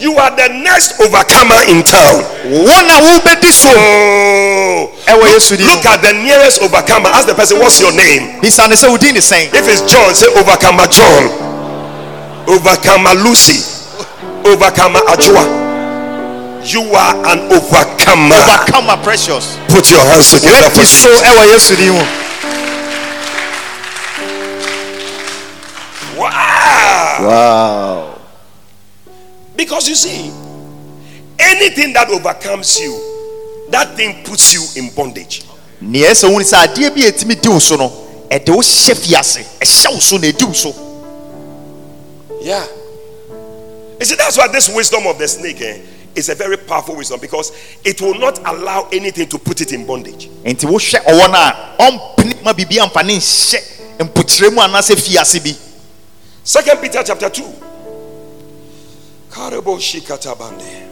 You 0.00 0.16
are 0.16 0.30
the 0.34 0.48
next 0.64 0.96
overcomer 0.98 1.60
in 1.68 1.84
town. 1.84 2.24
wo 2.48 2.72
na 2.88 2.96
wobɛdi 3.04 3.52
so 3.52 3.68
Oh, 3.68 4.88
ɛwɔ 5.04 5.28
yesu 5.28 5.56
din 5.58 5.66
mu 5.66 5.72
look 5.76 5.84
at 5.84 6.00
the 6.00 6.12
nearest 6.14 6.62
overcomer. 6.62 7.10
Ask 7.12 7.26
the 7.26 7.34
person, 7.34 7.58
what's 7.60 7.78
your 7.80 7.92
name? 7.92 8.40
bisa 8.40 8.66
ne 8.68 8.74
sɛ 8.76 8.88
wo 8.88 8.96
din 8.96 9.12
ne 9.14 9.20
If 9.20 9.68
it's 9.68 9.82
John, 9.92 10.14
say 10.14 10.26
overcomer 10.40 10.86
John, 10.88 11.28
overcomer 12.48 13.12
Lucy, 13.20 13.60
overcomer 14.48 15.00
Ajua. 15.12 15.44
You 16.64 16.80
are 16.94 17.16
an 17.32 17.52
overcomer. 17.52 18.36
overcomer 18.40 18.96
precious 19.04 19.56
Put 19.70 19.90
your 19.90 20.00
hands 20.00 20.32
together 20.32 20.68
for 20.70 20.80
wobɛdi 20.80 20.86
so 20.86 21.08
Jesus. 21.08 21.22
ɛwɔ 21.22 21.42
yesu 21.52 21.76
din 21.76 21.92
mu 21.94 22.04
Wow. 26.16 27.16
wow 27.20 28.18
Because 29.56 29.88
you 29.88 29.94
see, 29.94 30.30
anything 31.38 31.92
that 31.92 32.08
overcomes 32.10 32.80
you, 32.80 32.98
that 33.70 33.94
thing 33.96 34.22
puts 34.24 34.54
you 34.54 34.64
in 34.82 34.90
bondage. 34.94 35.42
neɛ 35.82 36.10
ɛsɛ 36.10 36.30
wo 36.32 36.38
ne 36.38 36.44
sɛ 36.44 36.66
adeɛ 36.66 36.94
bi 36.94 37.02
a 37.06 37.12
ɛtumi 37.12 37.40
di 37.40 37.48
wo 37.48 37.58
so 37.58 37.76
no 37.76 37.88
ɛde 38.30 38.48
wo 38.50 38.60
hyɛ 38.60 38.94
fiase 38.96 39.44
ɛhyɛ 39.60 39.92
wo 39.94 39.98
so 40.00 40.16
na 40.16 40.26
ɛdi 40.28 40.54
so 40.54 40.74
Yeah. 42.42 42.66
You 44.00 44.06
see, 44.06 44.14
that's 44.14 44.38
why 44.38 44.48
this 44.48 44.68
wisdom 44.70 45.06
of 45.06 45.18
the 45.18 45.28
snake 45.28 45.60
eh, 45.60 45.78
is 46.20 46.28
a 46.28 46.34
very 46.34 46.56
powerful 46.56 46.94
wisdom 46.96 47.18
because 47.20 47.52
it 47.84 48.00
will 48.00 48.14
not 48.18 48.38
allow 48.46 48.88
anything 48.92 49.28
to 49.28 49.38
put 49.38 49.60
it 49.60 49.72
in 49.72 49.84
bondage. 49.86 50.28
nti 50.44 50.66
wohwɛ 50.66 51.04
ɔwɔ 51.04 51.32
no 51.32 51.38
a 51.38 51.76
ɔmpene 51.80 52.42
ma 52.44 52.52
biribi 52.52 52.78
amfa 52.78 53.02
ne 53.04 53.16
nhyɛ 53.16 53.60
mpokyerɛ 54.00 54.52
mu 54.54 54.60
anaasɛ 54.60 54.94
fiase 54.96 55.40
bi 55.42 55.56
Second 56.42 56.80
Peter 56.80 57.02
chapter 57.04 57.28
2. 57.30 57.42
Karebo 59.30 59.78
shikatabande. 59.78 60.88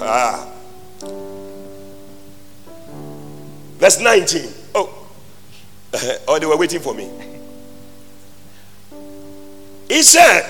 Ah. 0.00 0.48
Verse 3.78 4.00
19. 4.00 4.48
Oh. 4.74 5.08
oh, 6.28 6.38
they 6.38 6.46
were 6.46 6.56
waiting 6.56 6.80
for 6.80 6.94
me. 6.94 7.08
He 9.88 10.02
said, 10.02 10.42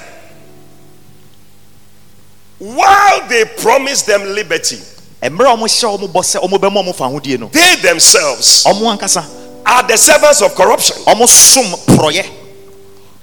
while 2.62 3.26
they 3.28 3.44
promised 3.44 4.06
them 4.06 4.22
liberty, 4.34 4.76
mmerɛ 5.20 5.52
a 5.52 5.56
ɔmohyɛ 5.56 5.98
ɔmo 5.98 6.08
bɔ 6.12 6.22
sɛ 6.22 6.38
ɔmo 6.42 6.58
bɛma 6.58 6.82
ɔmo 6.84 6.94
fa 6.94 7.04
ahodie 7.04 7.36
no 7.38 7.48
they 7.48 7.74
themselves 7.82 8.62
ɔmo 8.64 8.96
ankasa 8.96 9.24
are 9.66 9.82
the 9.88 9.96
servants 9.96 10.40
of 10.42 10.54
corruption, 10.54 10.96
ɔmo 11.06 11.26
som 11.26 11.64
porɔyɛ 11.96 12.24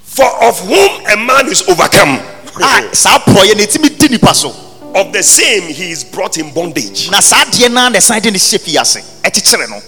for 0.02 0.26
of 0.44 0.58
whom 0.60 1.06
a 1.06 1.16
man 1.16 1.48
is 1.48 1.62
overcome. 1.62 2.20
a 2.62 2.94
saa 2.94 3.18
porɔyɛ 3.20 3.56
na 3.56 3.62
ɛtumi 3.64 3.98
di 3.98 4.08
nipa 4.08 4.34
so. 4.34 4.54
Of 4.92 5.12
the 5.12 5.22
same, 5.22 5.62
he 5.72 5.92
is 5.92 6.02
brought 6.04 6.36
in 6.36 6.52
bondage. 6.52 7.08
na 7.10 7.20
saa 7.20 7.44
adeɛ 7.44 7.72
naa 7.72 7.88
na 7.88 7.98
ɛsan 7.98 8.20
de 8.20 8.30
ne 8.30 8.38
hyɛ 8.38 8.58
fiase 8.60 9.02
ɛkyekyere 9.22 9.70
no 9.70 9.80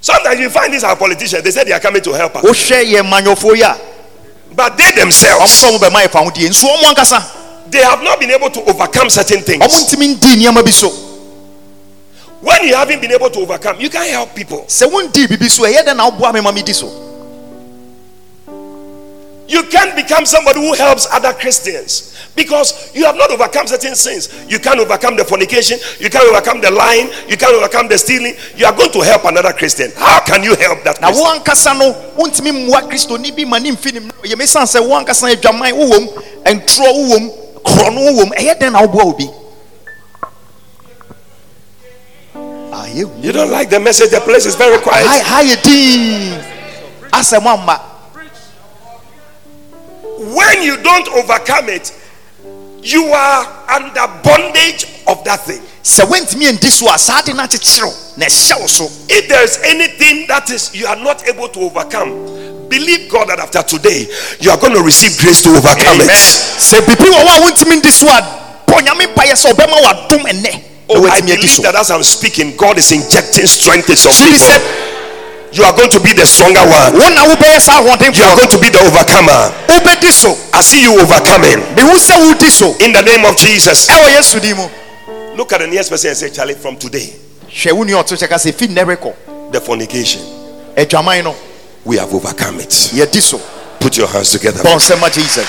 Sometimes 0.00 0.40
you 0.40 0.50
find 0.50 0.74
these 0.74 0.82
our 0.82 0.96
politicians, 0.96 1.44
they 1.44 1.52
say 1.52 1.62
they 1.62 1.70
are 1.72 1.78
coming 1.78 2.02
to 2.02 2.10
help 2.12 2.34
us, 2.34 2.42
wohwɛ 2.44 2.84
yɛ 2.90 3.02
manyɔfoɔ 3.08 3.54
yi 3.56 3.62
a 3.62 3.78
but 4.54 4.76
they 4.76 4.90
themselves 4.92 5.62
sɛ 5.62 5.70
ɔmo 5.70 5.78
bɛma 5.78 6.02
yɛ 6.04 6.10
fa 6.10 6.18
ahodie 6.20 6.48
nso 6.48 6.66
ɔmo 6.66 6.94
ankasa 6.94 7.22
they 7.70 7.82
have 7.82 8.02
not 8.02 8.18
been 8.20 8.30
able 8.30 8.50
to 8.50 8.60
overcome 8.68 9.08
certain 9.10 9.40
things. 9.42 9.62
ntumi 9.64 10.16
ndi 10.16 10.36
nneɛma 10.36 10.64
bi 10.64 10.70
so 10.70 10.90
When 12.42 12.64
you 12.66 12.74
haven't 12.74 13.00
been 13.00 13.12
able 13.12 13.30
to 13.30 13.38
overcome, 13.40 13.80
you 13.80 13.88
can't 13.88 14.10
help 14.10 14.34
people. 14.34 14.64
You 19.48 19.64
can't 19.64 19.94
become 19.96 20.24
somebody 20.24 20.60
who 20.60 20.74
helps 20.74 21.06
other 21.10 21.32
Christians 21.32 22.16
because 22.34 22.94
you 22.94 23.04
have 23.04 23.16
not 23.16 23.30
overcome 23.30 23.66
certain 23.66 23.94
sins. 23.94 24.32
You 24.48 24.58
can't 24.58 24.78
overcome 24.80 25.16
the 25.16 25.24
fornication, 25.24 25.78
you 25.98 26.08
can't 26.10 26.24
overcome 26.28 26.60
the 26.60 26.70
lying, 26.70 27.08
you 27.28 27.36
can't 27.36 27.54
overcome 27.54 27.88
the 27.88 27.98
stealing. 27.98 28.34
You 28.56 28.66
are 28.66 28.72
going 28.72 28.90
to 28.92 29.00
help 29.00 29.24
another 29.24 29.52
Christian. 29.52 29.90
How 29.96 30.24
can 30.24 30.42
you 30.42 30.54
help 30.56 30.84
that 30.84 31.00
na 31.00 31.08
Christian? 31.08 31.26
wo 31.26 31.32
ankasa 31.34 31.74
no 31.78 31.92
wontumi 32.16 32.52
mmoa 32.52 32.82
kristoni 32.88 33.32
bi 33.36 33.44
ma 33.44 33.58
ne 33.58 33.72
mfi 33.72 33.92
ne 33.92 34.00
mmerɛ 34.00 34.24
yɛ 34.32 34.36
mesan 34.36 34.62
sɛ 34.64 34.80
wo 34.80 34.96
ankasa 34.96 35.28
adwaman 35.34 35.72
wowom 35.72 36.08
ntorɔ 36.46 36.88
wowom 36.94 37.30
korɔno 37.64 38.00
wowom 38.08 38.30
ɛyɛ 38.38 38.58
dɛn 38.58 38.72
na 38.72 38.80
obi 38.82 39.28
Ah. 42.74 42.86
You 42.88 43.32
don't 43.32 43.50
like 43.50 43.68
the 43.68 43.78
message, 43.78 44.10
the 44.10 44.20
place 44.20 44.46
is 44.46 44.54
very 44.54 44.78
quiet. 44.80 45.04
Hi, 45.06 45.44
hi, 45.44 45.44
asɛm 47.12 47.44
amma 47.46 47.91
When 50.22 50.62
you 50.62 50.76
don't 50.82 51.08
overcome 51.08 51.68
it, 51.68 51.90
you 52.82 53.04
are 53.06 53.70
under 53.70 54.06
bondage 54.22 54.86
of 55.06 55.22
that 55.24 55.40
thing. 55.46 55.60
sɛ 55.82 56.04
wontumi 56.06 56.46
andi 56.46 56.70
so 56.70 56.86
a 56.92 56.98
saa 56.98 57.22
de 57.22 57.34
no 57.34 57.42
akyekyere 57.42 57.86
wo 57.86 57.94
na 58.16 58.26
ɛhyɛ 58.26 58.60
wo 58.60 58.66
so 58.66 58.84
If 59.08 59.28
there 59.28 59.42
is 59.42 59.58
anything 59.64 60.26
that 60.28 60.48
is 60.50 60.70
you 60.74 60.86
are 60.86 60.96
not 60.96 61.26
able 61.28 61.48
to 61.48 61.60
overcome, 61.60 62.68
believe 62.68 63.10
God 63.10 63.28
that 63.30 63.40
after 63.40 63.62
today 63.62 64.06
you 64.40 64.50
are 64.50 64.58
going 64.58 64.74
to 64.74 64.82
receive 64.82 65.18
grace 65.18 65.42
to 65.42 65.50
overcome 65.50 65.98
it. 66.00 66.10
sɛ 66.10 66.80
biribi 66.86 67.10
wɔ 67.10 67.18
hɔ 67.18 67.38
a 67.38 67.40
wontumi 67.50 67.80
ndi 67.82 67.90
so 67.90 68.06
a 68.06 68.22
bɔ 68.66 68.78
nyame 68.86 69.12
mpayɛ 69.14 69.34
sɛ 69.34 69.52
ɔbɛma 69.54 69.82
wadom 69.82 70.22
ɛnnɛ 70.22 70.62
oh, 70.88 70.94
na 70.94 71.00
Oh, 71.00 71.06
I 71.06 71.18
woatumi 71.20 71.32
adi 71.32 71.36
believe 71.36 71.50
so 71.50 71.62
that 71.62 71.74
as 71.74 71.90
I'm 71.90 72.02
speaking, 72.02 72.54
God 72.56 72.78
is 72.78 72.92
injecting 72.92 73.46
strength 73.46 73.90
into 73.90 74.00
some 74.00 74.26
people. 74.30 74.38
sɛ 74.38 74.91
You 75.52 75.64
are 75.64 75.76
going 75.76 75.90
to 75.90 76.00
be 76.00 76.12
the 76.16 76.24
stronger 76.24 76.64
one. 76.64 76.92
wo 76.96 77.08
na 77.12 77.28
wobɛyɛ 77.28 77.60
saa 77.60 77.82
You 77.84 77.90
are 78.24 78.36
going 78.36 78.48
to 78.48 78.58
be 78.58 78.68
the 78.70 78.80
overcomer. 78.80 79.52
I 80.54 80.60
see 80.62 80.82
you 80.82 80.98
overcoming 81.00 81.60
mehu 81.76 81.92
sɛ 81.96 82.16
wodi 82.24 82.48
so 82.48 82.74
in 82.84 82.92
the 82.92 83.02
name 83.02 83.24
of 83.24 83.36
Jesus. 83.36 83.86
ɛwɔ 83.86 84.08
yesu 84.16 84.40
din 84.40 84.56
mu 84.56 84.68
Look 85.36 85.52
at 85.52 85.60
the 85.60 85.66
next 85.66 85.88
person 85.88 86.08
and 86.10 86.16
say, 86.18 86.28
Charlie, 86.30 86.54
from 86.54 86.76
today, 86.76 87.12
hwɛ 87.48 87.72
wo 87.72 87.84
nua 87.84 88.02
ɔto 88.02 88.16
kyɛ 88.16 88.28
ka 88.28 88.36
sɛ 88.36 88.54
fi 88.54 88.68
nnɛ 88.68 88.84
rekɔ 88.96 89.14
the 89.52 89.60
fornication, 89.60 90.22
we 91.84 91.96
have 91.98 92.14
overcome 92.14 92.60
it. 92.60 92.90
Put 93.80 93.96
your 93.98 94.06
hands 94.06 94.30
together. 94.30 94.62
bɔ 94.62 94.76
nsɛm 94.76 95.00
ma 95.00 95.08
jesus 95.10 95.46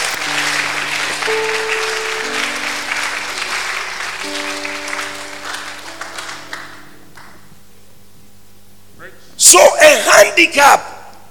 So 9.54 9.60
a 9.60 10.02
handicap 10.10 10.82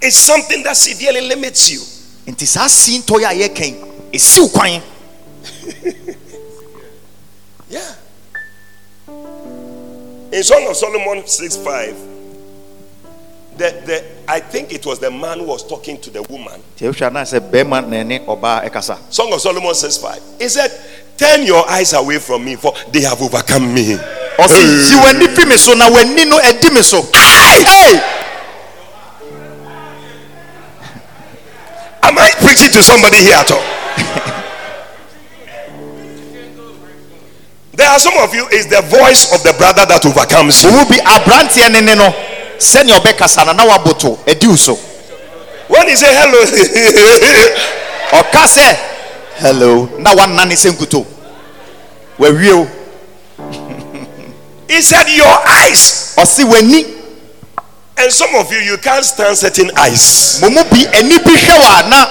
is 0.01 0.15
something 0.15 0.63
that 0.63 0.77
severely 0.77 1.23
limits 1.27 1.73
you. 1.73 1.81
nti 2.33 2.47
saa 2.47 2.69
sintɔ 2.69 3.19
yi 3.19 3.25
a 3.25 3.49
yɛkɛn 3.49 3.75
ɛsi 4.15 4.41
wo 4.41 4.49
kwan 4.49 4.83
Yeah. 7.69 7.95
In 10.31 10.43
Song 10.45 10.69
of 10.69 10.77
Solomon 10.77 11.27
6 11.27 11.57
5, 11.57 11.97
the, 13.57 13.71
the, 13.85 14.05
I 14.29 14.41
think 14.41 14.73
it 14.73 14.85
was 14.87 14.99
the 14.99 15.11
man 15.11 15.39
who 15.41 15.45
was 15.47 15.67
talking 15.67 16.01
to 16.01 16.11
the 16.11 16.23
woman. 16.23 16.61
nti 16.77 16.87
wohwɛ 16.89 17.07
anaa 17.11 17.25
sɛ 17.25 17.41
bɛrima 17.41 17.87
na 17.89 17.97
ɛne 18.03 18.25
ɔbaa 18.27 18.65
ɛkasa 18.69 18.97
Song 19.11 19.33
of 19.33 19.41
Solomon 19.41 19.75
6 19.75 19.97
5. 19.99 20.23
He 20.39 20.49
said, 20.49 20.71
Turn 21.17 21.43
your 21.45 21.69
eyes 21.69 21.93
away 21.93 22.19
from 22.19 22.45
me, 22.45 22.57
for 22.57 22.73
they 22.91 23.03
have 23.03 23.21
overcome 23.21 23.73
me. 23.75 23.95
ɔse 24.39 24.91
yi 24.91 24.97
w'ani 24.97 25.29
fi 25.37 25.45
me 25.45 25.57
so 25.57 25.75
na 25.75 25.89
w'ani 25.91 26.25
no 26.29 26.39
adi 26.41 26.71
me 26.71 26.83
so 26.83 27.03
hey 27.13 28.01
Am 32.05 32.19
I 32.19 32.31
preaching 32.43 32.71
to 32.73 32.83
somebody 32.83 33.19
here 33.19 33.37
at 33.39 33.51
all? 33.53 33.63
there 37.75 37.89
are 37.89 37.99
some 37.99 38.15
of 38.19 38.35
you, 38.35 38.47
it's 38.51 38.67
the 38.67 38.83
voice 38.83 39.33
of 39.33 39.43
the 39.45 39.55
brother 39.57 39.87
that 39.87 40.05
overcomes 40.05 40.65
you. 40.65 40.71
Wo 42.63 42.79
bi 42.79 42.79
aberanteɛ 42.79 42.85
ne 42.85 42.85
ne 42.85 42.93
no 42.93 42.97
sɛnea 42.97 42.99
ɔbɛkasa 43.01 43.47
no 43.47 43.53
na 43.53 43.65
waboto 43.65 44.19
adi 44.29 44.57
so 44.57 44.79
When 45.69 45.89
he 45.89 45.97
say 45.97 46.13
hello, 46.13 46.39
ɔka 48.13 48.45
sɛ 48.47 48.61
eh? 48.61 48.77
hello 49.39 49.89
na 49.99 50.15
wanane 50.15 50.55
sɛ 50.55 50.71
nkuto 50.73 51.05
wawie 52.19 52.53
o 52.53 52.67
he 54.69 54.81
said, 54.81 55.07
Your 55.11 55.27
eyes. 55.47 56.15
ɔse 56.17 56.45
w'ani 56.45 56.87
And 57.99 58.11
some 58.11 58.35
of 58.37 58.51
you, 58.51 58.59
you 58.59 58.79
can't 58.79 59.05
stand 59.05 59.37
certain 59.37 59.71
eyes. 59.77 60.39
mo 60.41 60.49
mu 60.49 60.65
bi 60.65 60.87
ani 60.95 61.19
bi 61.19 61.33
hwɛ 61.33 61.59
wɔ 61.61 61.81
a 61.85 61.89
na 61.89 62.07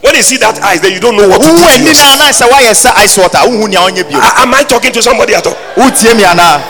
When 0.00 0.14
you 0.16 0.22
see 0.22 0.36
that 0.36 0.58
eyes, 0.62 0.80
then 0.82 0.92
you 0.92 1.00
don't 1.00 1.16
know 1.16 1.26
what 1.28 1.40
to 1.40 1.48
do. 1.48 1.54
wowu 1.54 1.64
ani 1.64 1.84
with 1.88 1.96
no 1.96 2.04
a 2.04 2.16
yourself. 2.16 2.18
na 2.18 2.28
sɛ 2.32 2.48
woayɛ 2.50 2.72
sɛ 2.74 2.92
ice 3.04 3.16
water 3.18 3.38
a 3.38 3.46
wohu 3.48 3.68
nea 3.68 3.80
ɔnyɛ 3.80 4.08
bio 4.10 4.20
Am 4.20 4.54
I 4.54 4.62
talking 4.64 4.92
to 4.92 5.02
somebody 5.02 5.34
at 5.34 5.46
all? 5.46 5.54
wotie 5.76 6.14
mi 6.16 6.22
anaa 6.24 6.60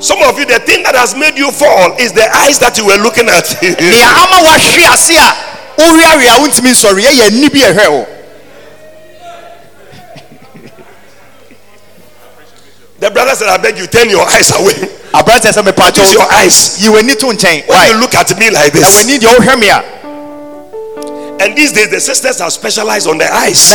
Some 0.00 0.20
of 0.22 0.38
you, 0.38 0.44
the 0.44 0.58
thing 0.60 0.82
that 0.84 0.94
has 0.94 1.16
made 1.16 1.38
you 1.40 1.48
fall 1.50 1.96
is 1.96 2.12
the 2.12 2.28
eyes 2.44 2.58
that 2.60 2.76
you 2.76 2.84
were 2.84 3.00
looking 3.00 3.28
at. 3.32 3.48
nea 3.80 4.04
ama 4.12 4.44
wahwe 4.44 4.84
ase 4.92 5.16
a 5.16 5.32
woweawe 5.80 6.26
a 6.28 6.36
wontumi 6.40 6.70
nsɔre 6.72 7.00
ɛyɛ 7.00 7.26
ani 7.26 7.48
bi 7.48 7.60
ɛhwɛ 7.60 7.88
wo 7.90 8.06
the 13.00 13.10
brother 13.10 13.34
said, 13.34 13.48
I 13.48 13.56
beg 13.56 13.78
you, 13.78 13.86
turn 13.86 14.08
your 14.10 14.26
eyes 14.28 14.50
away. 14.52 14.74
aberanteɛ 15.12 15.52
sɛ 15.52 15.62
mepa 15.64 15.96
Use 15.96 16.12
your 16.12 16.30
eyes. 16.32 16.78
yi 16.82 16.88
w'ani 16.88 17.16
to 17.18 17.26
nkyɛn 17.26 17.66
When 17.68 17.88
you 17.88 17.94
look 18.00 18.14
at 18.14 18.38
me 18.38 18.50
like 18.50 18.72
this, 18.72 18.84
w'ani 18.84 19.18
deɛ 19.18 19.34
wohwɛ 19.36 19.58
me 19.58 19.68
a. 19.70 19.82
And 21.40 21.56
these 21.56 21.72
days 21.72 21.88
the 21.90 22.00
sisters 22.00 22.40
are 22.40 22.50
specialized 22.50 23.06
on 23.08 23.18
the 23.18 23.32
eyes 23.32 23.72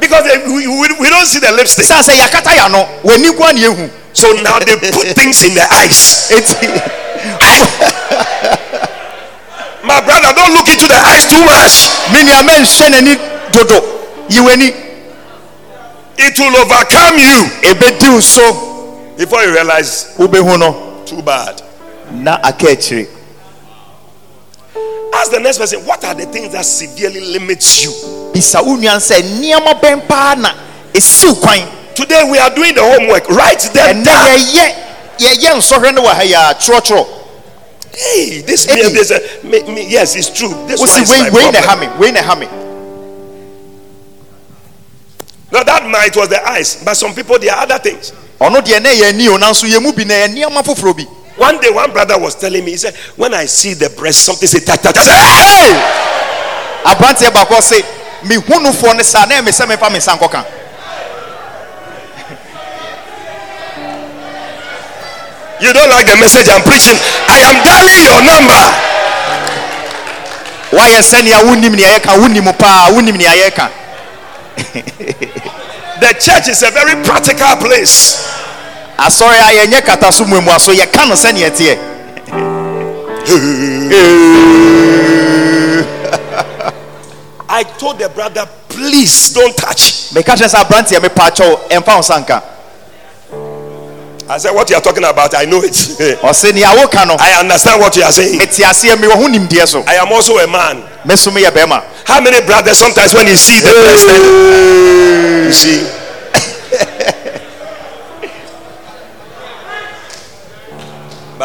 yɛn 0.00 0.08
nua 0.08 0.20
mma 0.20 0.20
yi 0.20 0.20
i- 0.20 0.20
ɔmo 0.20 0.20
ani 0.20 0.20
no 0.20 0.20
sɛsi 0.20 0.20
ɛno 0.20 0.20
na 0.20 0.20
ɔmo 0.20 0.20
de 0.20 0.20
di 0.20 0.20
dwuma 0.20 0.20
because 0.20 0.26
eh, 0.26 0.38
we, 0.46 0.66
we, 0.66 0.88
we 1.00 1.08
don't 1.10 1.26
see 1.26 1.38
the 1.40 1.52
lipstick. 1.52 1.84
sisan 1.84 2.02
sɛ 2.02 2.16
ya 2.56 2.68
no 2.68 2.88
w'ani 3.04 3.28
nkoa 3.32 3.52
ne 3.54 3.60
yɛhu 3.60 3.90
So 4.12 4.32
now 4.42 4.58
they 4.58 4.76
put 4.92 5.08
things 5.14 5.42
in 5.44 5.54
the 5.54 5.66
eyes. 5.74 6.30
eti 6.32 6.56
My 9.84 10.00
brother, 10.00 10.32
don't 10.34 10.52
look 10.54 10.68
into 10.68 10.88
the 10.88 10.96
eyes 10.96 11.26
too 11.26 11.44
much. 11.44 11.90
me 12.12 12.22
nua 12.24 12.42
mɛnhyɛ 12.42 12.90
n'ani 12.90 13.16
dodo 13.52 13.80
yi 14.28 14.40
w'ani 14.40 14.72
It 16.18 16.38
will 16.38 16.56
overcome 16.56 17.18
you 17.18 17.44
ebedi 17.62 18.08
wo 18.08 18.20
so 18.20 19.12
before 19.16 19.42
you 19.44 19.52
realize. 19.52 20.06
wobɛhu 20.18 20.58
no 20.58 21.02
Too 21.06 21.22
bad. 21.22 21.62
na 22.12 22.38
aka 22.42 22.74
Ask 25.16 25.30
the 25.30 25.40
next 25.40 25.58
person, 25.58 25.80
what 25.86 26.04
are 26.04 26.14
the 26.14 26.26
things 26.26 26.52
that 26.52 26.64
severely 26.66 27.20
limits 27.20 27.82
you? 27.84 27.90
bisa 28.36 28.60
wo 28.62 28.76
nua 28.76 29.00
sɛ 29.00 29.22
nneɛma 29.22 30.38
na 30.38 30.52
esiw 30.92 31.40
kwan 31.40 31.72
Today 31.96 32.28
we 32.30 32.36
are 32.38 32.50
doing 32.54 32.74
the 32.74 32.82
homework. 32.82 33.26
Write 33.30 33.70
them 33.72 34.04
down. 34.04 34.36
yɛyɛ 34.36 34.74
yɛyɛ 35.16 35.56
nsɔhwɛ 35.56 35.94
no 35.94 36.02
wɔ 36.04 36.12
ha 36.12 36.22
yɛ 36.22 37.06
Hey, 37.96 38.42
this 38.42 38.66
Hey. 38.66 38.82
me, 38.82 38.88
this, 38.92 39.10
uh, 39.10 39.18
me, 39.42 39.62
me, 39.62 39.88
yes, 39.88 40.14
it's 40.16 40.28
true. 40.28 40.52
This 40.68 40.78
one 40.78 40.90
is 41.00 41.08
my 41.08 41.30
wei 41.30 41.50
na 41.50 41.60
ha 41.62 41.74
problem. 41.74 41.90
me 41.90 41.96
wei 41.96 42.10
na 42.12 42.34
Now 45.50 45.62
that 45.62 45.88
might 45.88 46.14
was 46.14 46.28
the 46.28 46.46
eyes, 46.46 46.82
but 46.84 46.92
some 46.94 47.14
people 47.14 47.38
there 47.38 47.54
are 47.54 47.62
other 47.62 47.78
things. 47.78 48.12
Ɔno 51.38 51.60
deɛ 51.60 51.60
na 51.60 51.60
yɛ 51.60 51.60
ani 51.60 51.60
o 51.60 51.60
nanso 51.60 51.60
yɛ 51.60 51.60
mu 51.60 51.60
bi 51.60 51.60
na 51.60 51.60
yɛ 51.60 51.60
nneɛma 51.60 51.60
foforɔ 51.60 51.60
bi 51.60 51.60
One 51.60 51.60
day, 51.60 51.70
one 51.70 51.92
brother 51.92 52.18
was 52.18 52.34
telling 52.34 52.64
me, 52.64 52.70
he 52.72 52.76
said, 52.78 52.94
When 53.16 53.34
I 53.34 53.44
see 53.44 53.74
the 53.74 53.90
breast, 53.90 54.24
something 54.24 54.48
say, 54.48 54.60
ta, 54.60 54.76
ta, 54.76 54.90
ta. 54.90 55.00
I 55.00 55.04
said, 55.04 55.12
"Hey!" 55.12 55.74
Hey! 55.74 56.06
aberanteɛ 56.86 57.30
baako 57.30 57.60
se 57.60 57.84
mehunufoɔ 58.24 58.96
ne 58.96 59.02
saa 59.02 59.26
na 59.26 59.40
ɛme 59.40 59.50
sɛ 59.52 59.68
me 59.68 59.76
nsa 59.98 60.44
You 65.58 65.72
don't 65.72 65.88
like 65.88 66.06
the 66.06 66.16
message 66.16 66.48
I'm 66.50 66.60
preaching. 66.62 66.98
I 67.28 67.38
am 67.48 67.64
dialing 67.64 68.02
your 68.04 68.20
number. 68.22 68.62
woayɛ 70.72 71.00
sɛnea 71.02 71.40
wonim 71.44 71.74
nea 71.74 71.98
yɛka 71.98 72.18
wonim 72.20 72.52
paa 72.58 72.90
wonim 72.92 73.16
nea 73.16 73.32
yɛka 73.32 73.70
The 76.00 76.12
church 76.20 76.48
is 76.48 76.62
a 76.62 76.70
very 76.70 77.02
practical 77.02 77.56
place. 77.56 78.35
Asɔre 78.98 79.38
a 79.38 79.52
yɛnyɛ 79.64 79.84
kata 79.84 80.12
so 80.12 80.24
mmuamua 80.24 80.58
so 80.60 80.72
yɛka 80.72 81.08
no 81.08 81.14
sɛneɛ 81.14 81.50
teɛ 81.50 81.78
I 87.48 87.62
told 87.78 87.98
the 87.98 88.08
brother, 88.10 88.46
please 88.68 89.32
don't 89.32 89.56
touch. 89.56 90.12
I 94.28 94.38
said, 94.38 94.50
What 94.52 94.68
you 94.70 94.76
are 94.76 94.82
talking 94.82 95.04
about, 95.04 95.34
I 95.34 95.44
know 95.46 95.62
it. 95.62 95.74
I 97.20 97.40
understand 97.40 97.80
what 97.80 97.96
you 97.96 98.02
are 98.02 98.12
saying. 98.12 98.40
I 99.88 99.94
am 99.96 100.12
also 100.12 100.36
a 100.38 100.46
man. 100.46 100.82
How 102.04 102.20
many 102.20 102.40
brothers 102.46 102.78
sometimes 102.78 103.14
when 103.14 103.26
you 103.28 103.36
see 103.36 103.60
the 103.60 103.70
breast, 103.70 104.06
you 105.46 105.52
see? 105.52 106.05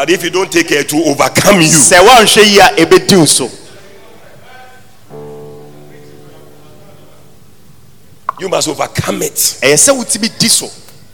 But 0.02 0.10
if 0.10 0.24
you 0.24 0.30
don't 0.30 0.50
take 0.50 0.66
care 0.66 0.82
to 0.82 0.96
overcome 0.96 1.60
you, 1.60 1.68
sɛ 1.68 2.00
woanhwɛ 2.02 2.42
yi 2.44 2.58
a 2.58 2.68
ɛbɛdi 2.74 3.16
wo 3.18 3.24
so 3.24 3.48
you 8.40 8.48
must 8.48 8.66
overcome 8.66 9.22
it. 9.22 9.36
ɛyɛ 9.62 9.74
sɛ 9.78 9.94
wotumi 9.96 10.36
di 10.40 10.48
so 10.48 10.66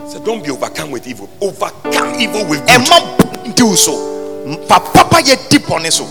So 0.09 0.24
don't 0.24 0.43
be 0.43 0.51
overcome 0.51 0.91
with 0.91 1.07
evil. 1.07 1.28
Overcome 1.39 2.14
evil 2.18 2.47
with 2.47 2.61
good. 2.66 2.80
ɛma 2.80 3.55
di 3.55 3.62
wo 3.62 3.74
so 3.74 4.57
papa 4.66 5.16
yɛ 5.20 5.51
di 5.51 5.59
bɔne 5.59 5.93
so 5.93 6.07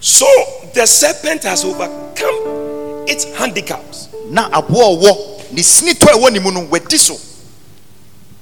So 0.00 0.26
the 0.72 0.86
serpent 0.86 1.42
has 1.42 1.62
overcome 1.62 3.04
its 3.06 3.24
handicaps. 3.36 4.08
na 4.30 4.48
aboa 4.48 4.94
a 4.94 4.96
ɔwɔ 4.96 5.52
ne 5.52 5.60
sinitɔ 5.60 6.06
ɛwɔ 6.14 6.32
ne 6.32 6.38
mu 6.38 6.50
no 6.52 6.60
wadi 6.70 6.96
so 6.96 7.20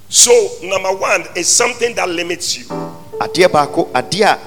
So 0.08 0.32
number 0.62 0.92
one 0.92 1.24
is 1.34 1.48
something 1.48 1.94
that 1.96 2.08
limits 2.08 2.58
you, 2.58 2.64
adeɛ 3.20 3.48
baako 3.48 3.88
adeɛ 3.92 4.22
a 4.24 4.38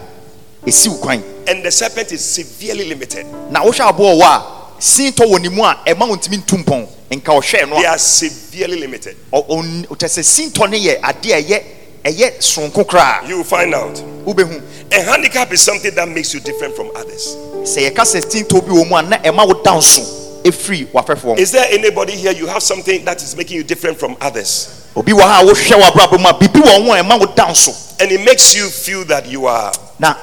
wo 0.89 0.97
kwan 0.97 1.23
and 1.47 1.63
the 1.63 1.71
serpent 1.71 2.11
is 2.11 2.23
severely 2.23 2.87
limited. 2.87 3.25
na 3.51 3.61
wohwɛ 3.63 3.89
aboa 3.89 4.11
a 4.11 4.15
ɔwɔ 4.15 4.23
a 4.23 4.81
sinitɔ 4.81 5.25
wɔ 5.25 5.41
ne 5.41 5.49
mu 5.49 5.63
a 5.63 5.77
ɛma 5.85 6.07
wo 6.07 6.15
ntumi 6.15 6.37
ntu 6.43 6.63
mpɔn 6.63 6.87
nka 7.11 7.31
ɔhwɛɛ 7.41 7.69
no 7.69 7.75
They 7.79 7.85
are 7.85 7.97
severely 7.97 8.79
limited. 8.79 9.17
ɔ- 9.33 9.47
ɔkyɛ 9.87 10.07
sɛ 10.07 10.23
sinitɔ 10.23 10.69
no 10.71 10.77
yɛ 10.77 11.01
adeɛ 11.01 11.33
a 11.33 11.43
ɛyɛ 11.43 11.63
ɛyɛ 12.05 12.37
sonko 12.39 12.85
koraa 12.85 13.27
You 13.27 13.37
will 13.37 13.43
find 13.43 13.73
out. 13.75 13.95
wobɛhu 14.25 14.61
A 14.91 15.01
handicap 15.03 15.51
is 15.53 15.61
something 15.61 15.93
that 15.95 16.07
makes 16.07 16.33
you 16.33 16.39
different 16.39 16.75
from 16.75 16.89
others. 16.95 17.35
sɛ 17.63 17.89
yɛka 17.89 18.03
sɛ 18.05 18.21
sinitɔ 18.25 18.61
bi 18.65 18.71
wɔ 18.73 18.87
mu 18.89 18.95
a 18.95 19.01
na 19.01 19.17
ɛma 19.17 19.45
wo 19.47 19.61
da 19.63 19.73
nso 19.75 19.99
ɛfiri 20.01 20.05
wafɛfoɔ 20.05 20.28
Is 20.45 21.51
there 21.51 21.67
anybody 21.71 22.13
here 22.15 22.31
you 22.31 22.47
have 22.47 22.61
something 22.63 23.03
that 23.05 23.21
is 23.21 23.35
making 23.35 23.57
you 23.57 23.63
different 23.63 23.97
from 23.99 24.15
others? 24.21 24.75
obi 24.95 25.11
wɔ 25.11 25.21
ha 25.21 25.41
a 25.41 25.45
wohwɛ 25.45 25.81
w'abrabɔ 25.81 26.19
mu 26.19 26.27
a 26.29 26.33
biribi 26.33 26.61
wɔ 26.61 26.85
ho 26.85 26.93
a 26.93 26.97
ɛma 27.03 27.19
wo 27.19 27.25
da 27.35 27.47
nso 27.47 28.01
And 28.01 28.11
it 28.11 28.21
makes 28.25 28.55
you 28.55 28.69
feel 28.69 29.05
that 29.05 29.27
you 29.27 29.45
are 29.45 29.71
na 29.99 30.15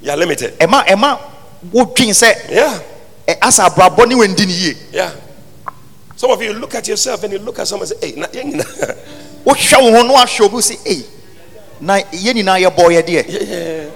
you 0.00 0.10
are 0.10 0.16
limited. 0.16 0.58
ɛma 0.58 0.86
ɛma 0.86 1.18
wodwen 1.72 2.10
sɛ 2.10 2.50
Yeah. 2.50 2.78
ɛ, 3.28 3.36
asa 3.42 3.62
abrabɔ 3.68 4.08
ne 4.08 4.14
wandi 4.14 4.46
ne 4.46 4.52
yie 4.52 4.76
Yeah. 4.92 5.10
Some 6.16 6.30
of 6.30 6.40
you 6.42 6.52
look 6.54 6.74
at 6.76 6.86
yourself 6.88 7.22
and 7.24 7.32
you 7.32 7.38
look 7.40 7.58
at 7.58 7.66
someone 7.68 7.88
and 7.90 8.00
say, 8.00 8.10
Hey, 8.12 8.20
na- 8.20 8.26
yɛn 8.28 8.52
nyinaa- 8.54 8.96
wohwɛ 9.44 9.82
wo 9.82 9.90
ho 9.92 10.02
na 10.02 10.14
wahwɛ 10.14 10.40
obi 10.46 10.56
sɛ 10.56 10.76
ei 10.86 11.04
na 11.80 11.98
yɛ 12.00 12.32
nyinaa 12.34 12.60
yɛbɔ 12.70 12.88
yɛ 12.90 13.02
deɛ 13.02 13.24
yeah. 13.28 13.90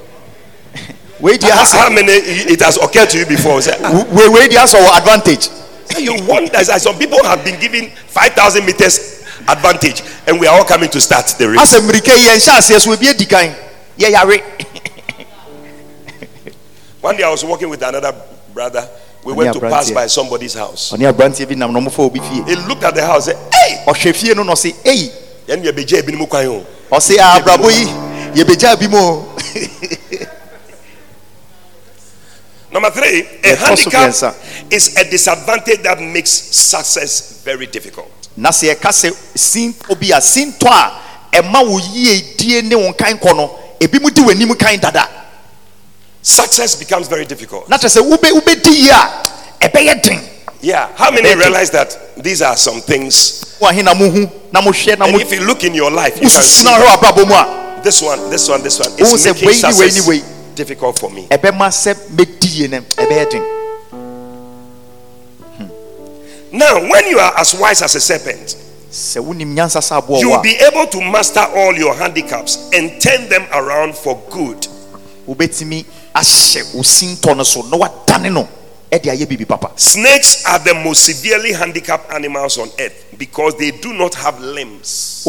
Wei 1.21 1.37
deɛ 1.39 1.51
how, 1.51 1.65
how 1.65 1.91
many 1.91 2.13
it 2.13 2.61
has 2.61 2.77
occurred 2.77 3.11
to 3.11 3.19
you 3.19 3.27
before? 3.27 3.61
Say, 3.63 3.77
wei 3.81 4.29
wei 4.29 4.49
asɛ 4.49 4.79
wɔ 4.81 4.99
advantage 4.99 5.49
So 5.91 5.99
you 5.99 6.15
wonder 6.27 6.51
that 6.53 6.81
some 6.83 6.99
people 6.99 7.23
have 7.25 7.43
been 7.45 7.59
given 7.59 7.89
5,000 8.09 8.65
meters 8.67 9.25
advantage 9.49 10.03
and 10.27 10.39
we 10.39 10.47
are 10.47 10.59
all 10.59 10.65
coming 10.65 10.91
to 10.91 11.01
start 11.01 11.27
the 11.39 11.49
race. 11.49 11.61
asɛ 11.61 11.81
mmirika 11.81 12.15
yi 12.17 12.27
yɛnhyɛ 12.27 12.59
aseɛ 12.59 12.81
so 12.81 12.91
ebi 12.95 13.09
adi 13.11 13.25
kan 13.27 13.55
yɛyare 13.99 14.43
One 17.01 17.17
day 17.17 17.23
I 17.23 17.31
was 17.31 17.45
walking 17.45 17.69
with 17.69 17.81
another 17.83 18.13
brother. 18.53 18.87
We 19.25 19.33
went 19.33 19.55
to 19.55 19.61
pass 19.61 19.91
by 19.91 20.07
somebody's 20.09 20.55
house. 20.55 20.93
ɔne 20.93 21.07
aberanteɛ 21.13 21.49
bi 21.49 21.55
nam 21.55 21.73
na 21.73 21.81
ɔmofa 21.81 21.99
obi 22.01 22.21
fie 22.21 22.43
He 22.47 22.57
looked 22.67 22.85
at 22.85 22.95
the 22.95 23.05
house 23.07 23.27
said, 23.27 23.37
Hey! 23.53 23.85
ɔhwɛ 23.87 24.15
fie 24.15 24.35
no 24.35 24.43
na 24.43 24.53
ɔse 24.53 24.75
ei 24.85 25.11
yɛn 25.47 25.63
yɛ 25.65 25.73
bɛgya 25.73 26.03
ebinom 26.03 26.29
kwan 26.29 26.47
o. 26.47 26.67
ɔse 26.93 27.17
"Ah, 27.21 27.39
abrabɔ 27.41 27.71
yi 27.71 28.43
yɛbɛgyaa 28.43 28.79
bi 28.79 28.87
mu 28.89 28.99
o 28.99 29.25
na 30.21 30.27
Number 32.79 32.91
three, 32.95 33.27
a 33.43 33.57
handicap 33.57 34.15
is 34.71 34.95
a 34.97 35.11
disadvantage 35.11 35.83
that 35.83 35.99
makes 36.01 36.31
success 36.31 37.43
very 37.43 37.67
difficult. 37.67 38.07
na 38.37 38.51
sɛ 38.51 38.71
yɛka 38.71 38.91
sɛ 38.95 39.11
sintɔ 39.35 39.99
bi 39.99 40.15
a 40.15 40.21
ɛma 41.43 41.67
wo 41.67 41.79
yie 41.93 42.37
die 42.39 42.61
ne 42.63 42.77
wo 42.77 42.93
nkan 42.93 43.19
kɔ 43.19 43.35
no 43.37 43.51
ebi 43.81 43.99
mu 44.01 44.11
di 44.11 44.23
w'anim 44.23 44.57
kan 44.57 44.79
dada 44.79 45.09
Success 46.23 46.77
becomes 46.77 47.09
very 47.09 47.25
difficult. 47.25 47.69
na 47.69 47.79
kyerɛ 47.79 47.99
sɛ 47.99 48.01
wobɛ 48.09 48.31
wobɛdi 48.31 48.71
yie 48.71 48.91
a 48.91 49.23
ɛbɛyɛ 49.69 50.03
den 50.05 50.21
Yeah. 50.61 50.89
How 50.97 51.11
many 51.11 51.35
realize 51.35 51.71
that 51.71 51.97
these 52.23 52.43
are 52.43 52.57
some 52.57 52.81
things? 52.81 53.57
wo 53.61 53.67
ahe 53.69 53.83
na 53.83 53.93
mohu 53.95 54.31
na 54.53 54.61
mohwɛ 54.63 54.97
na 54.99 55.07
And 55.07 55.21
if 55.21 55.33
you 55.33 55.41
look 55.41 55.65
in 55.65 55.75
your 55.75 55.91
life, 55.91 56.15
you 56.23 56.31
can 56.31 56.43
see 56.43 56.63
na 56.63 56.79
wohwɛ 56.79 56.95
w'abrabɔ 56.95 57.27
mu 57.27 57.35
a 57.35 57.81
this 57.83 58.01
one, 58.03 58.31
this 58.31 58.49
one, 58.49 58.63
this 58.63 58.79
one. 58.79 58.91
Said, 59.19 59.35
making 59.35 59.49
"Wei 59.49 59.55
ni, 59.55 59.63
wei 59.63 59.87
ni, 59.87 59.91
success 59.99 60.07
wei"? 60.07 60.23
Difficult 60.59 60.99
for 60.99 61.11
me. 61.11 61.27
ɛbɛma 61.31 61.71
sɛ 61.71 61.95
mɛdi 62.17 62.49
yie 62.59 62.69
no 62.69 62.79
ɛbɛyɛ 62.81 63.31
den 63.31 63.43
hmm. 65.57 65.69
Now, 66.59 66.81
when 66.91 67.07
you 67.07 67.19
are 67.19 67.33
as 67.39 67.55
wise 67.55 67.81
as 67.83 67.95
a 67.95 68.01
serpent, 68.01 68.57
sɛ 68.91 69.23
wonim 69.25 69.55
nyansa 69.55 69.79
sɛ 69.81 70.03
aboɔ 70.03 70.21
you 70.21 70.31
will 70.31 70.43
be 70.43 70.57
able 70.57 70.87
to 70.89 71.01
master 71.01 71.41
all 71.55 71.73
your 71.75 71.95
handicaps 71.95 72.69
and 72.75 73.01
turn 73.01 73.29
them 73.29 73.47
around 73.53 73.95
for 73.97 74.21
good. 74.31 74.67
wobɛtumi 75.29 75.85
ahyɛ 76.15 76.75
wo 76.75 76.83
sintɔ 76.83 77.37
no 77.37 77.45
so 77.45 77.63
na 77.63 77.77
wadane 77.79 78.33
no 78.33 78.49
ɛde 78.91 79.13
ayɛ 79.15 79.47
papa 79.47 79.71
Snakes 79.77 80.45
are 80.47 80.59
the 80.59 80.75
most 80.75 81.05
severely 81.07 81.53
handicapped 81.53 82.11
animals 82.13 82.59
on 82.59 82.69
earth 82.81 83.05
because 83.17 83.55
they 83.59 83.71
do 83.71 83.93
not 83.93 84.15
have 84.17 84.41
limbs. 84.41 85.23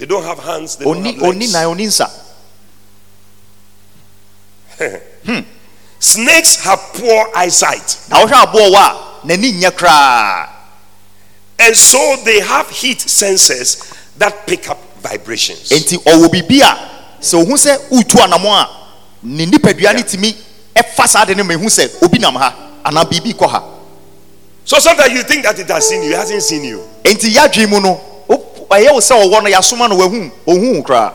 They 0.00 0.06
don't 0.06 0.24
have 0.24 0.38
hands. 0.38 0.76
They 0.76 0.86
don't 0.86 0.96
ɔni 1.04 1.52
have 1.52 1.76
legs. 1.76 2.00
nsa 2.00 2.08
Snakes 5.98 6.64
have 6.64 6.78
poor 6.94 7.28
eyesight, 7.36 7.98
na 8.08 8.24
wohwɛ 8.24 8.32
aboɔ 8.46 8.70
wɔ 8.72 8.80
a 8.80 9.26
n'ani 9.26 9.52
nyɛ 9.60 9.70
koraa 9.76 10.48
and 11.58 11.76
so 11.76 12.16
they 12.24 12.40
have 12.40 12.70
heat 12.70 12.96
sensors 12.96 13.92
that 14.16 14.46
pick 14.46 14.70
up 14.70 14.78
vibrations. 15.02 15.68
enti 15.68 15.98
ɔwɔ 16.02 16.28
biribi 16.32 16.62
a 16.62 17.20
sɛ 17.20 17.44
ohu 17.44 17.52
sɛ 17.58 17.76
wotu 17.90 18.16
anamɔ 18.24 18.48
a 18.48 18.68
ne 19.24 19.44
nipadua 19.44 19.92
no 19.94 20.00
tumi 20.00 20.34
ɛfa 20.74 21.06
saa 21.06 21.26
de 21.26 21.34
no 21.34 21.44
ma 21.44 21.52
ehu 21.52 21.66
sɛ 21.66 22.02
obi 22.02 22.18
nam 22.18 22.36
ha 22.36 22.54
anaa 22.86 23.04
biribi 23.04 23.34
kɔ 23.34 23.50
ha 23.50 23.62
So 24.64 24.78
sometimes 24.78 25.12
you 25.12 25.22
think 25.24 25.42
that 25.42 25.58
it 25.58 25.68
has 25.68 25.86
seen 25.88 26.02
you, 26.04 26.10
it 26.12 26.16
hasn't 26.16 26.42
seen 26.42 26.64
you. 26.64 26.82
enti 27.04 27.34
yɛadwe 27.34 27.68
mu 27.68 27.80
no 27.80 28.09
ɛyɛ 28.70 28.92
wo 28.92 29.00
sɛ 29.00 29.14
ɔwɔ 29.24 29.42
no 29.42 29.50
yɛasoma 29.50 29.88
no 29.88 29.96
wahu 29.96 30.30
ɔhu 30.46 30.82
koraa 30.84 31.12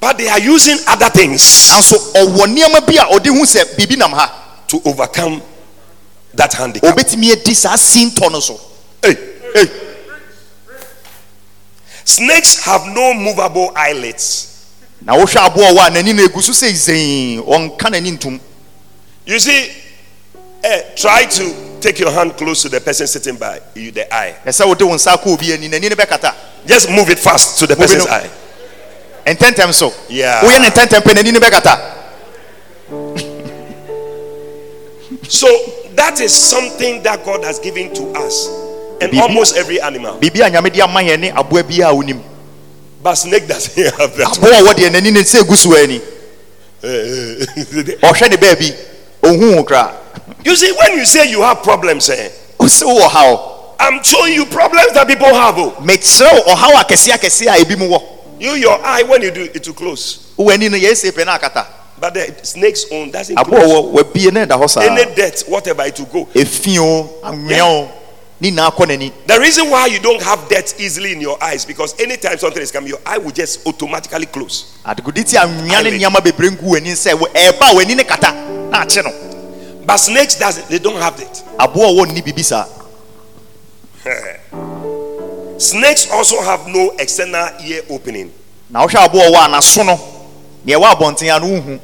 But 0.00 0.18
they 0.18 0.28
are 0.28 0.40
using 0.40 0.78
other 0.88 1.08
things 1.10 1.68
nanso 1.70 1.96
ɔwɔ 2.14 2.46
nneɛma 2.46 2.86
bi 2.86 2.94
a 2.96 3.06
ɔde 3.06 3.26
hu 3.28 3.44
sɛ 3.44 3.76
biribi 3.76 3.96
nam 3.98 4.12
ha 4.12 4.30
to 4.66 4.80
overcome 4.84 5.40
that 6.34 6.52
handicap. 6.54 6.94
obɛtumi 6.96 7.32
adi 7.32 7.54
saa 7.54 7.74
sintɔ 7.76 8.30
no 8.32 8.40
so 8.40 8.58
Hey, 9.02 9.16
hey. 9.54 9.66
Snakes 12.04 12.64
have 12.64 12.86
no 12.86 13.14
movable 13.14 13.72
eyelids. 13.76 14.48
na 15.00 15.14
wohwɛ 15.14 15.36
aboɔ 15.50 15.72
wɔ 15.76 15.86
a 15.86 15.90
n'ani 15.90 16.14
no 16.14 16.22
egu 16.26 16.42
so 16.42 16.52
sɛ 16.52 16.70
zɛn 16.72 17.44
ɔnka 17.46 17.90
n'ani 17.90 18.18
ntom 18.18 18.40
You 19.24 19.38
see, 19.38 19.70
eh, 20.64 20.82
try 20.96 21.24
to 21.26 21.54
take 21.82 21.98
your 21.98 22.10
hand 22.12 22.36
close 22.36 22.62
to 22.62 22.68
the 22.68 22.80
person 22.80 23.06
sitting 23.06 23.36
by 23.36 23.60
you, 23.74 23.90
the 23.90 24.06
eye. 24.14 24.36
ɛsɛ 24.46 24.66
wode 24.66 24.82
wo 24.82 24.94
nsa 24.94 25.16
kɔ 25.20 25.26
obi 25.34 25.52
ani 25.52 25.68
n'ani 25.68 25.88
no 25.90 25.96
bɛkata 25.96 26.32
Just 26.66 26.88
move 26.90 27.10
it 27.10 27.18
fast 27.18 27.58
to 27.58 27.66
the 27.66 27.74
Move 27.74 27.90
it 27.90 27.98
person's 27.98 28.06
up. 28.06 28.22
eye. 28.22 28.30
ntɛntɛm 29.34 29.72
so 29.74 29.92
Yeah. 30.08 30.40
woyɛ 30.42 30.60
ne 30.60 30.68
ntɛntɛm 30.70 31.02
pɛ 31.02 31.14
n'ani 31.14 31.32
no 31.32 31.40
bɛkata 31.40 31.80
So 35.28 35.46
that 35.94 36.20
is 36.20 36.32
something 36.32 37.02
that 37.02 37.24
God 37.24 37.44
has 37.44 37.58
given 37.58 37.92
to 37.94 38.02
us 38.18 38.48
and 39.00 39.10
Bibi- 39.10 39.20
almost 39.20 39.56
every 39.56 39.80
animal. 39.80 40.18
biribi 40.18 40.40
a 40.46 40.50
nyame 40.50 40.72
de 40.72 40.80
ama 40.82 41.00
yɛn 41.00 41.20
ne 41.20 41.30
aboa 41.30 41.62
bi 41.62 41.74
a 41.82 41.92
wonim 41.92 42.20
But 43.02 43.14
snake 43.16 43.48
doesn't 43.48 43.94
have 43.98 44.16
that. 44.16 44.38
aboa 44.38 44.58
a 44.58 44.62
wɔdeɛ 44.74 44.90
n'ani 44.90 45.12
no 45.12 45.20
sɛ 45.20 45.40
egu 45.42 45.56
so 45.56 45.76
ani 45.76 45.94
you 45.94 46.02
ɔhwɛ 48.02 48.30
ne 48.30 48.36
baabi 48.36 48.74
ɔhu 49.22 49.56
wo 49.56 49.62
koraa 50.44 50.56
see, 50.56 50.72
when 50.72 50.98
you 50.98 51.04
say 51.04 51.30
you 51.30 51.42
have 51.42 51.62
problems, 51.62 52.08
eh, 52.10 52.30
ɔsɛ 52.58 52.82
wowɔ 52.84 53.08
haw 53.08 53.48
I'm 53.80 54.00
showing 54.02 54.34
you 54.34 54.46
problems 54.46 54.92
that 54.92 55.08
people 55.08 55.32
have. 55.34 55.58
Oh. 55.58 55.72
mekyerɛ 55.82 56.46
wo 56.46 56.54
ɔhaw 56.54 56.72
akɛseɛ 56.84 57.18
akɛseɛ 57.18 57.48
a 57.48 57.64
ebi 57.64 57.76
mu 57.78 57.88
wɔ 57.88 58.02
You, 58.38 58.52
your 58.54 58.80
eye, 58.84 59.02
when 59.04 59.22
you 59.22 59.30
do 59.30 59.42
it, 59.42 59.62
to 59.62 59.72
close. 59.72 60.18
wo 60.36 60.50
ani 60.50 60.68
no 60.68 60.76
yɛsɛ 60.76 61.10
pɛ 61.12 61.26
no 61.26 61.32
akata 61.32 61.66
But 62.00 62.14
the 62.14 62.34
snake's 62.42 62.86
own 62.90 63.10
doesn't 63.12 63.36
aboa 63.38 63.60
close. 63.60 63.72
wɔ 63.72 63.92
wabie 63.92 64.32
ne 64.32 64.44
da 64.46 64.56
hɔ 64.58 64.68
saa 64.70 64.80
Any 64.82 65.14
dirt, 65.14 65.44
whatever 65.48 65.82
it 65.84 65.98
will 65.98 66.06
go. 66.06 66.28
efi 66.34 66.78
o 66.78 67.08
anwea 67.24 67.60
o 67.64 67.88
ne 68.40 68.50
nyinaa 68.50 68.70
kɔ 68.74 68.86
n'ani 68.88 69.12
The 69.26 69.38
reason 69.40 69.70
why 69.70 69.86
you 69.86 69.98
don't 70.00 70.22
have 70.22 70.48
dirt 70.48 70.74
easily 70.78 71.12
in 71.12 71.20
your 71.20 71.38
eyes 71.42 71.64
because 71.64 71.94
anytime 72.00 72.38
something 72.38 72.62
is 72.62 72.70
coming, 72.70 72.88
your 72.90 73.00
eye 73.06 73.18
will 73.18 73.30
just 73.32 73.66
automatically 73.66 74.26
close. 74.26 74.64
adegodi 74.84 75.24
ti 75.24 75.36
anwea 75.36 75.82
ne 75.82 75.90
Eyelid. 75.90 76.00
But 79.84 79.96
snakes 79.96 80.38
doesn't. 80.38 80.68
They 80.68 80.78
don't 80.78 81.00
have 81.00 81.18
it. 81.20 81.42
aboa 81.58 81.88
a 81.90 81.92
wɔnni 82.06 82.22
biribi 82.22 82.44
Snakes 85.60 86.10
also 86.10 86.40
have 86.42 86.66
no 86.66 86.90
external 86.98 87.48
ear 87.64 87.82
opening. 87.90 88.32
na 88.70 88.86
wohwɛ 88.86 89.04
aboa 89.06 89.30
wɔ 89.30 89.46
a 89.46 89.84
no 89.84 90.00
nea 90.64 90.78
ɛwɔ 90.78 90.92
abɔnten 90.94 91.36
a 91.36 91.40
no 91.40 91.80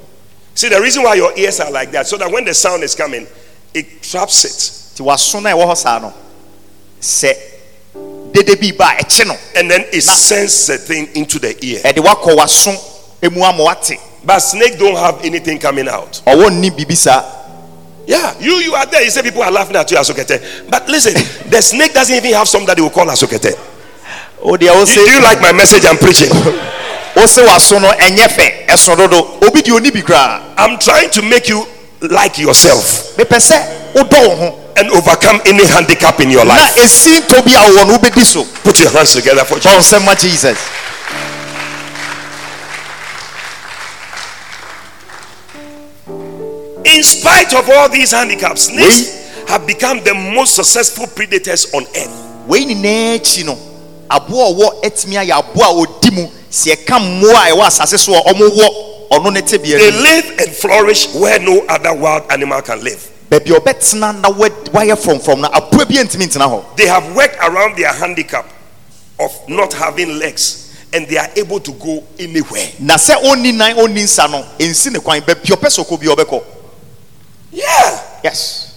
See 0.54 0.68
the 0.68 0.80
reason 0.80 1.04
why 1.04 1.14
your 1.14 1.32
ears 1.38 1.60
are 1.60 1.70
like 1.70 1.92
that, 1.92 2.08
so 2.08 2.16
that 2.16 2.28
when 2.32 2.44
the 2.44 2.52
sound 2.52 2.82
is 2.82 2.96
coming, 2.96 3.28
it 3.72 4.02
traps 4.02 4.44
it, 4.44 4.50
nti 4.96 5.04
w'aso 5.06 5.40
no 5.42 5.48
a 5.50 5.52
ɛwɔ 5.52 5.70
hɔ 5.70 5.76
saa 5.76 5.98
no 6.00 6.12
sɛ 7.00 7.32
dede 8.32 8.60
bi 8.60 8.72
ba 8.76 8.96
a 8.98 9.24
no 9.24 9.36
and 9.56 9.70
then 9.70 9.82
it 9.92 10.02
sends 10.02 10.66
the 10.66 10.78
thing 10.78 11.08
into 11.14 11.38
the 11.38 11.54
ear. 11.64 11.80
ɛde 11.82 11.98
wakɔ 12.04 12.36
w'aso 12.36 12.74
emu 13.22 13.42
ama 13.44 13.62
wate 13.64 13.98
But 14.24 14.40
snake 14.40 14.76
don't 14.78 14.96
have 14.96 15.24
anything 15.24 15.58
coming 15.60 15.88
out. 15.88 16.20
ɔwɔ 16.26 16.50
nni 16.50 16.70
biribi 16.70 16.96
saa 16.96 17.22
Yeah, 18.08 18.32
you 18.40 18.54
you 18.64 18.72
are 18.72 18.86
there. 18.86 19.04
You 19.04 19.10
say 19.10 19.20
people 19.20 19.42
are 19.42 19.50
laughing 19.52 19.76
at 19.76 19.90
you, 19.90 19.98
Asokete. 19.98 20.40
But 20.70 20.88
listen, 20.88 21.12
the 21.52 21.60
snake 21.60 21.92
doesn't 21.92 22.16
even 22.16 22.32
have 22.32 22.48
something 22.48 22.66
that 22.68 22.76
they 22.76 22.82
will 22.82 22.88
call 22.88 23.04
Asokete. 23.04 23.52
o 24.40 24.56
deɛ 24.56 24.72
o 24.72 24.84
Do, 24.86 24.94
do 24.94 25.10
you 25.12 25.20
like 25.20 25.42
my 25.42 25.52
message 25.52 25.84
I'm 25.84 25.98
preaching? 25.98 26.32
Oh, 27.16 27.22
o 27.22 27.26
se 27.26 27.42
w'aso 27.42 27.80
no 27.80 27.88
ɛnyɛ 27.88 28.28
fɛ 28.28 28.66
ɛso 28.68 28.94
dodo 28.96 29.38
obi 29.44 29.60
deɛ 29.60 29.74
oni 29.76 29.90
bi 29.90 30.02
I'm 30.56 30.78
trying 30.78 31.10
to 31.10 31.22
make 31.22 31.48
you 31.48 31.66
like 32.00 32.38
yourself 32.38 33.16
mepɛ 33.16 33.36
sɛ 33.42 33.92
wodɔ 33.94 34.54
and 34.76 34.88
overcome 34.90 35.40
any 35.44 35.66
handicap 35.66 36.20
in 36.20 36.30
your 36.30 36.44
life. 36.44 36.76
esi 36.76 37.18
ntɔ 37.20 37.42
bi 37.44 37.52
a 37.52 37.70
wɔwɔ 37.70 37.86
no 37.88 37.98
wobɛdi 37.98 38.24
so 38.24 38.44
Put 38.62 38.78
your 38.80 38.90
hands 38.90 39.12
together 39.14 39.44
for 39.44 39.58
Jesus. 39.58 40.56
In 46.98 47.04
spite 47.04 47.54
of 47.54 47.70
all 47.70 47.88
these 47.88 48.10
handicaps, 48.10 48.62
snakes 48.62 49.30
have 49.46 49.64
become 49.68 50.02
the 50.02 50.14
most 50.14 50.56
successful 50.56 51.06
predators 51.06 51.72
on 51.72 51.84
earth. 51.94 52.10
wei 52.48 52.64
nyinaa 52.64 53.14
akyi 53.14 53.44
no 53.44 53.56
aboa 54.10 54.50
ɔwɔ 54.50 54.82
atumi 54.82 55.14
ayɛ 55.16 55.38
aboa 55.38 55.66
a 55.68 55.86
ɔdi 55.86 56.10
mu 56.12 56.26
sɛ 56.50 56.74
ɛka 56.74 56.98
mmoa 56.98 57.46
a 57.46 57.54
ɛwɔ 57.54 57.66
asase 57.66 57.98
so 58.00 58.14
a 58.14 58.22
ɔmowɔ 58.32 58.68
ɔno 59.12 59.32
ne 59.32 59.40
tebea 59.42 59.78
They 59.78 59.90
live 59.92 60.34
and 60.40 60.50
flourish 60.56 61.06
where 61.14 61.38
no 61.38 61.60
other 61.68 61.94
wild 61.94 62.24
animal 62.32 62.60
can 62.62 62.82
live. 62.82 63.06
baabi 63.30 63.46
ɔbɛtena 63.60 64.20
na 64.20 64.30
wa- 64.30 64.48
wayɛ 64.48 64.96
frɔmfrɔm 64.98 65.38
no 65.42 65.48
apoa 65.50 65.84
bi 65.86 65.94
ntumi 66.02 66.26
ntena 66.26 66.48
hɔ 66.50 66.76
They 66.76 66.86
have 66.88 67.14
worked 67.14 67.36
around 67.40 67.76
their 67.76 67.92
handicap 67.92 68.44
of 69.20 69.30
not 69.48 69.72
having 69.72 70.18
legs 70.18 70.64
and 70.92 71.06
they 71.06 71.18
are 71.18 71.28
able 71.36 71.60
to 71.60 71.70
go 71.74 72.02
anywhere. 72.18 72.70
na 72.80 72.94
sɛ 72.94 73.22
ɔnni 73.22 73.54
nan 73.54 73.76
ɔnni 73.76 74.02
nsa 74.02 74.28
no 74.28 74.42
ɛnsi 74.58 74.90
ne 74.92 74.98
kwan 74.98 75.20
baabi 75.20 75.46
ɔpɛ 75.54 75.68
sɛ 75.68 75.84
ɔkɔ 75.86 76.00
bi 76.00 76.06
ɔbɛkɔ 76.06 76.42
Yeah. 77.50 78.20
yes 78.22 78.68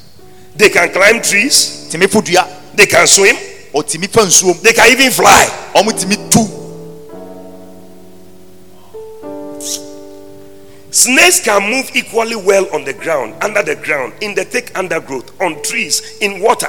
They 0.56 0.70
can 0.70 0.92
climb 0.92 1.22
trees, 1.22 1.90
tumi 1.92 2.08
fo 2.10 2.22
dua 2.22 2.48
they 2.74 2.86
can 2.86 3.08
swim, 3.08 3.36
ɔtumi 3.74 4.08
fa 4.10 4.22
nsuom 4.22 4.62
they 4.62 4.74
can 4.74 4.92
even 4.92 5.12
fly. 5.12 5.48
Snakes 10.92 11.40
can 11.40 11.72
move 11.72 11.90
equally 11.96 12.36
well 12.36 12.68
on 12.76 12.84
the 12.84 12.94
ground, 12.94 13.34
under 13.42 13.64
the 13.64 13.76
ground, 13.78 14.14
in 14.20 14.36
the 14.36 14.44
thick 14.44 14.78
undergrowth, 14.78 15.40
on 15.42 15.64
trees, 15.64 16.18
in 16.20 16.42
water. 16.42 16.68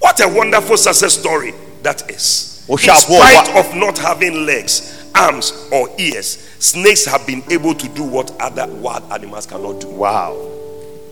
What 0.00 0.20
a 0.20 0.28
wonderful 0.28 0.76
success 0.76 1.18
story 1.18 1.54
that 1.82 2.10
is. 2.10 2.66
In 2.68 2.76
spite 2.76 3.56
of 3.56 3.74
not 3.74 3.96
having 3.96 4.44
legs, 4.44 5.10
arms, 5.14 5.52
or 5.72 5.88
ears, 5.98 6.36
snakes 6.58 7.06
have 7.06 7.26
been 7.26 7.42
able 7.50 7.74
to 7.74 7.88
do 7.88 8.04
what 8.04 8.30
other 8.38 8.66
wild 8.74 9.10
animals 9.10 9.46
cannot 9.46 9.80
do. 9.80 9.88
wow 9.88 10.36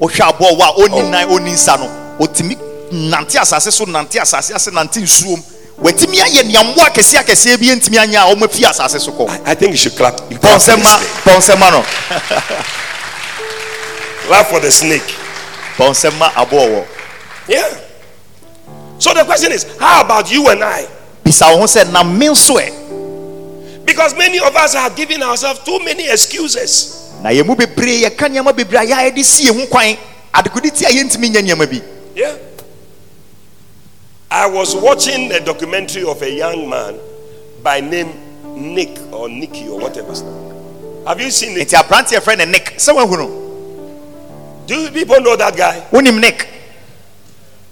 wohwɛ 0.00 0.28
aboa 0.28 0.50
wɔ 0.52 0.62
a 0.62 0.72
ɔnni 0.82 1.10
nan 1.10 1.28
ɔnni 1.28 1.52
nsa 1.52 1.76
no 1.78 1.86
ɔtumi 2.20 2.56
nante 2.92 3.38
asase 3.38 3.70
so 3.72 3.84
nante 3.84 4.18
asase 4.20 4.54
ase 4.54 4.70
nante 4.70 5.00
nsuom 5.00 5.42
watumi 5.78 6.18
ayɛ 6.20 6.42
neamoa 6.44 6.86
akɛseɛ 6.88 7.20
akɛseɛ 7.24 7.56
bi 7.58 7.66
ntumi 7.74 7.98
anyɛ 7.98 8.16
a 8.16 8.34
ɔma 8.34 8.48
fi 8.50 8.64
asase 8.64 8.98
so 9.00 9.12
kɔ 9.12 9.28
I, 9.46 9.54
think 9.54 9.72
you 9.72 9.76
should 9.78 9.96
clap. 9.96 10.20
You 10.30 10.38
clap 10.38 10.60
for 10.60 10.70
the 10.72 10.76
ma 10.82 10.96
snake. 10.98 11.08
pɔ 11.24 11.58
ma 11.58 11.70
no 11.70 11.82
Clap 14.26 14.46
for 14.46 14.60
the 14.60 14.70
snake. 14.70 15.14
pɔ 15.76 15.90
nsɛm 15.90 16.18
ma 16.18 16.30
aboɔwɔ 16.30 16.84
Yeah. 17.48 17.78
So 18.98 19.12
the 19.14 19.24
question 19.24 19.52
is, 19.52 19.66
how 19.78 20.00
about 20.02 20.32
you 20.32 20.48
and 20.48 20.64
I? 20.64 20.86
bisa 21.24 21.50
wo 21.52 21.58
ho 21.58 21.64
sɛ 21.64 21.90
na 21.92 22.02
me 22.02 22.26
nso 22.26 22.56
ɛ 22.58 23.84
Because 23.84 24.14
many 24.16 24.38
of 24.40 24.54
us 24.56 24.74
are 24.74 24.90
giving 24.90 25.22
ourselves 25.22 25.60
too 25.60 25.78
many 25.84 26.08
excuses. 26.08 27.05
Na 27.22 27.30
yɛn 27.30 27.46
mu 27.46 27.54
bebree 27.54 28.02
yɛka 28.04 28.28
nneɛma 28.28 28.52
bebree 28.56 28.78
a 28.78 28.84
yɛayɛ 28.86 29.14
de 29.14 29.22
si 29.24 29.44
yɛn 29.48 29.60
ho 29.60 29.66
kwan 29.66 29.96
adekode 30.34 30.70
ti 30.74 30.84
a 30.84 30.88
yɛntumi 30.88 31.30
nyɛ 31.30 31.42
nneɛma 31.42 31.66
bi 31.70 31.82
Yeah. 32.14 32.34
I 34.30 34.46
was 34.46 34.74
watching 34.74 35.30
a 35.32 35.40
documentary 35.40 36.02
of 36.04 36.20
a 36.22 36.30
young 36.30 36.68
man 36.68 36.98
by 37.62 37.80
name 37.80 38.08
Nick 38.56 38.98
or 39.12 39.28
Nicky 39.28 39.68
or 39.68 39.78
whatever. 39.78 40.12
Have 41.06 41.20
you 41.20 41.30
seen 41.30 41.56
it? 41.56 41.68
nti 41.68 41.76
aberanteɛ 41.76 42.20
frɛ 42.20 42.38
ne 42.38 42.44
nick 42.46 42.76
sɛ 42.78 42.94
wahu 42.94 43.16
no 43.18 43.28
Do 44.66 44.74
you 44.74 44.90
people 44.90 45.20
know 45.20 45.36
that 45.36 45.56
guy? 45.56 45.80
wonim 45.92 46.18
nick 46.20 46.48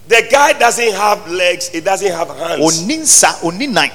The 0.07 0.29
guy 0.31 0.53
doesn't 0.53 0.93
have 0.95 1.27
legs, 1.31 1.69
he 1.69 1.81
doesn't 1.81 2.13
have 2.13 2.29
hands. 2.29 2.61
ɔni 2.61 2.99
nsa 3.01 3.41
ɔni 3.43 3.69
nan 3.71 3.91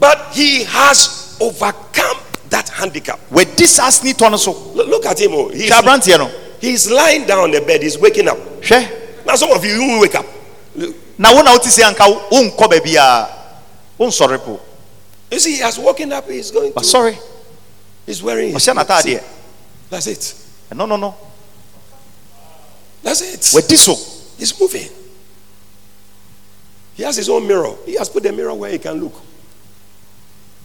But 0.00 0.28
he 0.32 0.64
has 0.64 1.36
overcome 1.40 2.18
that 2.52 2.68
handicap. 2.68 3.18
wadi 3.30 3.66
saa 3.66 3.88
sinitɔ 3.90 4.30
no 4.30 4.36
so 4.36 4.52
Look, 4.74 5.06
at 5.06 5.18
him. 5.20 5.32
Oh. 5.34 5.48
He's, 5.48 5.70
hwɛ 5.70 5.82
aberanteɛ 5.82 6.18
no 6.18 6.30
he's 6.60 6.90
lying 6.90 7.26
down 7.26 7.40
on 7.40 7.50
the 7.50 7.60
bed, 7.60 7.82
he's 7.82 7.98
waking 7.98 8.28
up. 8.28 8.38
Now, 9.26 9.36
some 9.36 9.50
of 9.50 9.64
you, 9.64 9.72
you 9.72 10.00
wake 10.00 10.14
up. 10.14 10.26
na 11.18 11.32
wote 11.32 11.64
sɛ 11.64 11.82
anka 11.92 12.06
wonkɔ 12.30 12.68
baabi 12.70 12.96
a 12.96 13.28
wonsɔre 13.98 14.38
po 14.38 14.60
You 15.30 15.38
see, 15.40 15.52
he 15.52 15.58
has 15.60 15.78
woken 15.78 16.12
up, 16.12 16.28
he's 16.28 16.50
going 16.50 16.72
to. 16.72 16.78
wasɔre 16.78 17.18
He's 18.06 18.22
wearing 18.22 18.52
his. 18.52 18.66
That's 19.90 20.06
it. 20.06 20.34
No, 20.74 20.86
no 20.86 20.96
no 20.96 21.14
That's 23.02 23.20
it. 23.22 23.50
wadi 23.54 23.76
so 23.76 23.94
He's 24.38 24.58
moving. 24.60 24.88
He 26.94 27.02
has 27.04 27.16
his 27.16 27.28
own 27.28 27.46
mirror. 27.46 27.74
He 27.86 27.94
has 27.94 28.08
put 28.08 28.22
the 28.24 28.32
mirror 28.32 28.54
where 28.54 28.70
he 28.70 28.78
can 28.78 28.94
look. 28.94 29.14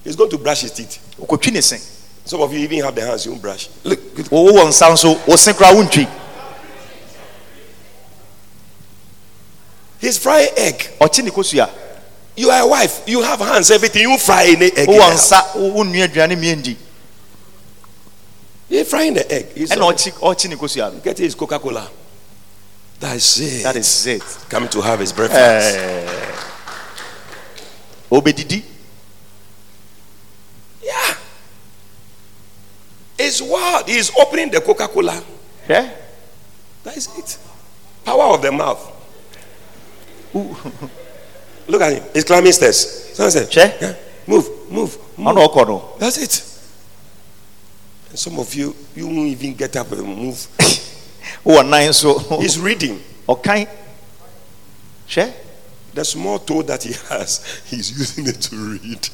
He's 0.03 0.15
going 0.15 0.29
to 0.29 0.37
brush 0.37 0.61
his 0.61 0.71
teeth. 0.71 0.99
ɔkɔtwi 1.19 1.51
ne 1.53 1.61
se 1.61 1.79
Some 2.25 2.41
of 2.41 2.51
you 2.53 2.59
even 2.59 2.83
have 2.83 2.93
the 2.95 3.01
hands 3.05 3.25
you 3.25 3.31
won't 3.31 3.41
brush. 3.41 3.69
Look, 3.83 3.99
wowɔ 4.29 4.67
nsa 4.67 4.91
nso 4.91 5.17
wo 5.27 5.35
se 5.35 5.53
koraa 5.53 5.73
wontwi 5.73 6.07
he's 9.99 10.17
frying 10.17 10.49
egg. 10.57 10.89
ɔkye 10.99 11.23
ne 11.23 11.31
kosua 11.31 11.69
You 12.35 12.51
are 12.51 12.61
a 12.61 12.67
wife. 12.67 13.01
You 13.07 13.23
have 13.23 13.39
hands, 13.39 13.71
everything. 13.71 14.03
You 14.03 14.15
fry 14.19 14.43
any 14.43 14.67
egg. 14.67 14.77
in 14.77 14.85
the 14.85 14.91
wowɔ 14.91 15.09
house. 15.09 15.31
nsa 15.31 15.43
wonnua 15.55 16.03
aduane 16.07 16.35
mmiendi 16.35 16.75
He's 18.69 18.87
frying 18.89 19.13
the 19.13 19.31
egg. 19.31 19.53
He's 19.55 19.71
ɛna 19.71 19.91
ɔkye 19.91 20.11
ɔkye 20.19 20.49
ne 20.49 20.55
kosua 20.55 20.93
no 20.93 20.99
Get 20.99 21.17
his 21.17 21.33
Coca 21.35 21.57
Cola. 21.59 21.89
That's 22.99 23.39
it. 23.39 23.63
that 23.63 23.75
is 23.75 24.05
it 24.07 24.23
Coming 24.49 24.69
to 24.69 24.81
have 24.81 24.99
his 24.99 25.11
breakfast. 25.13 25.77
ɔbɛdidi 28.11 28.63
Yeah. 30.87 31.15
It's 33.19 33.41
wild. 33.41 33.89
He's 33.89 34.11
opening 34.17 34.49
the 34.51 34.61
Coca 34.61 34.87
Cola. 34.87 35.21
Yeah. 35.67 35.91
That 36.83 36.95
is 36.95 37.09
it. 37.17 37.37
Power 38.05 38.35
of 38.35 38.41
the 38.41 38.51
mouth. 38.51 38.93
Look 41.67 41.81
at 41.81 41.93
him. 41.93 42.03
He's 42.13 42.23
climbing 42.23 42.53
stairs. 42.53 43.13
Someone 43.13 43.31
said, 43.31 43.49
Che? 43.49 43.77
"Yeah, 43.81 43.95
Move, 44.27 44.47
move, 44.71 44.97
move. 45.17 45.99
That's 45.99 46.17
it. 46.17 46.43
And 48.09 48.19
some 48.19 48.39
of 48.39 48.53
you, 48.53 48.75
you 48.95 49.07
won't 49.07 49.27
even 49.27 49.53
get 49.55 49.75
up 49.75 49.91
and 49.91 50.03
move. 50.03 50.47
Who 51.43 51.51
are 51.51 51.63
nan 51.63 51.91
so? 51.91 52.19
He's 52.39 52.59
reading. 52.59 53.01
Okay. 53.27 53.67
hwɛ 55.09 55.33
The 55.93 56.05
small 56.05 56.39
toe 56.39 56.61
that 56.61 56.83
he 56.83 56.93
has, 57.09 57.61
he's 57.65 57.91
using 57.91 58.27
it 58.27 58.39
to 58.41 58.55
read. 58.55 59.09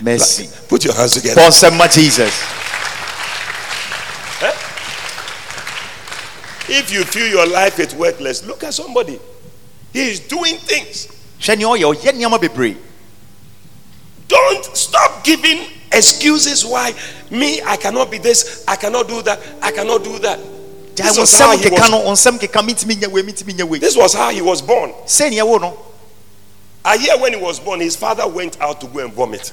Mercy 0.00 0.48
Put 0.68 0.84
your 0.84 0.94
hands 0.94 1.12
together. 1.14 1.40
bɔ 1.40 1.48
nsɛm 1.48 1.76
ma 1.78 1.86
jesus 1.86 2.42
eh? 4.42 4.52
If 6.66 6.92
you 6.92 7.04
feel 7.04 7.28
your 7.28 7.46
life 7.46 7.78
is 7.78 7.94
worthless, 7.94 8.42
look 8.46 8.64
at 8.64 8.72
somebody. 8.72 9.20
He 9.92 10.10
is 10.10 10.20
doing 10.20 10.56
things. 10.56 11.08
hwɛ 11.40 11.58
nea 11.58 11.66
ɔyɛ 11.66 11.94
ɔyɛ 11.94 12.12
nneɛma 12.12 12.40
bebree 12.40 12.76
Don't 14.28 14.64
stop 14.76 15.22
giving 15.24 15.66
excuses 15.92 16.64
why 16.64 16.92
me, 17.30 17.60
I 17.62 17.76
cannot 17.76 18.10
be 18.10 18.18
this, 18.18 18.64
I 18.66 18.76
cannot 18.76 19.06
do 19.08 19.22
that, 19.22 19.38
I 19.62 19.70
cannot 19.70 20.02
do 20.02 20.18
that. 20.20 20.40
This 20.96 21.18
was 21.18 21.38
how 21.38 21.56
he 21.56 21.64
keka 21.64 21.72
was, 21.80 21.90
no 21.90 21.98
wo 21.98 22.12
nsɛm 22.12 22.38
keka 22.38 22.66
mentumi 22.66 22.94
nyɛ 22.96 23.08
wei 23.08 23.22
mentumi 23.22 23.52
nyɛ 23.54 23.68
wei 23.68 23.78
this 23.78 23.96
was 23.96 24.14
how 24.14 24.30
he 24.30 24.40
was 24.40 24.62
born. 24.62 24.90
sɛ 25.06 25.30
nea 25.30 25.44
wo 25.44 25.58
no 25.58 25.78
I 26.84 26.98
hear 26.98 27.16
when 27.18 27.32
he 27.32 27.40
was 27.40 27.58
born, 27.60 27.80
his 27.80 27.96
father 27.96 28.28
went 28.28 28.60
out 28.60 28.78
to 28.82 28.86
go 28.86 28.98
and 28.98 29.12
vomit. 29.12 29.52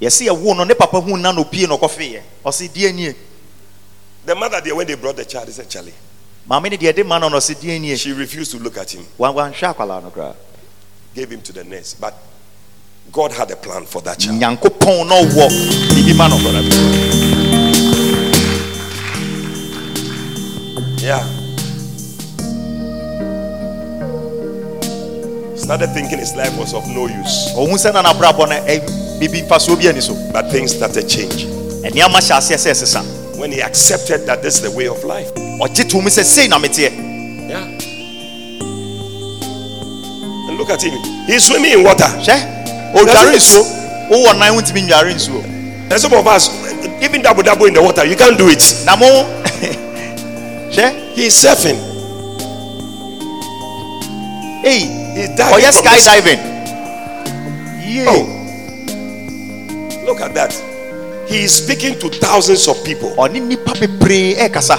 Yɛse 0.00 0.26
yɛwo 0.26 0.56
no 0.56 0.64
ne 0.64 0.74
papa 0.74 1.00
hu 1.00 1.16
na 1.16 1.32
no 1.32 1.44
pie 1.44 1.66
na 1.66 1.76
ɔkɔfeeɛ 1.76 2.20
ɔse 2.44 2.68
deɛ 2.70 2.94
nie 2.94 3.14
The 4.26 4.34
mother 4.34 4.60
there, 4.60 4.74
when 4.76 4.86
they 4.86 4.94
brought 4.96 5.16
the 5.16 5.24
child, 5.24 5.48
they 5.48 5.52
said, 5.52 5.68
Charlie. 5.68 5.94
maame 6.48 6.70
ne 6.70 6.76
deɛ 6.76 6.94
de 6.94 7.02
ma 7.04 7.18
no 7.18 7.28
no 7.28 7.36
ɔse 7.38 7.54
deɛ 7.56 7.80
nie 7.80 7.96
She 7.96 8.12
refused 8.12 8.50
to 8.52 8.58
look 8.58 8.76
at 8.78 8.90
him, 8.94 9.06
Wan- 9.18 9.34
wanhwɛ 9.34 9.74
akwalaa 9.74 10.02
no 10.02 10.10
koraa 10.10 10.34
gave 11.14 11.30
him 11.30 11.40
to 11.42 11.52
the 11.52 11.64
nurse. 11.64 11.94
But 11.94 12.14
God 13.12 13.32
had 13.32 13.50
a 13.50 13.56
plan 13.56 13.84
for 13.86 14.00
that 14.02 14.18
child. 14.18 14.40
nyankopɔn 14.40 15.06
na 15.08 15.22
ɔwɔ 15.22 15.48
biribi 15.88 16.16
ma 16.16 16.28
no 16.28 16.36
Yeah. 21.00 21.24
Started 25.56 25.88
thinking 25.94 26.18
his 26.18 26.34
life 26.34 26.56
was 26.58 26.74
of 26.74 26.86
no 26.88 27.06
use. 27.06 27.52
ɔhu 27.56 27.74
sɛ 27.74 27.92
na 27.94 28.02
nabrabɔ 28.02 28.48
no 28.48 28.56
ɛ- 28.66 28.99
biribi 29.20 29.42
mfasoɔ 29.46 29.76
bi 29.78 29.88
ani 29.88 30.00
so 30.00 30.14
But 30.32 30.50
things 30.50 30.72
started 30.74 31.08
changing. 31.08 31.50
ɛnneɛma 31.84 32.18
hyɛ 32.20 32.36
aseɛ 32.38 32.56
sɛ 32.56 32.70
ɛsesa 32.72 33.02
When 33.36 33.52
he 33.52 33.60
accepted 33.62 34.26
that 34.26 34.42
this 34.42 34.56
is 34.56 34.60
the 34.62 34.70
way 34.70 34.86
of 34.88 35.02
life. 35.04 35.32
ɔgye 35.34 35.88
to 35.88 36.00
mu 36.02 36.08
sɛ 36.10 36.24
sei 36.24 36.48
na 36.48 36.58
meteɛ 36.58 36.90
Yeah. 37.50 37.64
And 40.48 40.58
look 40.58 40.70
at 40.70 40.82
him. 40.82 40.92
He's 41.26 41.44
swimming 41.44 41.72
in 41.72 41.82
water. 41.84 42.04
hwɛ 42.04 42.94
ɔdware 42.94 43.34
nsuo 43.36 43.62
wowɔ 44.10 44.38
nan 44.38 44.54
wontumi 44.56 44.82
ndware 44.88 45.12
nsuo 45.14 45.44
And 45.90 46.00
some 46.00 46.12
of 46.14 46.26
us, 46.28 46.48
even 47.02 47.20
double 47.20 47.42
double 47.42 47.66
in 47.66 47.74
the 47.74 47.82
water, 47.82 48.04
you 48.04 48.14
can't 48.14 48.38
do 48.38 48.48
it. 48.48 48.62
na 48.86 48.94
mo 48.96 49.26
He's 51.14 51.34
surfing. 51.34 51.76
He's 54.62 55.28
diving. 55.36 55.58
ɔyɛ 55.58 55.72
from 55.72 55.84
the- 55.84 55.90
skydiving 55.90 56.40
Yeah. 57.86 58.04
Oh. 58.08 58.39
Look 60.10 60.20
at 60.22 60.34
that. 60.34 60.50
He 61.30 61.44
is 61.44 61.54
speaking 61.54 61.96
to 62.00 62.08
thousands 62.10 62.66
of 62.66 62.82
people. 62.84 63.10
ɔne 63.14 63.38
nnipa 63.38 63.78
bebree 63.78 64.34
ɛkasa 64.34 64.76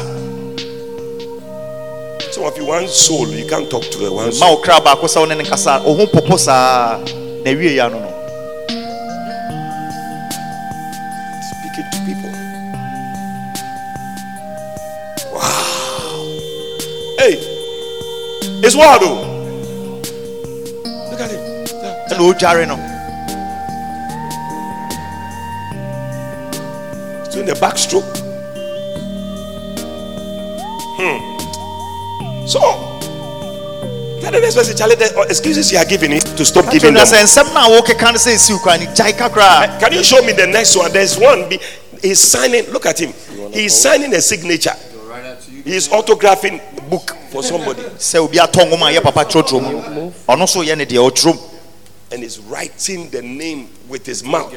Some 2.33 2.43
of 2.43 2.57
you, 2.57 2.65
one 2.65 2.85
soul, 2.89 3.29
you 3.29 3.47
can't 3.47 3.69
talk 3.71 3.83
to 3.95 4.05
a 4.07 4.11
one 4.11 4.31
soul. 4.33 4.57
wo 4.57 4.61
kra 4.61 4.81
baako 4.83 5.07
sɛ 5.07 5.19
wo 5.21 5.25
ne 5.25 5.35
ne 5.35 5.43
nkasa 5.45 5.85
wo 5.85 5.93
ho 5.95 6.05
popo 6.07 6.35
saa 6.37 6.97
na 7.45 7.51
wie 7.55 7.75
ya 7.75 7.87
no 7.87 7.99
no 7.99 8.11
Speaking 11.47 11.87
to 11.93 11.97
people. 12.03 12.31
Wow. 15.31 16.27
Hey, 17.19 17.39
it's 18.67 18.75
wild 18.75 19.01
though. 19.01 19.23
Look 21.09 21.21
at 21.21 21.31
him. 21.31 21.39
Ɛna 22.11 22.90
ɔdware 27.41 27.45
no 27.45 27.45
He's 27.45 27.45
doing 27.45 27.45
the 27.45 27.53
backstroke. 27.53 28.17
Hmm. 30.97 32.47
So, 32.47 32.59
that 34.21 34.31
the 34.33 34.39
next 34.39 34.55
person, 34.55 34.77
Charlie, 34.77 34.95
the 34.95 35.17
uh, 35.17 35.23
excuses 35.23 35.71
you 35.71 35.77
are 35.77 35.85
giving 35.85 36.11
it 36.11 36.21
to 36.37 36.45
stop 36.45 36.71
giving 36.71 36.93
them. 36.93 37.05
sɛ 37.05 37.23
nsɛm 37.23 37.53
no 37.53 37.77
a 37.77 37.81
wokeka 37.81 38.11
no 38.11 38.17
sɛ 38.17 38.35
ɛsiw 38.35 38.61
kwan 38.61 38.79
no 38.79 38.85
gyae 38.91 39.13
kakraa 39.13 39.79
Can 39.79 39.93
you 39.93 40.03
show 40.03 40.21
me 40.23 40.33
the 40.33 40.47
next 40.47 40.75
one? 40.75 40.91
There's 40.91 41.17
one. 41.17 41.49
be- 41.49 41.59
He's 42.01 42.19
signing. 42.19 42.65
Look 42.71 42.87
at 42.87 42.99
him. 42.99 43.13
He's 43.53 43.75
signing 43.79 44.11
a 44.15 44.21
signature. 44.21 44.73
He's 45.63 45.87
autographing 45.89 46.59
book 46.89 47.15
for 47.29 47.43
somebody, 47.43 47.81
sɛ 47.97 48.17
obi 48.19 48.37
atɔ 48.37 48.65
nwoma 48.69 49.01
papa 49.03 49.23
twerɛtwerɛ 49.25 49.61
mu 49.61 50.11
ɔno 50.27 50.43
nso 50.43 50.63
yɛ 50.65 50.77
ne 50.77 50.85
deɛ 50.85 51.47
and 52.11 52.23
he's 52.23 52.39
writing 52.39 53.09
the 53.09 53.21
name 53.21 53.69
with 53.87 54.05
his 54.05 54.21
mouth. 54.23 54.51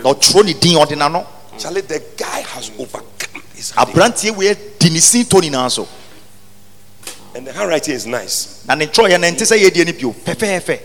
Charlie, 1.58 1.80
the 1.82 2.02
guy 2.16 2.40
has 2.40 2.70
overcome 2.78 3.42
his 3.54 3.72
aberanteɛ 3.72 4.36
wei 4.36 4.54
di 4.78 4.90
ne 4.90 4.98
sin 5.00 5.24
tɔ 5.24 5.40
nyinaa 5.42 5.70
so 5.70 5.86
and 7.34 7.46
the 7.46 7.52
handwriting 7.52 7.94
is 7.94 8.06
nice. 8.06 8.64
na 8.66 8.74
ne 8.74 8.86
twerɛeɛ 8.86 9.20
no 9.20 9.26
ɛnte 9.28 9.42
sɛ 9.42 9.58
yɛdeɛ 9.58 9.86
no 9.86 9.92
bio 9.92 10.12
fɛfɛɛfɛ 10.24 10.80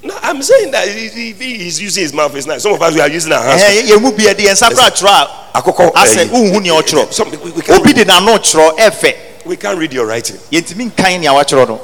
No, 0.00 0.16
I'm 0.22 0.40
saying 0.42 0.70
that 0.70 0.86
he- 0.86 1.30
if 1.30 1.40
he's 1.40 1.80
using 1.80 2.04
his 2.04 2.12
mouth, 2.12 2.32
it's 2.36 2.46
nice. 2.46 2.62
Some 2.62 2.72
of 2.72 2.80
us 2.80 2.94
we 2.94 3.00
are 3.00 3.08
using 3.10 3.32
our 3.32 3.42
hands. 3.42 3.60
ɛɛ 3.62 3.82
yɛn 3.88 4.00
mu 4.00 4.12
bi 4.12 4.22
yɛ 4.24 4.36
de 4.36 4.44
yɛn 4.44 4.52
nsa 4.54 4.70
kora 4.70 5.28
Akoko, 5.54 5.88
a 5.88 6.04
asɛ 6.04 6.18
eh, 6.18 6.24
nhu 6.28 6.62
nea 6.62 6.72
ɔtwerɛ 6.72 7.12
Some, 7.12 7.30
we, 7.32 7.50
we, 7.50 7.62
can't 7.62 7.80
obi 7.80 7.92
de 7.92 8.04
n'ano 8.04 8.38
twerɛ 8.38 8.78
ɛfɛ 8.78 9.16
we 9.44 9.56
can't 9.56 9.76
read 9.78 9.92
your 9.92 10.06
writing. 10.06 10.36
yɛntumi 10.52 10.92
nkan 10.92 11.20
nea 11.20 11.30
watwerɛ 11.32 11.66
no 11.68 11.80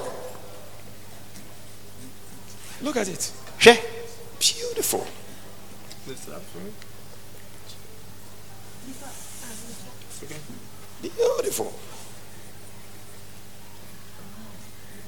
Look 2.83 2.97
at 2.99 3.09
it. 3.09 3.31
hwɛ 3.61 3.79
Beautiful. 4.39 5.07
Beautiful. 11.45 11.75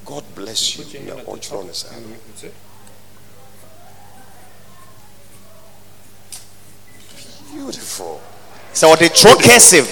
God 0.04 0.22
bless 0.34 0.76
you. 0.76 1.00
Now, 1.00 1.14
what's 1.24 1.50
wrong, 1.50 1.72
sir? 1.72 1.88
Beautiful. 7.54 8.20
sɛ 8.74 8.84
ɔde 8.92 9.08
twerɛ 9.16 9.42
cursive 9.42 9.88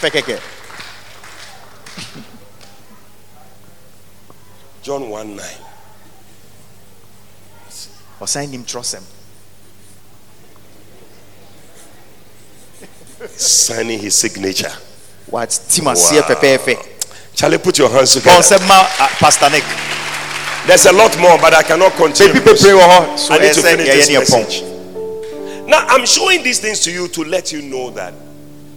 fɛ 0.00 0.10
kɛkɛ 0.12 0.36
John 4.82 5.08
1 5.08 5.36
9. 5.36 5.44
ɔsan 8.20 8.50
nim 8.50 8.64
twerɛsɛm 8.66 9.04
Signing 13.38 13.98
his 14.00 14.14
signature. 14.14 14.91
Watim 15.30 15.86
aseɛ 15.86 16.22
fɛfɛɛfɛ 16.22 16.76
Charlie, 17.34 17.58
put 17.58 17.78
your 17.78 17.88
hands 17.88 18.12
together. 18.12 18.58
ma 18.66 18.74
ah, 19.00 19.16
pastor 19.18 19.48
nick 19.50 19.64
There's 20.66 20.86
a 20.86 20.92
lot 20.92 21.18
more, 21.18 21.38
but 21.38 21.54
I 21.54 21.62
cannot 21.62 21.92
continue. 21.94 22.34
baabi 22.34 22.44
bebree 22.44 22.72
wɔ 22.72 22.88
hɔ 22.88 23.18
so 23.18 23.34
I 23.34 23.38
need 23.38 23.54
to 23.54 23.62
finish 23.62 23.86
this 23.88 24.10
message. 24.30 24.62
Now, 25.66 25.86
I'm 25.88 26.04
showing 26.06 26.42
these 26.42 26.60
things 26.60 26.80
to 26.80 26.92
you 26.92 27.08
to 27.08 27.24
let 27.24 27.50
you 27.52 27.62
know 27.62 27.90
that 27.90 28.12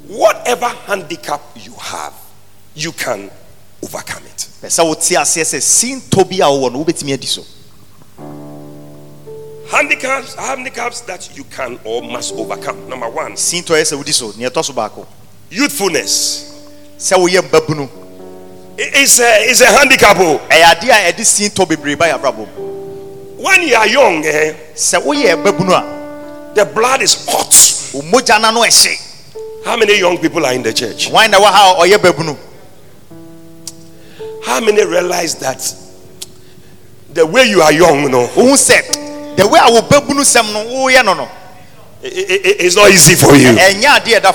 whatever 0.08 0.68
handicap 0.68 1.42
you 1.56 1.74
have, 1.74 2.14
you 2.74 2.92
can 2.92 3.30
overcome 3.84 4.24
it. 4.26 4.48
pɛ 4.62 4.68
sɛ 4.68 4.86
wote 4.86 5.00
aseɛ 5.00 5.44
sɛ 5.44 5.60
sintɔ 5.62 6.30
bi 6.30 6.38
a 6.38 6.48
wowɔ 6.50 6.72
no 6.72 6.84
wobɛtumi 6.84 7.14
adi 7.14 7.28
so 7.28 7.44
Handicaps, 9.70 10.36
handicaps 10.36 11.02
that 11.02 11.36
you 11.36 11.44
can 11.46 11.80
or 11.84 12.02
must 12.04 12.36
overcome. 12.36 12.88
Number 12.88 13.10
one, 13.10 13.34
sintɔ 15.56 15.62
yɛ 15.62 15.68
sɛ 15.68 15.72
wodi 15.72 15.78
so 15.78 15.88
nea 15.90 16.02
ɛtɔ 16.02 16.08
so 16.08 16.12
baako 16.12 16.36
youthfulness. 16.36 16.44
sɛ 17.00 17.16
woyɛ 17.18 17.42
mbabunu 17.50 17.90
It- 18.78 18.92
It's 18.94 19.20
a, 19.20 19.50
it's 19.50 19.62
a 19.62 19.66
handicap. 19.68 20.18
oh. 20.20 20.40
ɛyɛ 20.50 20.64
adeɛ 20.64 20.92
a 20.92 21.12
ɛde 21.14 21.22
sintɔ 21.24 21.68
bebree 21.68 21.96
ba 21.98 22.06
yɛ 22.08 22.20
When 23.38 23.62
you 23.68 23.76
are 23.76 23.88
young, 23.88 24.26
eh, 24.26 24.54
sɛ 24.76 25.02
woyɛ 25.02 25.36
mbabunu 25.44 25.72
a 25.74 26.56
the 26.56 26.66
blood 26.66 27.02
is 27.02 27.26
hot. 27.28 27.54
wo 27.94 28.02
mogya 28.02 28.40
na 28.42 28.52
no 28.52 28.62
ɛhye 28.62 28.98
How 29.66 29.76
many 29.78 29.98
young 30.00 30.18
people 30.20 30.46
are 30.46 30.54
in 30.54 30.62
the 30.64 30.72
church? 30.74 31.10
wan 31.10 31.32
na 31.32 31.38
wɔ 31.40 31.46
ha 31.46 31.76
ɔyɛ 31.80 31.98
babunu 31.98 32.38
How 34.46 34.60
many 34.60 34.84
realize 34.86 35.36
that 35.36 35.74
the 37.14 37.26
way 37.26 37.46
you 37.46 37.62
are 37.62 37.72
young, 37.72 38.12
no, 38.12 38.28
wohu 38.28 38.54
sɛ 38.56 39.36
the 39.38 39.48
way 39.48 39.60
a 39.64 39.72
wo 39.72 39.82
babunu 39.82 40.22
sɛm 40.22 40.54
no 40.54 40.66
woyɛ 40.66 41.04
no 41.04 41.14
no 41.14 41.24
i- 42.04 42.08
i- 42.08 42.42
i- 42.46 42.56
it's 42.60 42.76
not 42.76 42.92
easy 42.92 43.16
for 43.16 43.36
you. 43.36 43.50
ɛnyɛ 43.54 44.00
adeɛ 44.02 44.20
ɛda 44.22 44.34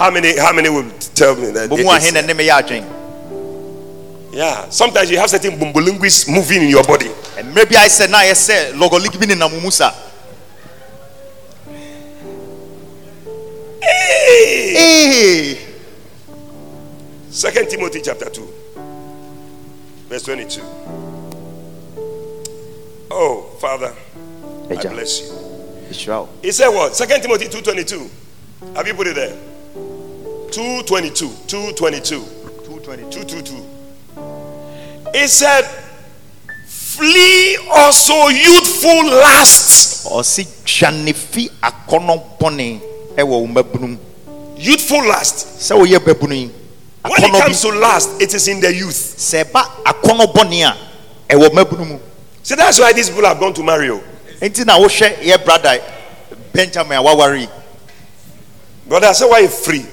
How 0.00 0.10
many? 0.10 0.38
How 0.38 0.50
many 0.54 0.70
will 0.70 0.88
tell 1.14 1.36
me 1.36 1.50
that? 1.52 1.68
bomu 1.68 1.80
it- 1.80 1.86
ahe 1.86 2.08
it's- 2.08 2.12
na 2.14 2.22
ne 2.22 2.32
meyɛ 2.32 2.52
adwen 2.62 2.84
yeah. 4.32 4.68
Sometimes 4.70 5.10
you 5.10 5.18
have 5.18 5.28
certain 5.28 5.58
bumbulinguis 5.58 6.26
moving 6.28 6.62
in 6.62 6.68
your 6.70 6.84
body. 6.84 7.10
And 7.36 7.52
maybe 7.54 7.76
I 7.76 7.86
sɛ 7.88 8.08
na 8.08 8.18
ayɛ 8.18 8.32
sɛ 8.32 8.72
lɔgɔlik 8.78 9.18
bi 9.20 9.26
nenam 9.26 9.52
wo 9.62 9.70
Hey! 13.82 15.58
Second 17.30 17.68
Timothy 17.68 18.00
chapter 18.02 18.30
two, 18.30 18.48
verse 20.08 20.22
twenty-two. 20.22 20.62
Oh, 23.10 23.42
Father, 23.60 23.92
I 24.70 24.76
bless 24.76 25.20
you. 25.20 25.26
ɛhyira 25.90 26.28
He 26.42 26.52
said 26.52 26.68
what? 26.68 26.96
Second 26.96 27.20
Timothy 27.22 27.48
two 27.48 27.60
twenty-two. 27.60 28.08
Have 28.76 28.86
you 28.86 28.94
put 28.94 29.08
it 29.08 29.16
there? 29.16 29.49
Two 30.50 30.82
twenty-two. 30.82 31.30
Two 31.46 31.72
twenty-two. 31.72 32.24
222 32.64 33.10
Two 33.10 33.24
two 33.24 33.42
two. 33.42 33.62
He 35.14 35.26
said, 35.26 35.62
"Flee 36.66 37.56
also 37.70 38.28
youthful 38.28 39.04
lusts." 39.06 40.06
ɔse 40.06 40.44
dwane 40.64 41.14
fi 41.14 41.48
akɔnɔ 41.62 42.38
bɔne 42.40 42.80
ɛwɔ 43.16 43.26
wo 43.28 43.46
mmabunu 43.46 43.88
mu 43.88 43.96
Youthful 44.56 45.06
lust. 45.06 45.46
sɛ 45.60 45.76
woyɛ 45.78 45.98
babunu 45.98 46.34
yi 46.34 46.50
When 47.02 47.12
it 47.24 47.30
akɔnɔ 47.30 47.40
comes 47.40 47.62
bi 47.64 47.70
to 47.70 47.78
lust, 47.78 48.08
it 48.20 48.34
is 48.34 48.48
in 48.48 48.60
the 48.60 48.74
youth. 48.74 49.16
sɛ 49.18 49.44
ɛba 49.44 49.62
akɔnɔ 49.84 50.32
bɔne 50.32 50.62
a 50.66 50.76
ɛwɔ 51.34 51.48
mmabunu 51.50 51.86
mu 51.88 51.98
See, 52.42 52.54
that's 52.56 52.78
why 52.80 52.92
these 52.92 53.08
people 53.10 53.24
have 53.26 53.38
gone 53.38 53.52
to 53.54 53.62
marry. 53.62 53.90
oh. 53.90 54.00
enti 54.40 54.64
na 54.66 54.78
wohwɛ 54.78 55.18
yɛ 55.22 55.44
brada 55.44 55.80
benjamin 56.52 56.98
a 56.98 57.02
waware 57.02 57.36
yi 57.40 57.48
Brother, 58.88 59.06
I 59.08 59.12
said, 59.12 59.26
why 59.28 59.38
you 59.40 59.48
free? 59.48 59.86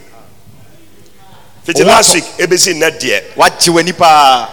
Fiti 1.67 1.83
Oh, 1.83 1.85
last 1.85 2.15
what- 2.15 2.23
week, 2.23 2.49
ABC 2.49 2.73
net 2.79 2.97
dear. 2.99 3.21
wagye 3.35 3.71
w'ani 3.73 3.91
paa 3.93 4.47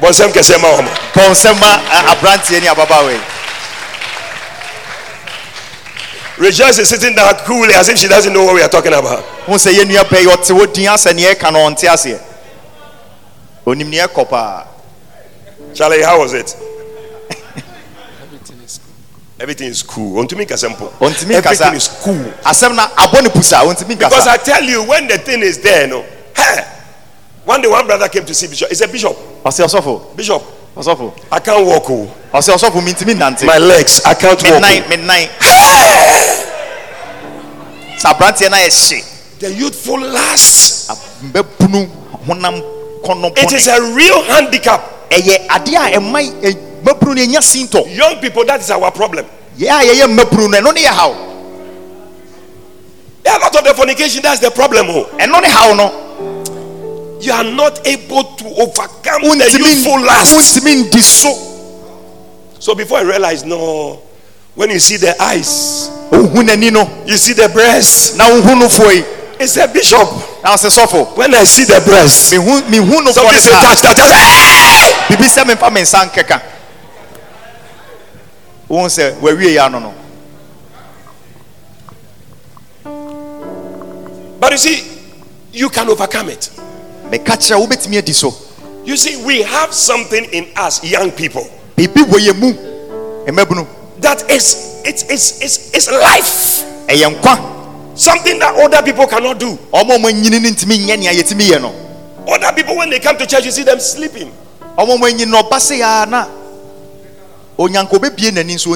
Bonsem 0.00 0.32
kese 0.32 0.56
ma 0.60 0.68
omo. 0.68 0.88
pɔn 1.12 1.30
nsɛm 1.32 1.58
ma 1.58 1.66
a- 1.90 2.14
aberanteɛ 2.14 2.60
ne 2.62 2.68
ababaawa 2.68 3.10
yi 3.12 3.20
Rejoice 6.38 6.78
is 6.78 6.88
sitting 6.88 7.14
down 7.14 7.34
coolly 7.44 7.74
as 7.74 7.88
if 7.88 7.98
she 7.98 8.08
doesn't 8.08 8.32
know 8.32 8.44
what 8.44 8.54
we 8.54 8.62
are 8.62 8.68
talking 8.68 8.92
about. 8.94 9.22
ho 9.46 9.52
sɛ 9.54 9.74
yɛ 9.74 9.84
nua 9.84 10.04
bɛyi 10.04 10.26
ɔte 10.26 10.52
wo 10.56 10.66
din 10.66 10.86
asɛ 10.86 11.12
neɛ 11.12 11.34
ɛka 11.34 11.52
no 11.52 11.58
ɔnte 11.68 11.84
aseɛ 11.88 12.18
onim 13.66 13.90
neɛ 13.92 14.06
ɛkɔ 14.08 14.28
paa 14.30 14.64
Charlie, 15.74 16.02
how 16.02 16.18
was 16.20 16.32
it? 16.32 16.54
Everything 19.40 19.68
is 19.68 19.82
cool. 19.82 20.18
Ontumi 20.22 20.44
kese 20.46 20.68
mpo. 20.68 20.92
Ontumi 21.00 21.34
Everything 21.34 21.42
kasa. 21.42 21.72
is 21.74 21.88
cool. 22.04 22.24
asɛm 22.44 22.74
na 22.76 22.86
abɔ 22.88 23.22
ne 23.22 23.28
pusa 23.30 23.62
Because 23.88 24.12
nkasa 24.12 24.28
I 24.28 24.36
tell 24.36 24.62
you, 24.62 24.82
when 24.84 25.08
the 25.08 25.16
thing 25.16 25.40
is 25.40 25.58
there, 25.58 25.86
no. 25.86 26.04
Hey, 26.36 26.62
one 27.46 27.62
day 27.62 27.68
one 27.68 27.86
brother 27.86 28.06
came 28.10 28.26
to 28.26 28.34
see 28.34 28.48
Bishop. 28.48 28.68
He 28.68 28.74
said, 28.74 28.92
Bishop, 28.92 29.16
ɔsɛ 29.42 29.64
ɔsɔfo 29.64 30.14
Bishop, 30.14 30.42
ɔsɔfo 30.76 31.14
I 31.32 31.38
can't 31.40 31.64
walk. 31.64 31.84
Oh. 31.88 32.14
ɔsɛ 32.34 32.54
ɔsɔfo 32.54 32.82
mentumi 32.82 33.14
nante 33.16 33.46
My 33.46 33.56
legs, 33.56 34.02
I 34.04 34.12
can't 34.12 34.42
walk. 34.42 34.60
nan 34.60 34.82
oh." 34.84 34.88
me 34.90 34.96
nan 34.96 35.28
sɛ 37.98 38.12
aberanteɛ 38.12 38.50
no 38.50 38.56
ayɛ 38.56 38.70
hye 38.92 39.04
The 39.38 39.52
youthful 39.54 40.00
lust. 40.00 40.90
mbɛbunu 41.24 41.88
honam 42.28 42.62
kɔnɔ 43.02 43.38
It 43.38 43.52
is 43.52 43.68
a 43.68 43.80
real 43.94 44.22
handicap. 44.24 45.08
ɛyɛ 45.10 45.46
adeɛ 45.48 45.76
a 45.76 45.98
ɛma 45.98 46.60
mmabunu 46.82 47.14
no 47.16 47.22
ɛnya 47.22 47.40
sintɔ 47.40 47.96
Young 47.96 48.16
people, 48.20 48.44
that 48.44 48.60
is 48.60 48.70
our 48.70 48.90
problem. 48.90 49.26
yɛ 49.58 49.68
a 49.68 49.94
yɛyɛ 49.94 50.06
mmabunu 50.16 50.62
no 50.62 50.70
ne 50.70 50.82
yɛ 50.82 50.86
haw 50.88 51.14
There 53.22 53.34
are 53.34 53.38
a 53.38 53.42
lot 53.42 53.54
of 53.56 53.64
the 53.64 53.74
fornication. 53.74 54.22
That's 54.22 54.40
the 54.40 54.50
problem. 54.50 54.86
Oh. 54.88 55.04
ɛno 55.18 55.42
ne 55.42 55.48
haw 55.50 55.74
no 55.74 57.18
You 57.20 57.32
are 57.32 57.44
not 57.44 57.86
able 57.86 58.24
to 58.24 58.46
overcome 58.62 59.22
the 59.38 59.44
youthful 59.58 60.00
lust. 60.00 60.62
so 61.20 61.34
So 62.58 62.74
before 62.74 62.98
I 62.98 63.02
realized, 63.02 63.46
no, 63.46 64.00
when 64.54 64.70
you 64.70 64.78
see 64.78 64.96
the 64.96 65.14
eyes, 65.22 65.90
no 66.10 67.04
you 67.06 67.16
see 67.18 67.34
the 67.34 67.48
breast. 67.52 68.16
na 68.16 68.24
wohu 68.24 68.58
no 68.58 68.68
foɔ 68.68 68.94
yi 68.94 69.04
It's 69.38 69.56
a 69.58 69.68
bishop. 69.68 70.08
na 70.42 70.54
ɔsɛ 70.56 70.70
sɔfo 70.70 71.14
When 71.16 71.34
I 71.34 71.44
see 71.44 71.64
the 71.64 71.80
breast, 71.84 72.32
no 72.32 73.12
somebody 73.12 73.38
say 73.38 73.50
no 73.50 73.60
touch, 73.60 73.80
touch, 73.82 73.96
touch. 73.96 74.12
Hey! 74.12 74.94
Bibi 78.70 78.78
sɛ 78.78 78.78
memfa 78.78 78.78
me 78.78 78.78
nsa 78.78 78.78
nkeka 78.78 78.78
wohu 78.78 78.86
sɛ 78.86 79.14
wawie 79.20 79.54
yɛ 79.56 79.66
ano 79.66 79.78
no 79.80 79.94
But 84.40 84.52
you 84.52 84.58
see, 84.58 84.82
you 85.52 85.68
can 85.68 85.88
overcome 85.90 86.30
it. 86.30 86.50
meka 87.10 87.36
kyerɛ 87.36 87.66
wobɛtumi 87.66 87.98
adi 87.98 88.12
so 88.12 88.32
You 88.84 88.96
see, 88.96 89.22
we 89.24 89.42
have 89.42 89.74
something 89.74 90.24
in 90.32 90.46
us, 90.56 90.82
young 90.82 91.10
people, 91.10 91.46
biribi 91.76 92.02
wɔ 92.04 92.18
yɛ 92.28 92.38
mu 92.38 92.52
mmabunu 93.26 93.66
that 94.00 94.30
is 94.30 94.80
it's 94.84 95.02
it's 95.10 95.40
it's, 95.42 95.74
it's 95.74 95.90
life. 95.90 96.64
ɛyɛ 96.88 97.14
nkwa 97.20 97.56
Something 97.96 98.38
that 98.38 98.54
older 98.56 98.80
people 98.82 99.06
cannot 99.06 99.38
do. 99.38 99.58
ɔma 99.74 99.98
ɔma 99.98 100.10
nyini 100.12 100.40
no 100.40 100.48
ntumi 100.48 100.78
nyɛ 100.86 100.98
nea 100.98 101.12
yɛtumi 101.12 101.48
yɛ 101.50 101.60
no 101.60 101.74
Other 102.28 102.52
people, 102.52 102.76
when 102.76 102.90
they 102.90 103.00
come 103.00 103.16
to 103.18 103.26
church, 103.26 103.44
you 103.44 103.50
see 103.50 103.64
them 103.64 103.80
sleeping. 103.80 104.32
ɔma 104.78 104.96
ɔma 104.96 105.10
nyini 105.12 105.26
no 105.30 105.42
ɔba 105.42 105.58
sɛ 105.58 105.78
yɛa 105.80 106.08
na 106.08 106.26
onyanko 107.60 107.96
bɛbie 108.00 108.30
n'ani 108.32 108.54
nso 108.56 108.70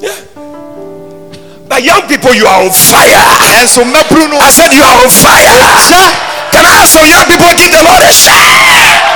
Yeah. 0.00 0.10
But 1.68 1.84
young 1.84 2.02
people, 2.08 2.34
you 2.34 2.46
are 2.46 2.64
on 2.64 2.72
fire. 2.72 3.20
ɛnso 3.60 3.84
mmabunu 3.84 4.28
no 4.32 4.38
I 4.40 4.50
said 4.50 4.72
you 4.72 4.82
are 4.82 5.04
on 5.04 5.10
fire. 5.10 5.56
Can 6.50 6.64
I 6.64 6.72
have 6.80 6.88
some 6.88 7.06
young 7.08 7.24
people 7.26 7.48
give 7.56 7.70
the 7.72 7.82
Lord 7.84 8.00
a 8.00 8.10
shout? 8.10 9.12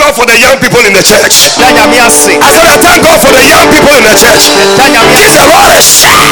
God 0.00 0.16
for 0.16 0.24
the 0.26 0.38
young 0.40 0.56
people 0.58 0.80
in 0.80 0.92
the 0.96 1.02
church. 1.04 1.54
da 1.60 1.70
nyame 1.70 2.00
ase 2.00 2.32
I 2.40 2.50
said, 2.50 2.66
I 2.66 2.78
thank 2.80 3.02
God 3.04 3.20
for 3.20 3.30
the 3.30 3.44
young 3.46 3.68
people 3.68 3.94
in 3.94 4.02
the 4.02 4.16
church. 4.16 4.48
Give 4.48 5.32
the 5.36 5.44
Lord 5.44 5.70
a 5.70 5.80
shout. 5.82 6.24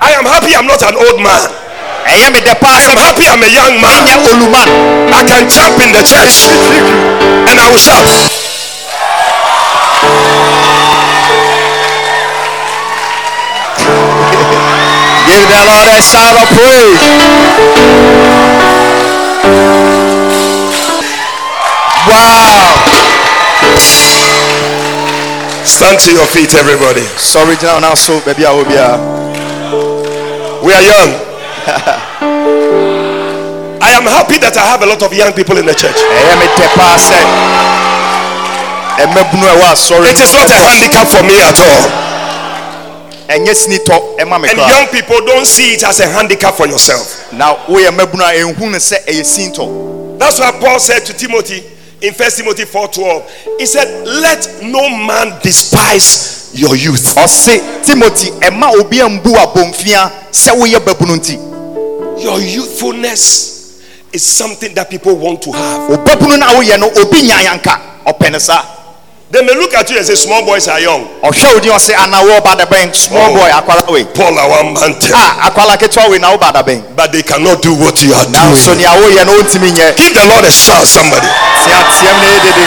I 0.00 0.12
am 0.14 0.24
happy 0.24 0.54
I'm 0.54 0.66
not 0.66 0.80
an 0.86 0.94
old 0.94 1.20
man. 1.20 1.65
Ɛyɛ 2.12 2.32
me 2.32 2.40
dɛ 2.40 2.54
paa 2.60 2.76
I 2.76 2.80
sɛ 2.80 2.90
am 2.92 2.98
happy 3.06 3.24
I'm 3.28 3.42
a 3.42 3.46
young 3.48 3.80
man. 3.80 4.04
menyɛ 4.04 4.14
oluman 4.30 4.68
I 5.12 5.22
can 5.30 5.48
jump 5.48 5.80
in 5.84 5.92
the 5.92 6.02
church 6.02 6.36
and 7.48 7.60
I 7.60 7.68
will 7.70 7.78
shout. 7.78 8.06
give 15.28 15.44
the 15.50 15.60
lord 15.68 15.88
a 15.90 16.00
shout 16.02 16.34
of 16.40 16.46
praise 16.56 17.04
wow 22.08 22.72
Stand 25.66 25.98
to 26.00 26.12
your 26.12 26.26
feet, 26.26 26.54
everybody. 26.54 27.02
sorry 27.18 27.56
gyina 27.56 27.74
wo 27.74 27.80
na 27.80 27.94
so 27.94 28.20
baabi 28.24 28.44
a 28.44 28.50
wɔ 28.54 28.64
biara 28.64 28.96
uh, 28.96 30.62
We 30.64 30.72
are 30.72 30.82
young. 30.82 31.25
I 33.82 33.90
am 33.98 34.06
happy 34.06 34.38
that 34.38 34.54
I 34.56 34.66
have 34.70 34.82
a 34.82 34.86
lot 34.86 35.02
of 35.02 35.12
young 35.12 35.32
people 35.32 35.58
in 35.58 35.66
the 35.66 35.74
church. 35.74 35.96
ɛyɛ 35.98 36.38
me 36.38 36.46
dɛ 36.54 36.66
paa 36.78 36.94
sɛ 36.94 37.18
ɛmabunu 39.02 39.46
a 39.46 39.54
ɛwɔ 39.58 39.66
asɔre 39.74 40.06
It 40.10 40.20
is 40.20 40.32
not 40.32 40.50
a 40.50 40.54
handicap 40.54 41.08
for 41.08 41.22
me 41.22 41.40
at 41.42 41.58
all. 41.58 41.90
ɛnyɛ 43.28 43.54
sinitɔ 43.54 44.16
ɛma 44.18 44.38
me 44.40 44.48
And 44.50 44.58
young 44.58 44.86
people 44.88 45.20
don't 45.26 45.46
see 45.46 45.74
it 45.74 45.82
as 45.84 45.98
a 46.00 46.06
handicap 46.06 46.54
for 46.54 46.66
yourself. 46.68 47.32
na 47.32 47.56
woyɛ 47.66 47.90
mmabunu 47.90 48.22
a 48.22 48.32
ɛnhu 48.54 48.70
no 48.70 48.78
sɛ 48.78 49.04
ɛyɛ 49.06 49.24
sintɔ 49.26 50.18
That's 50.18 50.38
why 50.38 50.52
Paul 50.52 50.78
said 50.78 51.04
to 51.06 51.12
Timothy 51.12 51.64
in 52.00 52.14
1 52.14 52.30
Timothy 52.36 52.64
4:12. 52.64 53.22
He 53.58 53.66
said, 53.66 54.06
Let 54.06 54.48
no 54.62 54.88
man 54.90 55.34
despise 55.42 56.50
your 56.54 56.76
youth. 56.76 57.14
timothy 57.84 58.30
Your 62.18 62.40
youthfulness 62.40 63.82
is 64.12 64.24
something 64.24 64.72
that 64.74 64.88
people 64.88 65.16
want 65.16 65.42
to 65.42 65.52
have. 65.52 65.90
obabunu 65.90 66.38
no 66.38 66.60
a 66.60 66.78
no 66.78 66.88
obi 66.96 67.22
nyanyanka 67.22 67.80
ɔpɛ 68.06 68.72
They 69.28 69.42
may 69.42 69.54
look 69.58 69.74
at 69.74 69.90
you 69.90 69.98
and 69.98 70.06
say, 70.06 70.14
Small 70.14 70.46
boys 70.46 70.68
are 70.68 70.78
young. 70.80 71.04
ɔhwɛ 71.20 71.54
wo 71.54 71.60
din 71.60 71.72
ɔse 71.72 71.92
ana 71.98 72.22
wo 72.22 72.40
ba 72.40 72.54
dabɛn 72.56 72.94
small 72.94 73.30
Oh. 73.30 73.34
boy 73.34 73.50
akwala 73.50 73.90
wei 73.90 74.04
Paul 74.04 74.38
our 74.38 74.62
man 74.64 74.94
tell. 75.00 75.12
a 75.12 75.18
ah, 75.18 75.50
akwala 75.50 75.76
ketewa 75.76 76.08
wo 76.30 76.38
ba 76.38 76.52
dabɛn 76.52 76.94
But 76.96 77.12
they 77.12 77.22
cannot 77.22 77.60
do 77.60 77.74
what 77.74 78.00
you 78.02 78.14
are 78.14 78.24
doing. 78.24 78.34
nea 78.78 78.94
woyɛ 78.96 79.26
no 79.26 79.32
wontumi 79.42 79.70
nyɛ 79.74 79.96
Give 79.96 80.14
the 80.14 80.24
Lord 80.26 80.44
a 80.44 80.50
shout, 80.50 80.86
somebody. 80.86 81.26
teateam 81.26 82.16
ne 82.22 82.28
yɛdede 82.38 82.64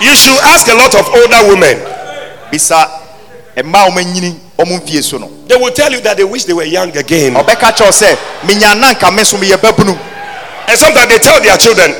You 0.00 0.14
should 0.14 0.38
ask 0.44 0.66
a 0.68 0.74
lot 0.74 0.94
of 0.94 1.08
older 1.14 1.48
women. 1.48 1.78
bisa 2.52 3.03
mmaa 3.62 3.84
a 3.86 3.90
ɔmanyini 3.90 4.34
ɔmo 4.58 4.80
mfie 4.80 5.02
so 5.02 5.18
no 5.18 5.30
They 5.46 5.56
will 5.56 5.70
tell 5.72 5.92
you 5.92 6.00
that 6.00 6.16
they 6.16 6.24
wish 6.24 6.44
they 6.44 6.52
were 6.54 6.64
young 6.64 6.96
again. 6.96 7.34
ɔbɛka 7.34 7.72
kyerɛw 7.76 7.92
sɛ 7.92 8.16
menya 8.44 8.74
na 8.78 8.92
nka 8.92 9.10
me 9.14 9.24
so 9.24 9.36
meyɛ 9.36 9.56
babunu 9.60 9.96
And 10.66 10.78
sometimes 10.78 11.08
they 11.12 11.18
tell 11.18 11.40
their 11.42 11.56
children, 11.58 11.92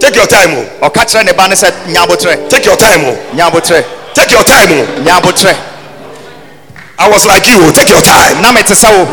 Take 0.00 0.16
your 0.16 0.26
time, 0.26 0.50
oh. 0.56 0.88
ɔka 0.88 1.04
kyerɛ 1.06 1.24
ne 1.26 1.32
ba 1.32 1.48
ne 1.48 1.54
sɛ 1.54 1.70
nya 1.88 2.04
abotrɛ 2.06 2.48
take 2.48 2.64
your 2.64 2.76
time, 2.76 3.00
oh. 3.04 3.16
nya 3.34 3.48
abotrɛ 3.50 3.84
take 4.14 4.30
your 4.32 4.44
time. 4.44 4.68
oh. 4.72 4.84
nya 5.04 5.20
abotrɛ 5.20 5.54
I 6.98 7.08
was 7.08 7.24
like 7.26 7.46
you, 7.46 7.56
oh. 7.60 7.72
take 7.72 7.88
your 7.88 8.02
time. 8.02 8.42
na 8.42 8.50
mete 8.52 8.74
sɛ 8.74 8.88
wo 8.92 9.04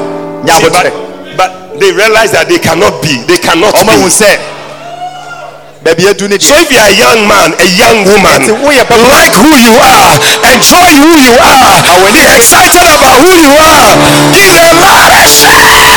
nya 0.44 0.58
See, 0.58 0.64
abotrɛ 0.66 0.92
but, 1.38 1.38
but 1.38 1.80
they 1.80 1.92
realize 1.94 2.32
that 2.32 2.48
they 2.48 2.58
cannot 2.60 3.02
be, 3.04 3.22
they 3.28 3.38
cannot 3.38 3.74
be. 3.74 3.80
sɛ 3.80 3.86
baabi 3.88 4.26
adu 4.28 4.34
ne 4.34 4.57
So 5.88 5.94
if 5.96 6.68
you 6.68 6.76
are 6.84 6.92
a 6.92 7.00
young 7.00 7.32
man, 7.32 7.56
a 7.64 7.68
young 7.80 8.04
woman, 8.04 8.44
Eti 8.44 8.52
woyɛ 8.52 8.84
babunu 8.92 9.08
like 9.08 9.32
who 9.40 9.56
you 9.56 9.72
are, 9.80 10.20
enjoy 10.52 10.92
who 11.00 11.16
you 11.16 11.32
are, 11.40 11.80
and 11.80 12.12
be 12.12 12.28
excited 12.28 12.84
about 12.92 13.24
who 13.24 13.32
you 13.32 13.56
are, 13.56 13.96
give 14.36 14.52
the 14.52 14.76
Lord 14.84 15.16
a 15.16 15.24
shout. 15.24 15.88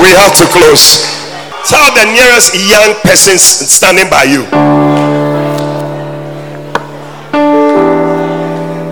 We 0.00 0.08
have 0.16 0.32
to 0.40 0.46
close. 0.48 1.04
Tell 1.68 1.92
the 1.92 2.08
nearest 2.08 2.56
young 2.56 2.96
person 3.04 3.36
standing 3.36 4.08
by 4.08 4.24
you. 4.24 4.48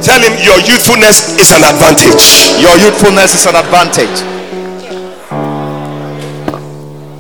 Tell 0.05 0.21
him 0.21 0.37
your 0.45 0.61
youthfulness 0.69 1.33
is 1.41 1.49
an 1.57 1.65
advantage. 1.65 2.61
your 2.61 2.77
youthfulness 2.77 3.33
is 3.35 3.47
an 3.47 3.57
advantage 3.57 4.40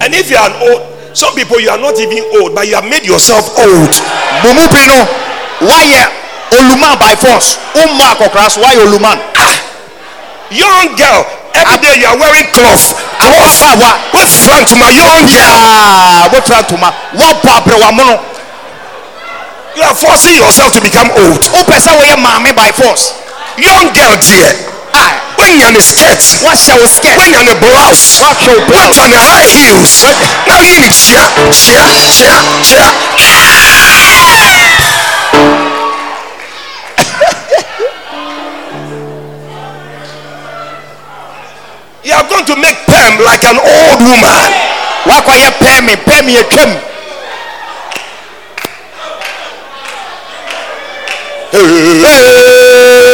And 0.00 0.14
if 0.16 0.30
you 0.30 0.36
are 0.40 0.52
old, 0.64 0.80
some 1.16 1.34
people 1.34 1.60
you 1.60 1.68
are 1.68 1.78
not 1.78 1.98
even 2.00 2.24
old, 2.40 2.54
but 2.54 2.66
you 2.66 2.74
have 2.74 2.88
made 2.88 3.04
yourself 3.04 3.52
old. 3.58 3.92
mo 4.40 4.50
mu 4.56 4.64
bi 4.72 4.86
no 4.88 4.96
eh, 5.68 6.08
oluman 6.56 6.96
by 6.96 7.12
force 7.14 7.58
womma 7.76 8.16
akɔkora 8.16 8.48
so 8.48 8.60
woayɛ 8.62 8.80
oluman 8.88 9.18
ah! 9.36 9.56
Young 10.50 10.96
girl, 10.96 11.22
every 11.54 11.78
day 11.78 11.94
you 12.00 12.06
are 12.10 12.18
wearing 12.18 12.46
cloth. 12.50 12.90
With 13.20 14.30
front 14.42 14.66
to 14.68 14.74
my 14.80 14.90
young 14.90 15.22
girl. 15.28 15.46
Ah, 15.46 16.26
aa 16.26 16.28
wofira 16.32 16.62
ntoma 16.64 16.88
woabɔ 17.14 17.50
abrɛwamono 17.60 18.18
You 19.76 19.82
are 19.82 19.94
forcing 19.94 20.34
yourself 20.34 20.72
to 20.72 20.80
become 20.80 21.10
old. 21.10 21.42
wopɛ 21.52 21.76
sɛ 21.78 21.92
woyɛ 21.98 22.16
maame 22.16 22.54
by 22.56 22.72
force 22.72 23.14
Young 23.58 23.92
girl, 23.92 24.16
dear. 24.16 24.69
When 25.50 25.58
you're 25.58 25.74
a 25.74 25.82
skirt, 25.82 26.22
wo 26.46 26.54
skirt 26.54 27.18
when 27.18 27.34
you're 27.34 27.42
a 27.42 27.58
blouse, 27.58 28.22
put 28.46 28.62
blouse 28.70 29.02
on 29.02 29.10
your 29.10 29.18
high 29.18 29.50
heels. 29.50 30.06
Now 30.46 30.62
you 30.62 30.78
need 30.78 30.94
cheer, 30.94 31.26
cheer, 31.50 31.82
cheer. 32.62 32.86
You 42.04 42.14
are 42.14 42.28
going 42.30 42.46
to 42.46 42.54
make 42.54 42.78
perm 42.86 43.18
like 43.26 43.42
an 43.42 43.58
old 43.58 43.98
woman. 44.06 44.54
woakɔyɛ 45.02 45.50
pɛɛme 45.58 45.94
pɛɛme 46.06 46.32
atwam 46.38 46.70
Pull 51.50 51.66
your 51.66 52.08
hair 52.08 52.30
nicely. 52.30 53.09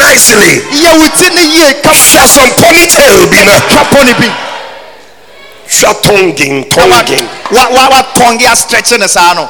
Yɛ 0.00 0.90
wo 0.98 1.08
ti 1.18 1.28
ne 1.34 1.42
yie 1.42 1.74
ka 1.82 1.92
Share 1.92 2.26
some 2.26 2.50
ponytail, 2.56 3.30
be 3.30 3.44
na. 3.44 3.60
twa 3.68 3.84
pɔ 3.90 4.04
ne 4.04 4.12
bi 4.14 4.28
Share 5.68 5.94
tonguing, 6.02 6.66
na 6.76 6.86
wa- 6.86 7.02
tonguing. 7.02 7.28
wa- 7.50 7.68
wa- 7.70 7.88
watɔnge 7.90 8.46
astrɛkye 8.46 8.98
ne 8.98 9.06
saa 9.08 9.34
no 9.34 9.48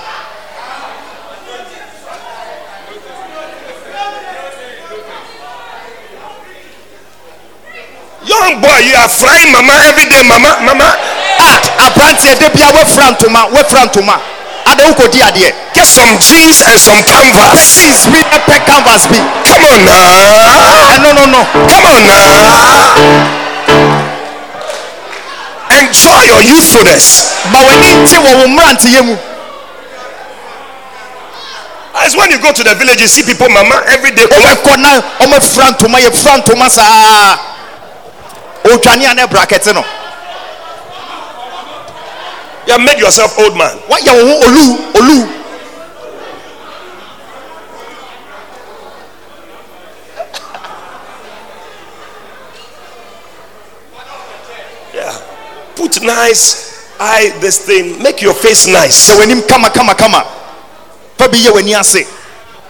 Young 8.23 8.61
boy, 8.63 8.79
you 8.87 8.95
are 8.95 9.09
frying 9.11 9.51
mama 9.51 9.75
every 9.91 10.07
day, 10.07 10.23
mama, 10.23 10.55
mama. 10.63 10.95
Ah, 11.43 11.59
a 11.59 11.91
aberanteɛ 11.91 12.39
da 12.39 12.49
bia 12.51 12.71
woafira 12.71 13.11
ntoma 13.11 13.49
woafira 13.51 13.83
ntoma 13.91 14.15
ada 14.15 14.21
wokɔdi 14.21 14.21
adeɛ 14.23 14.32
Get 14.77 15.87
some 15.87 16.17
jeans 16.21 16.63
and 16.65 16.79
some 16.81 17.01
canvas. 17.05 17.77
jeans 17.77 18.07
na 18.09 18.39
pɛ 18.49 18.57
canvas 18.65 19.07
bi 19.07 19.19
Come 19.45 19.65
on 19.65 19.85
now. 19.85 19.93
Ah, 19.93 20.97
ɛno 20.97 21.13
no 21.15 21.25
no 21.27 21.41
Come 21.69 21.87
on 21.87 22.01
now. 22.07 23.43
Enjoy 25.79 26.21
your 26.25 26.41
youthfulness. 26.43 27.33
ma 27.53 27.59
w'ani 27.61 27.89
nte 28.03 28.17
wɔ 28.17 28.31
wo 28.41 28.47
mmeranteyɛ 28.49 29.05
mu 29.05 29.17
As 31.95 32.17
when 32.17 32.31
you 32.31 32.39
go 32.39 32.51
to 32.53 32.65
the 32.65 32.75
village, 32.75 33.01
you 33.01 33.07
see 33.07 33.23
people, 33.23 33.49
mama, 33.49 33.83
every 33.87 34.11
day. 34.11 34.27
cloth. 34.27 34.41
wobɛkɔ 34.43 34.77
na 34.81 35.01
ɔmafira 35.21 35.71
ntoma 35.77 35.99
yɛfira 36.01 36.39
ntoma 36.43 36.69
saa 36.71 37.37
odwane 38.65 39.05
a 39.11 39.15
na 39.15 39.27
brakɛte 39.27 39.75
no 39.75 39.85
You 42.67 42.73
have 42.75 42.81
made 42.85 42.99
yourself 42.99 43.39
old 43.39 43.57
man. 43.57 43.77
What 43.91 44.05
you 44.07 44.13
olu 44.13 44.65
olu 44.95 45.19
Yeah. 54.95 55.13
Put 55.75 56.03
nice 56.03 56.95
eye, 57.01 57.33
this 57.41 57.65
thing. 57.67 58.01
Make 58.03 58.21
your 58.23 58.35
face 58.35 58.67
nice. 58.69 59.09
sɛ 59.11 59.17
w'anim 59.19 59.43
kama 59.49 59.71
kama 59.71 59.95
kama 59.95 60.21
fa 61.19 61.29
bi 61.29 61.39
yɛ 61.39 61.51
w'ani 61.53 61.75
ase 61.79 62.05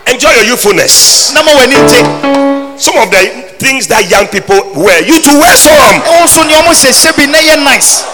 Enjoy 0.07 0.31
your 0.31 0.45
youthfulness. 0.45 1.33
na 1.35 1.43
ma 1.43 1.51
w'ani 1.53 1.75
nte 1.77 2.81
Some 2.81 2.97
of 2.97 3.11
the 3.11 3.55
things 3.59 3.87
that 3.89 4.09
young 4.11 4.27
people 4.29 4.59
wear, 4.75 5.03
you 5.05 5.21
to 5.21 5.33
wear 5.39 5.55
some. 5.57 5.77
ɛwo 5.77 6.25
nso 6.25 6.47
nea 6.47 6.63
ɔmo 6.63 6.73
hyehyɛ 6.73 7.17
bi 7.17 7.27
na 7.27 7.39
nice 7.65 8.05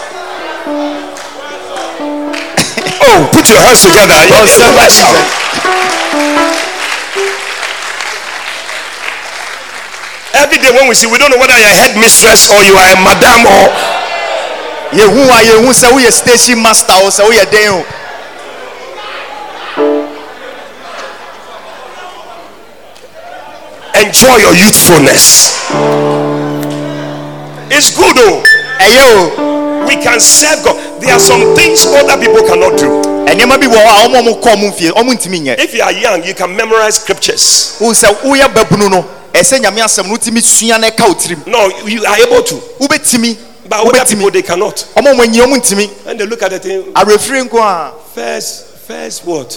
Oh, 3.11 3.29
put 3.33 3.49
your 3.49 3.61
hands 3.61 3.83
together. 3.83 4.13
Oh, 4.13 4.45
You- 4.45 4.53
thank 4.53 4.77
let's 4.77 5.01
go. 5.01 5.17
Every 10.35 10.59
day 10.59 10.71
when 10.71 10.89
we 10.89 10.95
see, 10.95 11.07
we 11.07 11.17
don't 11.19 11.31
know 11.31 11.39
whether 11.39 11.57
you're 11.57 11.73
a 11.73 11.81
headmistress 11.89 12.51
or 12.53 12.63
you 12.63 12.77
are 12.77 12.93
a 12.93 12.97
madam 13.03 13.47
or 13.49 13.65
who 14.93 15.21
are 15.31 15.43
yehu 15.43 15.65
a 15.65 15.69
yehu 15.69 15.73
sɛ 15.73 16.07
a 16.07 16.13
station 16.13 16.63
master 16.63 16.93
o 16.97 17.09
sɛ 17.09 17.25
woyɛ 17.25 17.45
a 17.53 17.69
o 17.73 17.85
enjoy 24.01 24.37
your 24.37 24.55
youthfulness. 24.55 25.53
It's 27.71 27.91
good 27.97 28.17
though. 28.17 28.43
ɛyɛ 28.81 29.05
o 29.17 29.85
We 29.87 29.97
can 29.97 30.21
serve 30.21 30.63
God. 30.65 30.88
There 31.01 31.13
are 31.15 31.21
some 31.21 31.55
things 31.55 31.87
other 31.87 32.19
people 32.21 32.43
cannot 32.47 32.77
do. 32.79 32.87
nneɛma 33.29 33.59
bi 33.61 33.67
wɔ 33.67 33.77
hɔ 33.77 33.87
a 33.87 34.09
ɔmo 34.09 34.19
a 34.19 34.23
ɔmo 34.23 34.41
kɔ 34.43 34.55
ɔmo 34.55 34.75
fie 34.75 34.91
ɔmo 34.91 35.13
ntumi 35.15 35.41
nyɛ 35.43 35.59
If 35.61 35.75
you 35.75 35.83
are 35.83 35.93
young, 35.93 36.25
you 36.25 36.35
can 36.35 36.55
memorize 36.57 36.97
scriptures. 36.97 37.77
wo 37.81 37.93
sɛ 37.93 38.09
woyɛ 38.23 38.53
babunu 38.53 38.91
no 38.91 39.05
ɛsɛ 39.33 39.61
nyame 39.61 39.81
asɛm 39.85 40.07
no 40.09 40.15
wotumi 40.17 40.43
sua 40.43 40.79
na 40.79 40.91
ɛka 40.91 41.07
wo 41.09 41.15
tirim 41.15 41.47
No, 41.47 41.69
you 41.87 42.05
are 42.05 42.17
able 42.19 42.43
to. 42.43 42.55
wobɛtumi 42.81 43.37
But 43.69 43.87
other 43.87 44.05
people 44.07 44.31
they 44.31 44.43
cannot. 44.43 44.77
ɔmo 44.97 45.13
ɔmo 45.15 45.21
anyi 45.25 45.39
ɔmo 45.41 45.57
ntumi 45.57 45.91
And 46.07 46.19
they 46.19 46.27
look 46.27 46.43
at 46.43 46.51
the 46.51 46.59
thing. 46.59 46.83
awerɛfiri 46.95 47.49
nko 47.49 47.59
a 47.61 47.93
First, 48.15 48.65
first 48.87 49.25
what? 49.25 49.51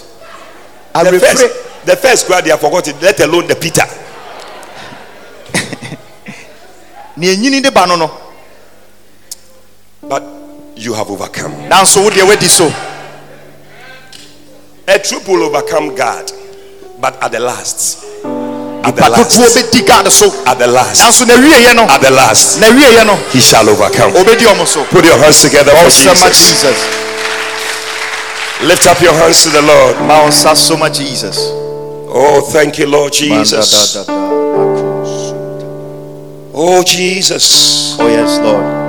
The 0.94 1.00
awerɛfiri 1.00 1.20
first, 1.22 1.86
the 1.86 1.96
first 1.96 2.28
crowd 2.28 2.44
they 2.44 2.52
have 2.52 2.60
forgotten, 2.62 2.94
let 3.02 3.20
alone 3.22 3.48
the 3.48 3.56
Peter. 3.56 3.86
nea 7.18 7.34
enyini 7.36 7.62
de 7.62 7.72
ba 7.72 7.86
no 7.88 7.96
no 7.96 8.12
But 10.04 10.24
you 10.82 10.94
have 10.94 11.10
overcome. 11.10 11.52
now 11.70 11.82
nanso 11.84 12.02
wo 12.04 12.10
deɛ 12.10 12.28
wadi 12.28 12.48
so 12.48 12.72
A 14.88 14.98
troop 15.00 15.28
will 15.28 15.44
overcome 15.44 15.96
God, 15.96 16.30
but 17.00 17.16
at 17.24 17.32
the 17.32 17.40
last, 17.40 18.04
at 18.84 18.92
the 18.96 19.08
last, 19.10 19.38
bɛdi 19.40 19.86
gad 19.88 20.12
so 20.12 20.28
at 20.46 20.58
the 20.58 20.68
last, 20.68 21.00
nanso 21.00 21.26
na 21.28 21.36
wieɛ 21.36 21.76
no 21.76 21.84
at 21.84 22.02
the 22.02 22.10
last, 22.12 22.60
na 22.60 22.68
wieɛ 22.68 23.06
no 23.06 23.16
he 23.32 23.40
shall 23.40 23.68
overcome. 23.70 24.12
obɛdi 24.14 24.46
ɔmo 24.52 24.66
so 24.66 24.84
Put 24.86 25.06
your 25.06 25.18
hands 25.18 25.42
together 25.42 25.72
for 25.72 25.86
Jesus. 25.86 26.20
jesus 26.50 26.78
Lift 28.64 28.86
up 28.88 29.00
your 29.02 29.14
hands 29.14 29.44
to 29.44 29.50
the 29.50 29.62
Lord. 29.62 29.96
ma 30.08 30.26
ɔnsa 30.26 30.56
so 30.58 30.76
ma 30.78 30.90
jesus 30.90 31.38
Oh, 32.14 32.42
thank 32.52 32.78
you, 32.78 32.88
Lord 32.88 33.14
Jesus. 33.14 33.96
Oh, 36.54 36.84
Jesus. 36.84 37.96
oh 37.98 38.08
yes 38.08 38.38
lord 38.40 38.81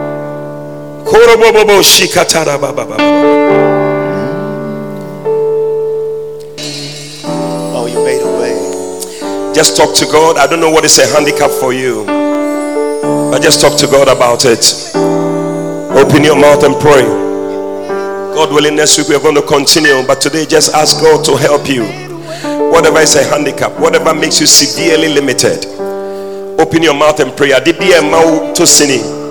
oh 7.25 7.87
you 7.87 8.03
made 8.05 8.23
a 8.23 8.31
way 8.41 9.53
Just 9.55 9.77
talk 9.77 9.95
to 9.97 10.07
God. 10.07 10.39
I 10.39 10.47
don't 10.47 10.61
know 10.61 10.71
what 10.71 10.85
is 10.85 10.99
a 10.99 11.07
handicap 11.07 11.51
for 11.51 11.73
you, 11.75 12.05
but 13.31 13.43
just 13.43 13.61
talk 13.61 13.77
to 13.79 13.87
God 13.87 14.09
about 14.09 14.45
it. 14.47 14.65
Open 15.93 16.25
your 16.25 16.37
mouth 16.41 16.65
and 16.65 16.75
pray. 16.81 17.05
God 18.35 18.51
willing, 18.51 18.77
next 18.77 18.97
week 18.97 19.09
we 19.09 19.15
are 19.15 19.21
going 19.21 19.35
to 19.35 19.43
continue, 19.43 20.03
but 20.07 20.21
today 20.23 20.47
just 20.47 20.73
ask 20.75 21.01
God 21.03 21.23
to 21.27 21.37
help 21.37 21.69
you. 21.69 21.85
Whatever 22.73 23.01
is 23.01 23.15
a 23.15 23.23
handicap, 23.25 23.79
whatever 23.79 24.15
makes 24.15 24.41
you 24.41 24.47
severely 24.47 25.09
limited, 25.13 25.67
open 26.59 26.83
your 26.83 26.95
mouth 26.95 27.21
and 27.21 27.37
pray. 27.37 27.51
Adibia 27.53 28.01
mau 28.03 28.55
to 28.55 28.67
sini. 28.67 29.22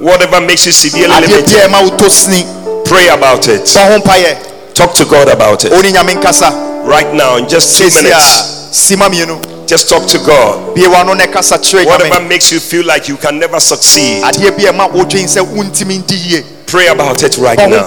Whatever 0.00 0.40
makes 0.40 0.64
you 0.66 0.72
severely 0.72 1.08
limited, 1.26 1.44
biara 1.46 1.70
ma 1.70 1.82
wotɔ 1.82 2.08
sini 2.10 2.44
pray 2.84 3.08
about 3.08 3.48
it. 3.48 3.62
bɔ 3.64 3.92
ho 3.92 3.98
mpayɛ 3.98 4.36
Talk 4.74 4.94
to 4.94 5.04
God 5.04 5.28
about 5.28 5.64
it 5.64 5.72
ɔne 5.72 5.92
nyame 5.92 6.14
nkasa 6.20 6.86
right 6.86 7.12
now 7.12 7.36
in 7.36 7.48
just 7.48 7.76
two 7.78 7.90
minutes. 7.90 8.70
Just 9.66 9.88
talk 9.90 10.06
to 10.08 10.18
God. 10.24 10.74
bie 10.74 10.86
wano 10.86 11.14
na 11.16 11.24
ɛkasa 11.26 11.58
kyerɛ 11.58 11.84
Whatever 11.86 12.20
makes 12.20 12.52
you 12.52 12.60
feel 12.60 12.86
like 12.86 13.08
you 13.08 13.16
can 13.16 13.38
never 13.38 13.58
succeed, 13.60 14.22
adeɛ 14.22 14.56
bi 14.56 14.62
a 14.64 14.72
ɛma 14.72 14.88
wodwen 14.92 15.26
sɛ 15.26 15.42
wontimi 15.44 15.98
ndi 16.02 16.16
yie 16.30 16.44
pray 16.66 16.86
about 16.86 17.22
it 17.22 17.36
right 17.38 17.58
now. 17.58 17.84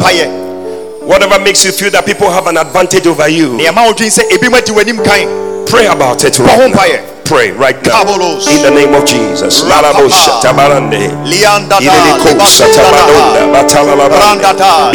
Whatever 1.01 1.39
makes 1.39 1.65
you 1.65 1.71
feel 1.71 1.89
that 1.91 2.05
people 2.05 2.29
have 2.29 2.45
an 2.47 2.57
advantage 2.57 3.07
over 3.07 3.27
you, 3.29 3.53
nea 3.53 3.71
ɛma 3.71 3.87
wodwen 3.87 4.11
sɛ 4.11 4.29
ebi 4.31 4.49
mu 4.51 4.57
adi 4.57 4.71
w'anim 4.73 5.03
kan 5.03 5.65
pray 5.65 5.85
about 5.87 6.23
it 6.25 6.37
right 6.39 6.71
now. 6.71 7.10
Pray 7.31 7.55
right 7.55 7.79
now. 7.87 8.03
In 8.03 8.59
the 8.59 8.75
name 8.75 8.91
of 8.91 9.07
Jesus. 9.07 9.63
Rapapa. 9.63 10.03
Larabosha 10.03 10.43
tabarande. 10.43 11.07
liandada 11.23 11.79
Ireliko 11.79 12.43
satabanonda 12.43 13.47
batalalabande. 13.55 14.19
Randada, 14.19 14.91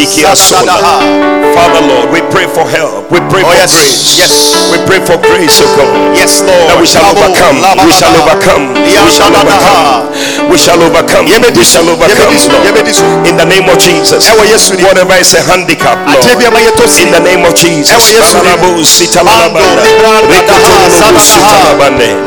Father 1.56 1.80
Lord, 1.88 2.12
we 2.12 2.20
pray 2.28 2.44
for 2.44 2.68
help. 2.68 3.08
We 3.10 3.20
pray 3.32 3.40
Oh, 3.40 3.48
for 3.48 3.56
yes. 3.56 3.72
grace. 3.72 4.20
Yes. 4.20 4.52
We 4.68 4.76
pray 4.84 5.00
for 5.00 5.16
grace, 5.16 5.64
oh 5.64 5.70
God. 5.80 6.12
yes 6.12 6.42
lord 6.44 6.68
That 6.68 6.76
we 6.76 6.84
shall 6.84 7.08
overcome. 7.08 7.56
We 7.80 7.92
shall 7.96 8.12
overcome. 8.12 8.74
We 8.84 9.08
shall 9.08 9.32
overcome. 9.32 10.12
We 10.52 10.58
shall 10.60 10.76
overcome. 10.82 11.32
We 11.40 11.64
shall 11.64 11.88
overcome. 11.88 13.24
In 13.24 13.36
the 13.40 13.48
name 13.48 13.64
of 13.72 13.78
Jesus. 13.80 14.28
Ɛwɔ 14.28 14.44
Yesu 14.44 14.76
din. 14.76 14.84
Whatever 14.84 15.16
is 15.16 15.32
a 15.32 15.40
handicap, 15.40 15.96
adeɛ 16.04 16.36
bi 16.36 16.44
a 16.44 16.50
Lord. 16.52 17.00
In 17.00 17.10
the 17.16 17.20
name 17.24 17.44
of 17.48 17.54
Jesus. 17.56 18.12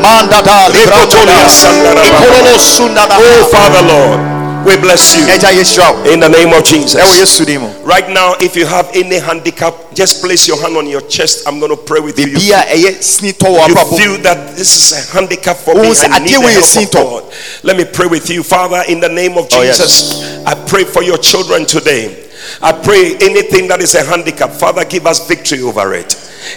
Ɛwɔ 0.00 0.20
Yesu 0.20 0.24
din. 0.24 0.30
Babalabo 0.30 0.70
sitalalabanda. 0.70 0.70
Mando, 0.70 0.72
libranda, 0.72 1.16
Rekotolobo 1.16 1.26
daha, 1.26 1.48
sitalabande. 1.48 1.50
mandada 1.50 1.50
Rekotolia 1.50 1.50
sandaraba. 1.50 2.04
ikololo 2.06 2.58
sundada 2.58 3.16
Oh, 3.18 3.44
Father 3.50 3.82
Lord, 3.82 4.66
we 4.66 4.76
bless 4.76 5.16
you. 5.16 5.24
ɛgya 5.26 5.50
yɛhyira 5.52 6.04
wo 6.04 6.10
In 6.12 6.20
the 6.20 6.28
name 6.28 6.52
of 6.52 6.64
Jesus. 6.64 7.00
yesu 7.18 7.44
din 7.46 7.60
mu 7.60 7.68
Right 7.84 8.08
now, 8.10 8.34
if 8.40 8.56
you 8.56 8.66
have 8.66 8.88
any 8.94 9.18
handicap, 9.18 9.74
just 9.94 10.22
place 10.22 10.46
your 10.46 10.60
hand 10.60 10.76
on 10.76 10.86
your 10.86 11.00
chest. 11.02 11.46
I'm 11.46 11.58
going 11.58 11.70
to 11.70 11.76
pray 11.76 12.00
with 12.00 12.18
you. 12.18 12.26
You 12.26 12.36
biribi 12.38 12.50
a 12.52 12.76
ɛyɛ 12.76 13.02
sini 13.02 13.32
tɔ 13.32 13.46
wɔ 13.56 13.68
you 13.68 13.74
abrabɔ 13.74 13.90
mu. 13.90 13.96
feel 13.98 14.18
that 14.18 14.56
this 14.56 14.76
is 14.76 14.92
a 14.92 15.12
handicap 15.12 15.56
for 15.58 15.74
me. 15.74 15.80
I 15.80 16.18
need 16.18 16.34
the 16.34 16.90
help. 16.90 16.92
God. 16.92 17.24
Let 17.62 17.76
me 17.76 17.84
pray 17.84 18.06
with 18.06 18.28
you, 18.30 18.42
Father, 18.42 18.82
in 18.88 19.00
the 19.00 19.08
name 19.08 19.36
of 19.38 19.48
Oh, 19.52 19.62
yes. 19.62 19.78
Jesus. 19.78 20.22
I 20.46 20.54
pray 20.54 20.84
for 20.84 21.02
your 21.02 21.18
children 21.18 21.64
today. 21.66 22.16
I 22.62 22.72
pray 22.72 23.16
anything 23.20 23.68
that 23.68 23.80
is 23.82 23.94
a 23.94 24.04
handicap, 24.04 24.52
Father, 24.52 24.84
give 24.84 25.06
us 25.06 25.26
victory 25.26 25.60
over 25.62 25.92
it. 25.94 26.16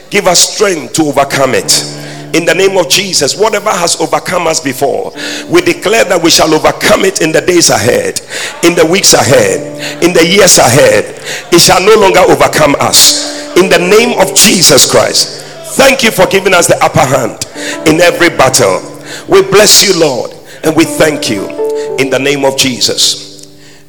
Give 0.09 0.27
us 0.27 0.39
strength 0.39 0.93
to 0.93 1.03
overcome 1.07 1.55
it. 1.55 1.71
In 2.33 2.45
the 2.45 2.53
name 2.55 2.77
of 2.77 2.89
Jesus, 2.89 3.37
whatever 3.37 3.69
has 3.69 3.99
overcome 4.01 4.47
us 4.47 4.59
before, 4.59 5.11
we 5.49 5.61
declare 5.61 6.03
that 6.05 6.19
we 6.21 6.29
shall 6.29 6.53
overcome 6.53 7.05
it 7.05 7.21
in 7.21 7.31
the 7.31 7.41
days 7.41 7.69
ahead, 7.69 8.21
in 8.63 8.73
the 8.75 8.85
weeks 8.85 9.13
ahead, 9.13 10.03
in 10.03 10.13
the 10.13 10.25
years 10.25 10.57
ahead. 10.57 11.05
It 11.53 11.61
shall 11.61 11.81
no 11.81 11.93
longer 11.99 12.21
overcome 12.21 12.75
us. 12.79 13.41
In 13.57 13.69
the 13.69 13.77
name 13.77 14.19
of 14.19 14.33
Jesus 14.33 14.89
Christ, 14.89 15.43
Thank 15.73 16.03
you 16.03 16.11
for 16.11 16.27
giving 16.27 16.53
us 16.53 16.67
the 16.67 16.77
upper 16.83 16.99
hand 16.99 17.47
in 17.87 17.99
every 17.99 18.29
battle. 18.29 18.79
We 19.27 19.41
bless 19.41 19.81
you, 19.83 19.99
Lord, 19.99 20.31
and 20.63 20.75
we 20.75 20.85
thank 20.85 21.31
you 21.31 21.47
in 21.97 22.11
the 22.11 22.19
name 22.19 22.45
of 22.45 22.55
Jesus. 22.57 23.32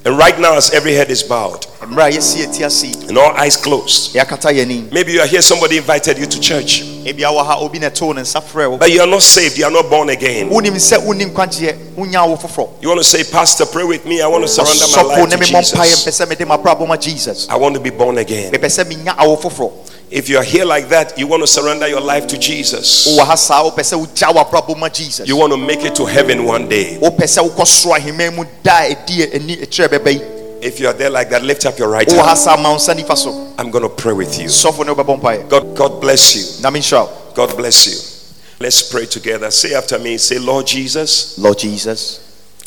And 0.06 0.18
right 0.18 0.38
now, 0.38 0.56
as 0.56 0.70
every 0.72 0.92
head 0.92 1.10
is 1.10 1.22
bowed 1.22 1.66
mmerɛ 1.86 2.08
a 2.08 2.10
yɛsi 2.18 2.38
yɛti 2.44 2.64
ase 2.64 2.82
yi, 2.84 3.08
and 3.08 3.18
all 3.18 3.30
eyes 3.36 3.56
closed, 3.56 4.14
yɛakata 4.14 4.50
yɛn 4.52 4.62
anim 4.62 4.88
maybe 4.92 5.12
you 5.12 5.20
are 5.20 5.26
here, 5.26 5.42
somebody 5.42 5.76
invited 5.76 6.18
you 6.18 6.26
to 6.26 6.40
church, 6.40 6.82
ebi 7.04 7.20
awɔ 7.20 7.44
ha 7.44 7.58
obi 7.60 7.78
na 7.78 7.88
ɛtoo 7.88 8.14
ne 8.14 8.22
nsa 8.22 8.42
frɛ 8.42 8.78
but 8.78 8.90
you 8.90 9.00
are 9.00 9.06
not 9.06 9.22
saved, 9.22 9.58
you 9.58 9.64
are 9.64 9.70
not 9.70 9.88
born 9.90 10.08
again. 10.08 10.48
wonim 10.48 10.74
sɛ 10.74 10.98
wonim 11.04 11.30
nkwagyeɛ 11.30 11.74
wonya 11.96 12.26
wo 12.28 12.36
foforɔ 12.36 12.68
You 12.80 12.88
want 12.88 13.00
to 13.02 13.04
say, 13.08 13.24
Pastor, 13.24 13.66
pray 13.66 13.84
with 13.84 14.04
me. 14.04 14.20
I 14.20 14.26
want 14.26 14.42
to 14.44 14.48
surrender 14.48 14.86
my 14.96 15.02
life 15.02 15.30
to 15.30 15.38
me 15.38 15.46
mmɔ 15.46 15.60
mpaeɛ 15.60 15.72
mpɛ 15.72 16.04
Jesus. 16.04 16.20
sɛ 16.20 16.28
mede 16.28 16.46
mabrabɔ 16.48 16.88
ma 16.88 16.96
jesus 16.96 17.46
I 17.48 17.56
want 17.56 17.74
to 17.74 17.80
be 17.80 17.90
born 17.90 18.18
again. 18.18 18.52
Mepɛ 20.10 20.10
sɛ 20.10 20.10
menya 20.10 20.10
awo 20.10 20.10
foforɔ 20.10 20.10
If 20.10 20.28
you 20.28 20.38
are 20.38 20.44
here 20.44 20.64
like 20.64 20.88
that, 20.90 21.18
you 21.18 21.26
want 21.26 21.42
to 21.42 21.46
surrender 21.46 21.88
your 21.88 22.00
life 22.00 22.26
to 22.28 22.38
Jesus. 22.38 23.08
wowɔ 23.08 23.26
ha 23.26 23.34
saa 23.34 23.62
wopɛ 23.64 23.80
sɛ 23.82 24.06
wogya 24.06 24.32
w'abrabɔ 24.34 24.76
ma 24.78 24.88
jesus 24.88 25.26
You 25.28 25.36
want 25.36 25.52
to 25.52 25.56
make 25.58 25.84
it 25.84 25.94
to 25.96 26.06
heaven 26.06 26.44
one 26.44 26.68
day. 26.68 26.98
wopɛ 27.00 27.24
sɛ 27.24 27.48
wokɔ 27.48 27.66
soro 27.66 27.96
ahemman 27.98 28.34
mu 28.36 28.44
da 28.62 28.82
a 28.84 28.94
ɛdi 28.94 29.34
ani 29.34 29.56
kyerɛ 29.56 29.88
bɛbɛ 29.98 30.12
yi 30.12 30.20
If 30.62 30.80
you 30.80 30.86
are 30.88 30.94
there 30.94 31.10
like 31.10 31.28
that, 31.28 31.42
lift 31.42 31.66
up 31.66 31.78
your 31.78 31.88
right 31.90 32.10
hand. 32.10 32.38
saa 32.38 32.56
ma 32.56 32.70
wo 32.70 32.76
nsa 32.76 32.94
nifa 32.94 33.16
so 33.16 33.52
I'm 33.58 33.70
going 33.70 33.82
to 33.82 33.88
pray 33.90 34.12
with 34.14 34.38
you. 34.40 34.48
sɔfo 34.48 34.84
ne 34.86 34.92
wobɛbɔ 34.94 35.20
mpaeɛ 35.20 35.48
God, 35.48 35.74
God 35.76 36.00
bless 36.00 36.34
you. 36.36 36.62
God 37.34 37.56
bless 37.56 37.86
you. 37.86 37.98
Let's 38.60 38.82
pray 38.82 39.04
together. 39.06 39.50
Say 39.50 39.74
after 39.74 39.98
me, 39.98 40.16
say, 40.16 40.38
Lord 40.38 40.66
Jesus, 40.66 41.36
lord 41.38 41.58
jesus 41.58 42.20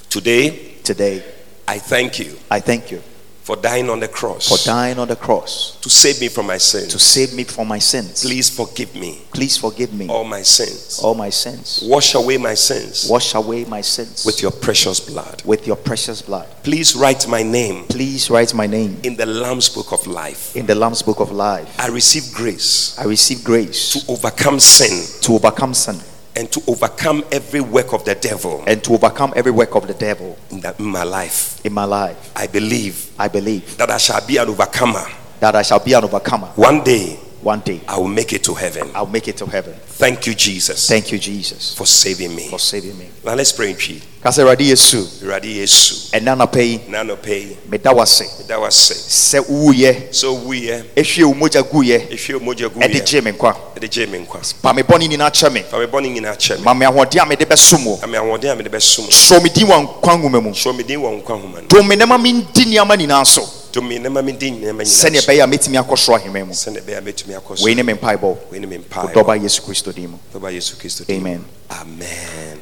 today 0.10 0.76
today 0.84 1.24
I 1.68 1.80
thank 1.80 2.20
you 2.20 2.38
i 2.50 2.60
thank 2.62 2.92
you 2.92 3.02
for 3.48 3.56
dying 3.56 3.89
on 3.89 4.02
the 4.02 4.10
cross. 4.10 4.50
for 4.50 4.58
dying 4.68 5.00
on 5.00 5.08
the 5.08 5.16
cross. 5.16 5.78
To 5.80 5.89
save 5.89 6.20
me 6.20 6.28
from 6.28 6.48
my 6.48 6.58
sins. 6.58 6.89
to 6.91 7.00
save 7.00 7.34
me 7.34 7.45
from 7.45 7.70
my 7.70 7.80
sins. 7.80 8.22
Please 8.26 8.50
forgive 8.50 8.93
me. 8.93 9.22
Please 9.34 9.56
forgive 9.56 9.93
me. 9.93 10.10
All 10.10 10.26
my 10.26 10.41
sins. 10.41 11.00
all 11.02 11.16
my 11.16 11.30
sins. 11.30 11.82
Wash 11.86 12.14
away 12.16 12.36
my 12.38 12.54
sins. 12.56 13.08
Wash 13.10 13.36
away 13.36 13.64
my 13.64 13.80
sins. 13.80 14.26
With 14.26 14.41
your 14.41 14.52
precious 14.52 15.00
blood. 15.00 15.41
with 15.45 15.66
your 15.66 15.78
precious 15.78 16.22
blood. 16.22 16.45
Please 16.64 16.93
write 16.93 17.26
my 17.30 17.41
name. 17.41 17.86
Please 17.86 18.30
write 18.30 18.54
my 18.54 18.68
name. 18.68 19.00
In 19.04 19.16
the 19.16 19.26
Lamb's 19.26 19.70
book 19.70 19.93
of 19.93 20.06
life. 20.08 20.54
in 20.54 20.66
the 20.66 20.76
lamb's 20.76 21.02
book 21.02 21.22
of 21.22 21.32
life. 21.32 21.74
I 21.80 21.88
receive 21.88 22.34
grace 22.34 23.00
i 23.00 23.06
receive 23.06 23.45
grace 23.45 23.93
to 23.93 24.12
overcome 24.12 24.60
sin. 24.60 25.22
to 25.22 25.36
overcome 25.36 25.74
sin 25.74 25.95
and 26.38 26.52
to 26.52 26.62
overcome 26.68 27.24
every 27.32 27.62
work 27.62 27.94
of 27.94 28.06
the 28.06 28.16
devil 28.16 28.64
and 28.68 28.84
to 28.84 28.94
overcome 28.94 29.34
every 29.36 29.52
work 29.52 29.76
of 29.76 29.88
the 29.88 29.94
devil 29.96 30.38
in, 30.52 30.62
that, 30.62 30.80
in 30.80 30.86
my 30.86 31.04
life. 31.04 31.60
in 31.66 31.74
my 31.74 31.84
life 31.86 32.32
I 32.36 32.48
believe 32.48 33.12
i 33.20 33.28
believe 33.28 33.76
that 33.78 33.90
I 33.90 33.98
shall 33.98 34.26
be 34.26 34.38
an 34.38 34.48
overcomer 34.48 35.06
that 35.40 35.56
I 35.56 35.62
shall 35.62 35.80
be 35.80 35.94
an 35.94 36.04
overcomer. 36.04 36.48
One 36.56 36.84
day, 36.84 37.20
One 37.42 37.60
day, 37.62 37.80
I 37.88 37.98
will 37.98 38.08
make 38.08 38.34
it 38.34 38.44
to 38.46 38.54
heaven. 38.54 38.90
I'll 38.96 39.06
make 39.06 39.28
it 39.28 39.38
to 39.38 39.46
heaven. 39.46 39.74
Thank 39.74 40.28
you, 40.28 40.34
Jesus, 40.36 40.88
Thank 40.88 41.12
you, 41.12 41.18
Jesus, 41.20 41.76
for 41.76 41.86
saving 41.86 42.36
me. 42.36 42.48
for 42.50 42.60
saving 42.60 42.98
me. 42.98 43.10
Now 43.24 43.34
let's 43.36 43.52
pray 43.52 43.72
in 43.72 43.76
Twi. 43.78 44.02
Kasa 44.22 44.42
Awurade 44.44 44.66
Yesu, 44.68 45.04
Awurade 45.24 45.46
Yesu. 45.56 46.12
ɛna 46.12 46.34
anapa 46.36 46.60
yi, 46.62 46.82
Nano 46.90 47.16
pay. 47.16 47.56
meda 47.70 47.94
wo 47.94 48.02
ase 48.02 48.46
That 48.48 48.60
was 48.60 48.76
say. 48.76 49.40
sɛ 49.40 49.46
wuyɛ, 49.48 50.14
So 50.14 50.34
we 50.34 50.70
eh. 50.72 50.84
ehwie 50.96 51.24
wo 51.26 51.34
mogya 51.34 51.62
guyɛ, 51.64 52.10
If 52.12 52.30
you 52.30 52.40
moja 52.40 52.70
gu 52.74 52.80
ɛde 52.80 53.06
gye 53.06 53.22
me 53.22 53.32
nkwa. 53.32 53.56
the 53.80 53.88
Jamie 53.88 54.26
kwas. 54.26 54.54
Pa 54.62 54.74
me 54.74 54.82
bɔne 54.84 55.08
nyinaa 55.08 55.30
kyɛ 55.32 55.54
me. 55.54 55.62
Fa 55.62 55.78
me 55.80 55.86
bɔne 55.86 56.14
nyinaa 56.16 56.36
kyɛ 56.38 56.58
me. 56.58 56.64
Ma 56.64 56.74
me 56.74 56.86
ahoɔden 56.86 57.22
a 57.22 57.26
mede 57.26 57.46
bɛsom 57.48 57.86
wo. 57.86 58.00
Ame 58.04 58.58
mede 58.58 58.72
bɛsom. 58.72 59.08
Sɔ 59.10 59.42
me 59.44 59.50
din 59.50 59.68
wɔ 59.68 60.02
nkwa 60.02 60.18
nwoma 60.20 60.42
mu. 60.44 60.50
Hyɛ 60.52 60.76
me 60.76 60.84
din 60.84 61.00
wɔ 61.00 61.22
nkwa 61.24 61.42
nhoma 61.42 61.72
no. 61.72 61.84
Me 61.84 61.96
na 61.96 62.06
ma 62.06 62.18
mendi 62.18 62.66
nneɛma 62.66 62.98
nyinaa 62.98 63.26
so. 63.26 63.42
Tumi 63.42 63.46
na 63.46 63.48
ma 63.48 63.57
me 63.76 64.32
din 64.34 64.61
nneɛma 64.61 64.84
nyinaa 64.84 64.84
Sɛnea 64.84 65.22
so. 65.22 65.32
ɛbɛyɛ 65.32 65.43
a 65.43 65.47
mɛtumi 65.47 65.78
akɔ 65.84 65.97
soro 65.97 66.18
ahemman 66.20 66.47
mu. 66.47 66.53
Sɛnea 66.53 66.82
ɛbɛyɛ 66.82 66.97
a 66.97 67.01
mɛtumi 67.01 67.39
akɔ 67.39 67.57
so. 67.57 67.63
Wei 67.63 67.76
ne 67.76 67.84
me 67.84 67.93
mpaebɔ. 67.93 68.38
Wei 68.51 68.59
ne 68.59 68.65
me 68.68 68.78
mpaebɔ. 68.78 69.13
Dɔba 69.13 69.41
Yesu 69.41 69.61
Kristo 69.61 69.93
din 69.93 70.09
mu. 70.11 70.18
Dɔba 70.34 70.51
Yesu 70.53 70.76
Kristo 70.76 71.05
din 71.05 71.22
mu. 71.22 71.28
Amen. 71.30 71.45
Amen. 71.72 72.61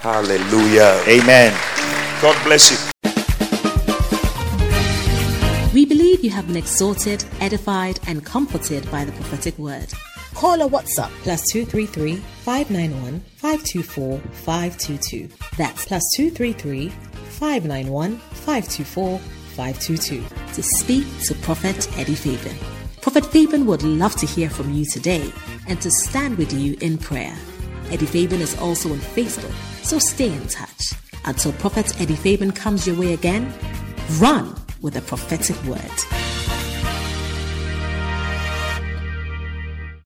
Hallelujah. 0.00 1.02
Amen. 1.08 1.54
God 2.20 2.36
bless 2.44 2.70
you. 2.70 2.76
We 5.72 5.84
believe 5.84 6.22
you 6.22 6.30
have 6.30 6.46
been 6.46 6.56
exhorted, 6.56 7.24
edified, 7.40 7.98
and 8.06 8.24
comforted 8.24 8.88
by 8.90 9.04
the 9.04 9.12
prophetic 9.12 9.58
word. 9.58 9.92
Call 10.34 10.62
or 10.62 10.68
WhatsApp 10.68 11.10
Plus 11.22 11.42
233 11.52 12.16
591 12.44 13.20
524 13.36 14.18
522. 14.18 15.28
That's 15.56 15.86
plus 15.86 16.02
233 16.16 16.90
591 16.90 18.18
524 18.18 19.20
522 19.54 20.24
to 20.54 20.62
speak 20.62 21.06
to 21.24 21.34
Prophet 21.36 21.88
Eddie 21.98 22.14
Fabian. 22.14 22.56
Prophet 23.00 23.24
Fabian 23.26 23.66
would 23.66 23.82
love 23.82 24.14
to 24.16 24.26
hear 24.26 24.50
from 24.50 24.72
you 24.72 24.84
today 24.84 25.32
and 25.68 25.80
to 25.80 25.90
stand 25.90 26.36
with 26.38 26.52
you 26.52 26.76
in 26.80 26.98
prayer. 26.98 27.36
Eddie 27.90 28.06
Fabian 28.06 28.40
is 28.40 28.58
also 28.58 28.90
on 28.90 28.98
Facebook, 28.98 29.54
so 29.84 29.98
stay 29.98 30.32
in 30.32 30.46
touch. 30.48 30.92
Until 31.24 31.52
Prophet 31.52 32.00
Eddie 32.00 32.16
Fabian 32.16 32.50
comes 32.50 32.86
your 32.86 32.96
way 32.96 33.12
again, 33.14 33.52
run 34.18 34.54
with 34.80 34.96
a 34.96 35.02
prophetic 35.02 35.62
word. 35.64 36.43